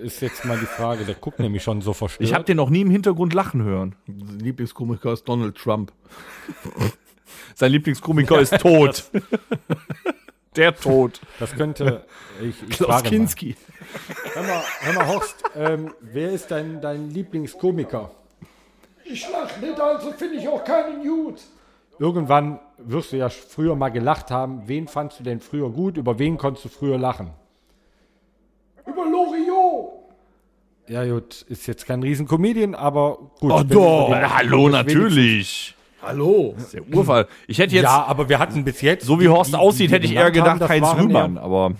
ist 0.00 0.20
jetzt 0.20 0.44
mal 0.44 0.58
die 0.58 0.66
Frage. 0.66 1.04
Der 1.04 1.14
guckt 1.14 1.38
nämlich 1.38 1.62
schon 1.62 1.80
so 1.80 1.92
verstört. 1.92 2.28
Ich 2.28 2.34
habe 2.34 2.44
den 2.44 2.56
noch 2.56 2.68
nie 2.70 2.82
im 2.82 2.90
Hintergrund 2.90 3.32
lachen 3.32 3.62
hören. 3.62 3.94
Lieblingskomiker 4.06 5.12
ist 5.12 5.24
Donald 5.28 5.56
Trump. 5.56 5.92
Sein 7.54 7.72
Lieblingskomiker 7.72 8.40
ist 8.40 8.58
tot. 8.58 9.04
der 10.56 10.74
tot. 10.74 11.20
Das 11.38 11.54
könnte. 11.54 12.04
Ich, 12.42 12.62
ich 12.68 12.76
Klaus 12.76 12.88
frage 12.88 13.04
mal. 13.04 13.10
Kinski. 13.10 13.56
Hör 14.34 14.42
mal, 14.42 14.62
hör 14.80 14.92
mal 14.94 15.06
Horst, 15.06 15.36
ähm, 15.56 15.94
wer 16.00 16.30
ist 16.30 16.50
dein, 16.50 16.80
dein 16.80 17.10
Lieblingskomiker? 17.10 18.10
Ich 19.04 19.28
lach 19.30 19.56
nicht, 19.60 19.80
also 19.80 20.12
finde 20.12 20.36
ich 20.36 20.48
auch 20.48 20.64
keinen 20.64 21.02
gut. 21.02 21.40
Irgendwann 21.98 22.60
wirst 22.78 23.12
du 23.12 23.16
ja 23.16 23.28
früher 23.28 23.76
mal 23.76 23.90
gelacht 23.90 24.30
haben. 24.30 24.62
Wen 24.66 24.88
fandst 24.88 25.20
du 25.20 25.24
denn 25.24 25.40
früher 25.40 25.70
gut? 25.70 25.96
Über 25.96 26.18
wen 26.18 26.38
konntest 26.38 26.64
du 26.64 26.68
früher 26.68 26.96
lachen? 26.96 27.30
Über 28.86 29.04
Loriot. 29.04 29.92
Ja, 30.90 31.04
gut, 31.04 31.42
ist 31.48 31.68
jetzt 31.68 31.86
kein 31.86 32.02
Riesencomedian, 32.02 32.74
aber 32.74 33.18
gut. 33.38 33.52
Oh, 33.52 33.62
doch. 33.62 34.10
hallo, 34.12 34.68
natürlich. 34.68 35.76
Hallo. 36.02 36.54
Das 36.56 36.64
ist 36.64 36.74
der 36.74 36.88
Urfall. 36.92 37.28
Ich 37.46 37.58
hätte 37.60 37.76
jetzt, 37.76 37.84
Ja, 37.84 38.06
aber 38.06 38.28
wir 38.28 38.40
hatten 38.40 38.64
bis 38.64 38.80
jetzt. 38.80 39.06
so 39.06 39.20
wie 39.20 39.28
Horst 39.28 39.52
die- 39.52 39.56
aussieht, 39.56 39.90
die 39.90 39.94
hätte 39.94 40.06
ich 40.06 40.14
eher 40.16 40.32
gedacht 40.32 40.68
Heinz 40.68 40.88
Rühmann. 40.96 41.38
Aber 41.38 41.74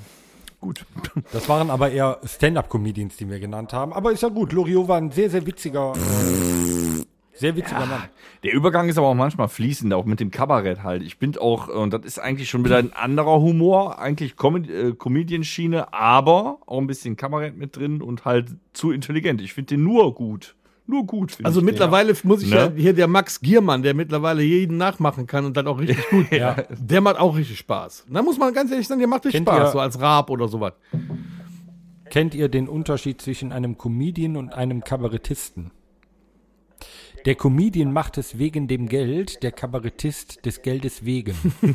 gut. 0.60 0.84
Das 1.32 1.48
waren 1.48 1.70
aber 1.70 1.90
eher 1.90 2.18
Stand-up-Comedians, 2.24 3.16
die 3.16 3.28
wir 3.28 3.40
genannt 3.40 3.72
haben. 3.72 3.92
Aber 3.92 4.12
ist 4.12 4.22
ja 4.22 4.28
gut. 4.28 4.52
Loriot 4.52 4.86
war 4.86 4.98
ein 4.98 5.10
sehr, 5.10 5.28
sehr 5.28 5.44
witziger, 5.44 5.92
äh, 5.96 6.69
sehr 7.40 7.56
witziger 7.56 7.80
Mann. 7.86 8.04
Der 8.44 8.52
Übergang 8.54 8.88
ist 8.88 8.96
aber 8.98 9.08
auch 9.08 9.14
manchmal 9.14 9.48
fließend, 9.48 9.92
auch 9.92 10.04
mit 10.04 10.20
dem 10.20 10.30
Kabarett 10.30 10.82
halt. 10.82 11.02
Ich 11.02 11.18
bin 11.18 11.36
auch, 11.36 11.68
und 11.68 11.92
das 11.92 12.04
ist 12.04 12.18
eigentlich 12.18 12.48
schon 12.48 12.64
wieder 12.64 12.76
ein 12.78 12.92
anderer 12.92 13.40
Humor, 13.40 13.98
eigentlich 13.98 14.36
Com 14.36 14.56
äh, 14.64 14.92
Comedian-Schiene, 14.96 15.92
aber 15.92 16.58
auch 16.66 16.78
ein 16.78 16.86
bisschen 16.86 17.16
Kabarett 17.16 17.56
mit 17.56 17.76
drin 17.76 18.00
und 18.02 18.24
halt 18.24 18.54
zu 18.72 18.92
intelligent. 18.92 19.40
Ich 19.40 19.52
finde 19.54 19.74
den 19.74 19.82
nur 19.84 20.14
gut. 20.14 20.54
Nur 20.86 21.06
gut. 21.06 21.38
Also 21.44 21.60
ich 21.60 21.64
den. 21.64 21.72
mittlerweile 21.72 22.14
muss 22.24 22.42
ich 22.42 22.50
Ne? 22.50 22.56
ja 22.56 22.72
hier 22.76 22.92
der 22.94 23.06
Max 23.06 23.40
Giermann, 23.40 23.82
der 23.84 23.94
mittlerweile 23.94 24.42
jeden 24.42 24.76
nachmachen 24.76 25.26
kann 25.26 25.44
und 25.44 25.56
dann 25.56 25.66
auch 25.68 25.78
richtig 25.78 26.04
gut. 26.10 26.26
Ja. 26.32 26.56
Der 26.78 27.00
macht 27.00 27.18
auch 27.20 27.36
richtig 27.36 27.58
Spaß. 27.58 28.06
Da 28.10 28.22
muss 28.22 28.38
man 28.38 28.52
ganz 28.52 28.70
ehrlich 28.72 28.88
sagen, 28.88 28.98
der 29.00 29.08
macht 29.08 29.24
richtig 29.24 29.44
Kennt 29.44 29.48
Spaß, 29.56 29.68
ihr- 29.68 29.72
so 29.72 29.78
als 29.80 30.00
Raab 30.00 30.30
oder 30.30 30.48
sowas. 30.48 30.72
Kennt 32.10 32.34
ihr 32.34 32.48
den 32.48 32.66
Unterschied 32.68 33.20
zwischen 33.20 33.52
einem 33.52 33.78
Comedian 33.78 34.36
und 34.36 34.52
einem 34.52 34.82
Kabarettisten? 34.82 35.70
Der 37.26 37.34
Comedian 37.34 37.92
macht 37.92 38.16
es 38.18 38.38
wegen 38.38 38.66
dem 38.68 38.88
Geld, 38.88 39.42
der 39.42 39.52
Kabarettist 39.52 40.46
des 40.46 40.62
Geldes 40.62 41.04
wegen. 41.04 41.34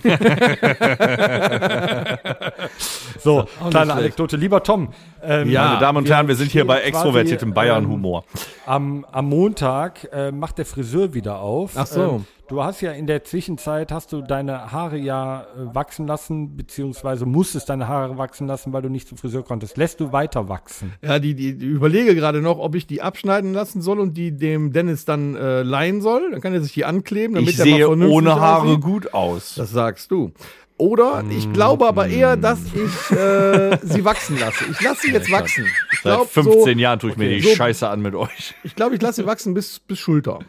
so, 3.20 3.46
kleine 3.70 3.72
schlecht. 3.72 3.92
Anekdote. 3.92 4.38
Lieber 4.38 4.64
Tom, 4.64 4.90
ähm, 5.22 5.52
Meine 5.54 5.80
Damen 5.80 6.00
und 6.00 6.10
Herren, 6.10 6.28
wir 6.28 6.36
sind 6.36 6.52
hier 6.52 6.66
bei 6.66 6.82
extrovertiertem 6.82 7.50
ähm, 7.50 7.54
Bayern-Humor. 7.54 8.26
Am, 8.66 9.06
am 9.12 9.30
Montag 9.30 10.10
äh, 10.12 10.32
macht 10.32 10.58
der 10.58 10.66
Friseur 10.66 11.14
wieder 11.14 11.40
auf. 11.40 11.74
Ach 11.76 11.86
so. 11.86 12.02
Ähm, 12.02 12.26
du 12.48 12.64
hast 12.64 12.82
ja 12.82 12.92
in 12.92 13.08
der 13.08 13.24
Zwischenzeit, 13.24 13.92
hast 13.92 14.12
du 14.14 14.22
deine 14.22 14.72
Haare 14.72 14.98
ja 14.98 15.42
äh, 15.42 15.74
wachsen 15.76 16.08
lassen, 16.08 16.56
beziehungsweise 16.56 17.26
musstest 17.26 17.70
deine 17.70 17.88
Haare 17.88 18.18
wachsen 18.18 18.48
lassen, 18.48 18.72
weil 18.74 18.82
du 18.82 18.90
nicht 18.90 19.08
zum 19.08 19.18
Friseur 19.18 19.44
konntest. 19.44 19.78
Lässt 19.78 20.00
du 20.00 20.12
weiter 20.12 20.48
wachsen? 20.50 20.94
Ja, 21.02 21.20
die, 21.20 21.34
die, 21.36 21.58
die 21.58 21.66
überlege 21.66 22.16
gerade 22.16 22.42
noch, 22.42 22.60
ob 22.60 22.76
ich 22.76 22.88
die 22.88 23.02
abschneiden 23.02 23.54
lassen 23.54 23.82
soll 23.82 24.00
und 24.00 24.16
die 24.16 24.32
dem 24.32 24.72
Dennis 24.74 25.06
dann 25.06 25.36
äh, 25.36 25.62
leihen 25.64 26.02
soll. 26.02 26.32
Dann 26.32 26.42
kann 26.42 26.54
er 26.54 26.62
sich 26.62 26.74
die 26.74 26.86
ankleben, 26.86 27.36
damit 27.36 27.50
Ich 27.50 27.60
er 27.60 27.66
mal 27.66 27.78
sehe 28.00 28.10
ohne 28.10 28.36
Haare 28.40 28.68
aussieht. 28.68 28.82
gut 28.82 29.14
aus. 29.14 29.56
Das 29.56 29.72
sagst 29.72 30.12
du. 30.12 30.32
Oder 30.78 31.24
ich 31.30 31.54
glaube 31.54 31.88
aber 31.88 32.08
eher, 32.10 32.36
dass 32.36 32.60
ich 32.66 33.18
äh, 33.18 33.78
sie 33.82 34.04
wachsen 34.04 34.38
lasse. 34.38 34.66
Ich 34.70 34.82
lasse 34.82 35.04
sie 35.04 35.14
jetzt 35.14 35.32
wachsen. 35.32 35.66
Ich 35.94 36.02
Seit 36.02 36.16
glaube, 36.16 36.26
15 36.30 36.64
so, 36.64 36.70
Jahren 36.82 37.00
tue 37.00 37.12
ich 37.12 37.16
mir 37.18 37.30
die 37.30 37.40
so- 37.40 37.56
Scheiße 37.56 37.88
an 37.88 38.02
mit 38.02 38.14
euch. 38.14 38.56
ich, 38.64 38.76
glaube, 38.76 38.94
ich 38.96 39.02
lasse 39.02 39.22
sie 39.22 39.26
wachsen 39.26 39.54
bis, 39.54 39.80
bis 39.80 40.00
Schulter. 40.00 40.40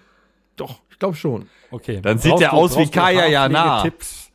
Doch, 0.56 0.80
ich 0.96 0.98
glaube 0.98 1.14
schon. 1.14 1.46
Okay. 1.70 2.00
Dann 2.00 2.16
sieht 2.18 2.32
du- 2.32 2.50
aus 2.52 2.78
wie 2.78 2.88
Kaya 2.88 3.26
Jana. 3.26 3.58
Haarpflegetipps? 3.64 4.30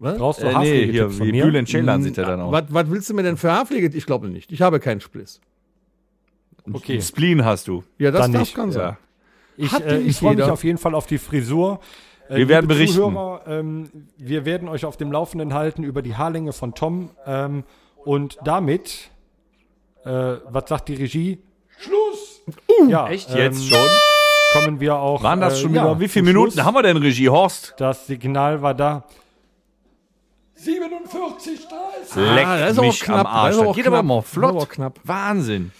Was? 0.00 0.18
Brauchst 0.18 0.42
du 0.42 0.46
Äh, 0.46 0.58
nee, 0.58 0.86
hier, 0.92 1.08
von 1.10 1.26
wie 1.26 1.32
mir? 1.32 1.44
Bülent 1.46 1.66
Ceylan 1.66 2.02
sieht 2.02 2.18
er 2.18 2.26
dann 2.26 2.40
aus. 2.42 2.52
Was, 2.52 2.64
was 2.68 2.90
willst 2.90 3.08
du 3.08 3.14
mir 3.14 3.22
denn 3.22 3.38
für 3.38 3.50
Haarpflege? 3.50 3.96
Ich 3.96 4.04
glaube 4.04 4.28
nicht. 4.28 4.52
Ich 4.52 4.60
habe 4.60 4.80
keinen 4.80 5.00
Spliss. 5.00 5.40
Okay. 6.70 7.00
Spleen 7.00 7.42
hast 7.42 7.68
du. 7.68 7.84
Ja, 7.96 8.10
das 8.10 8.20
Dann 8.20 8.32
darf 8.34 8.42
nicht. 8.42 8.54
kann 8.54 8.70
sein. 8.70 8.82
Ja. 8.82 8.98
Ich, 9.56 9.72
äh, 9.80 9.96
nicht 9.98 10.08
ich 10.10 10.16
freue 10.18 10.36
mich 10.36 10.44
auf 10.44 10.62
jeden 10.62 10.76
Fall 10.78 10.94
auf 10.94 11.06
die 11.06 11.16
Frisur. 11.16 11.80
Äh, 12.28 12.36
Wir 12.36 12.48
werden 12.48 12.68
berichten. 12.68 12.96
Zuhörer, 12.96 13.40
ähm, 13.46 13.88
wir 14.18 14.44
werden 14.44 14.68
euch 14.68 14.84
auf 14.84 14.98
dem 14.98 15.10
Laufenden 15.10 15.54
halten 15.54 15.82
über 15.84 16.02
die 16.02 16.16
Haarlänge 16.16 16.52
von 16.52 16.74
Tom. 16.74 17.10
Ähm, 17.24 17.64
und 18.04 18.36
damit, 18.44 19.08
äh, 20.04 20.10
was 20.10 20.68
sagt 20.68 20.88
die 20.90 20.94
Regie? 20.96 21.38
Schluss. 21.78 22.42
ja, 22.88 23.08
Echt 23.08 23.30
ähm, 23.30 23.38
jetzt 23.38 23.66
schon? 23.66 23.88
Kommen 24.64 24.80
wir 24.80 24.96
auch. 24.96 25.22
Waren 25.22 25.40
das 25.40 25.54
äh, 25.58 25.62
schon 25.62 25.74
ja, 25.74 25.84
wieder? 25.84 26.00
Wie 26.00 26.08
viele 26.08 26.24
Minuten 26.26 26.52
Schluss. 26.52 26.64
haben 26.64 26.74
wir 26.74 26.82
denn, 26.82 26.96
Regie? 26.96 27.28
Horst? 27.28 27.74
Das 27.78 28.06
Signal 28.06 28.60
war 28.62 28.74
da. 28.74 29.04
47, 30.54 31.68
30. 31.68 32.16
Leck 32.34 32.46
Ah, 32.46 32.58
das 32.58 32.70
ist 32.72 32.80
mich 32.80 33.02
auch 33.02 33.04
knapp. 33.04 33.20
am 33.20 33.26
Arsch. 33.26 33.46
Das 33.48 33.54
ist 33.56 33.60
Das 33.60 33.68
auch 33.68 33.74
geht 33.76 33.84
knapp. 33.84 33.94
aber 33.94 34.02
mal 34.02 34.18
ist 34.20 34.36
aber 34.36 34.48
flott. 34.50 34.70
knapp. 34.70 34.98
Wahnsinn. 35.04 35.72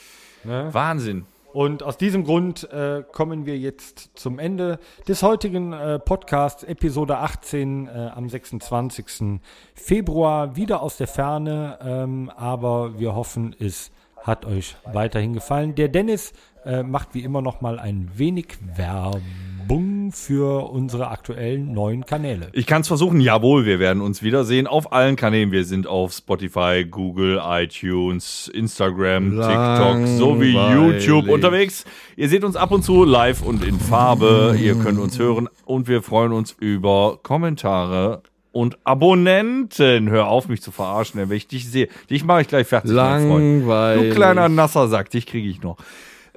Ne? 0.45 0.69
Wahnsinn. 0.73 1.27
Und 1.53 1.83
aus 1.83 1.97
diesem 1.97 2.25
Grund 2.25 2.71
äh, 2.73 3.03
kommen 3.11 3.47
wir 3.47 3.59
jetzt 3.59 4.11
zum 4.15 4.39
Ende 4.39 4.79
des 5.09 5.23
heutigen 5.23 5.73
äh, 5.73 5.99
Podcasts, 5.99 6.63
Episode 6.63 7.19
18 7.19 7.89
äh, 7.89 8.11
am 8.15 8.29
26. 8.29 9.41
Februar, 9.75 10.55
wieder 10.57 10.83
aus 10.83 10.99
der 10.99 11.09
Ferne. 11.09 11.79
Ähm, 11.83 12.31
aber 12.37 12.99
wir 13.01 13.15
hoffen, 13.17 13.57
es 13.59 13.91
hat 14.23 14.45
euch 14.45 14.77
weiterhin 14.93 15.33
gefallen. 15.33 15.75
Der 15.75 15.89
Dennis 15.89 16.33
äh, 16.69 16.83
macht 16.83 17.15
wie 17.15 17.21
immer 17.21 17.41
noch 17.41 17.63
mal 17.63 17.79
ein 17.79 18.11
wenig 18.15 18.47
Werbung 18.77 20.13
für 20.13 20.71
unsere 20.71 21.09
aktuellen 21.09 21.73
neuen 21.73 22.05
Kanäle. 22.05 22.49
Ich 22.53 22.67
kann 22.67 22.83
es 22.83 22.89
versuchen. 22.89 23.21
Jawohl, 23.21 23.65
wir 23.65 23.79
werden 23.79 24.03
uns 24.03 24.23
wiedersehen 24.23 24.67
auf 24.67 24.93
allen 24.93 25.17
Kanälen. 25.17 25.51
Wir 25.51 25.65
sind 25.65 25.87
auf 25.87 26.13
Spotify, 26.13 26.85
Google, 26.85 27.41
iTunes, 27.43 28.51
Instagram, 28.53 29.31
TikTok 29.31 30.07
sowie. 30.19 30.53
YouTube 30.53 31.29
unterwegs. 31.29 31.85
Ihr 32.17 32.29
seht 32.29 32.45
uns 32.45 32.57
ab 32.57 32.71
und 32.71 32.83
zu 32.83 33.05
live 33.05 33.43
und 33.43 33.65
in 33.65 33.81
Farbe. 33.81 34.57
Ihr 34.61 34.75
könnt 34.75 34.99
uns 34.99 35.19
hören 35.19 35.49
und 35.65 35.89
wir 35.89 36.03
freuen 36.03 36.33
uns 36.33 36.55
über 36.59 37.19
Kommentare 37.23 38.23
und 38.53 38.79
Abonnenten. 38.85 40.11
Hör 40.11 40.29
auf, 40.29 40.49
mich 40.49 40.61
zu 40.61 40.71
verarschen, 40.71 41.21
wenn 41.21 41.37
ich 41.37 41.49
dich 41.49 41.71
sehe. 41.71 41.89
Dich 42.11 42.25
mache 42.25 42.43
ich 42.43 42.49
gleich 42.49 42.67
fertig, 42.67 42.93
mein 42.93 43.29
Freund. 43.29 43.45
Langweilig. 43.61 44.11
Du 44.11 44.15
kleiner 44.17 44.49
nasser 44.49 44.89
Sack, 44.89 45.11
dich 45.11 45.27
kriege 45.27 45.49
ich 45.49 45.63
noch. 45.63 45.77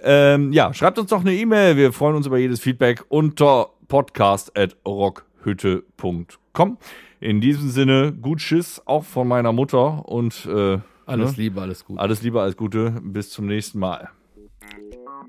Ähm, 0.04 0.52
ja, 0.54 0.72
schreibt 0.74 0.98
uns 1.00 1.10
doch 1.10 1.22
eine 1.22 1.34
E-Mail. 1.34 1.78
Wir 1.78 1.92
freuen 1.94 2.16
uns 2.16 2.28
über 2.28 2.38
jedes 2.38 2.60
Feedback 2.60 3.04
unter 3.10 3.70
podcast.rockhütte.com. 3.88 6.78
In 7.20 7.42
diesem 7.42 7.70
Sinne, 7.70 8.12
gut 8.14 8.42
Schiss, 8.42 8.82
auch 8.86 9.04
von 9.04 9.28
meiner 9.28 9.52
Mutter 9.52 10.08
und 10.10 10.46
äh, 10.48 10.80
Alles 11.06 11.38
ne? 11.38 11.44
Liebe, 11.44 11.62
alles 11.62 11.86
gut. 11.86 12.00
alles 12.00 12.22
Liebe, 12.24 12.42
alles 12.42 12.58
Gute. 12.58 12.96
Bis 13.04 13.30
zum 13.30 13.46
nächsten 13.46 13.78
Mal. 13.80 14.10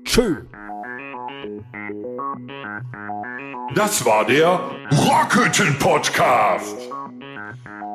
Tschö. 0.05 0.37
Das 3.75 4.05
war 4.05 4.25
der 4.25 4.59
Rockhütten 4.91 5.77
Podcast. 5.79 6.89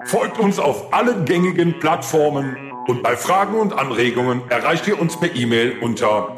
Folgt 0.04 0.38
uns 0.38 0.58
auf 0.58 0.92
allen 0.92 1.24
gängigen 1.24 1.78
Plattformen 1.80 2.56
und 2.86 3.02
bei 3.02 3.16
Fragen 3.16 3.54
und 3.58 3.72
Anregungen 3.72 4.42
erreicht 4.48 4.86
ihr 4.88 5.00
uns 5.00 5.18
per 5.18 5.34
E-Mail 5.34 5.78
unter 5.80 6.37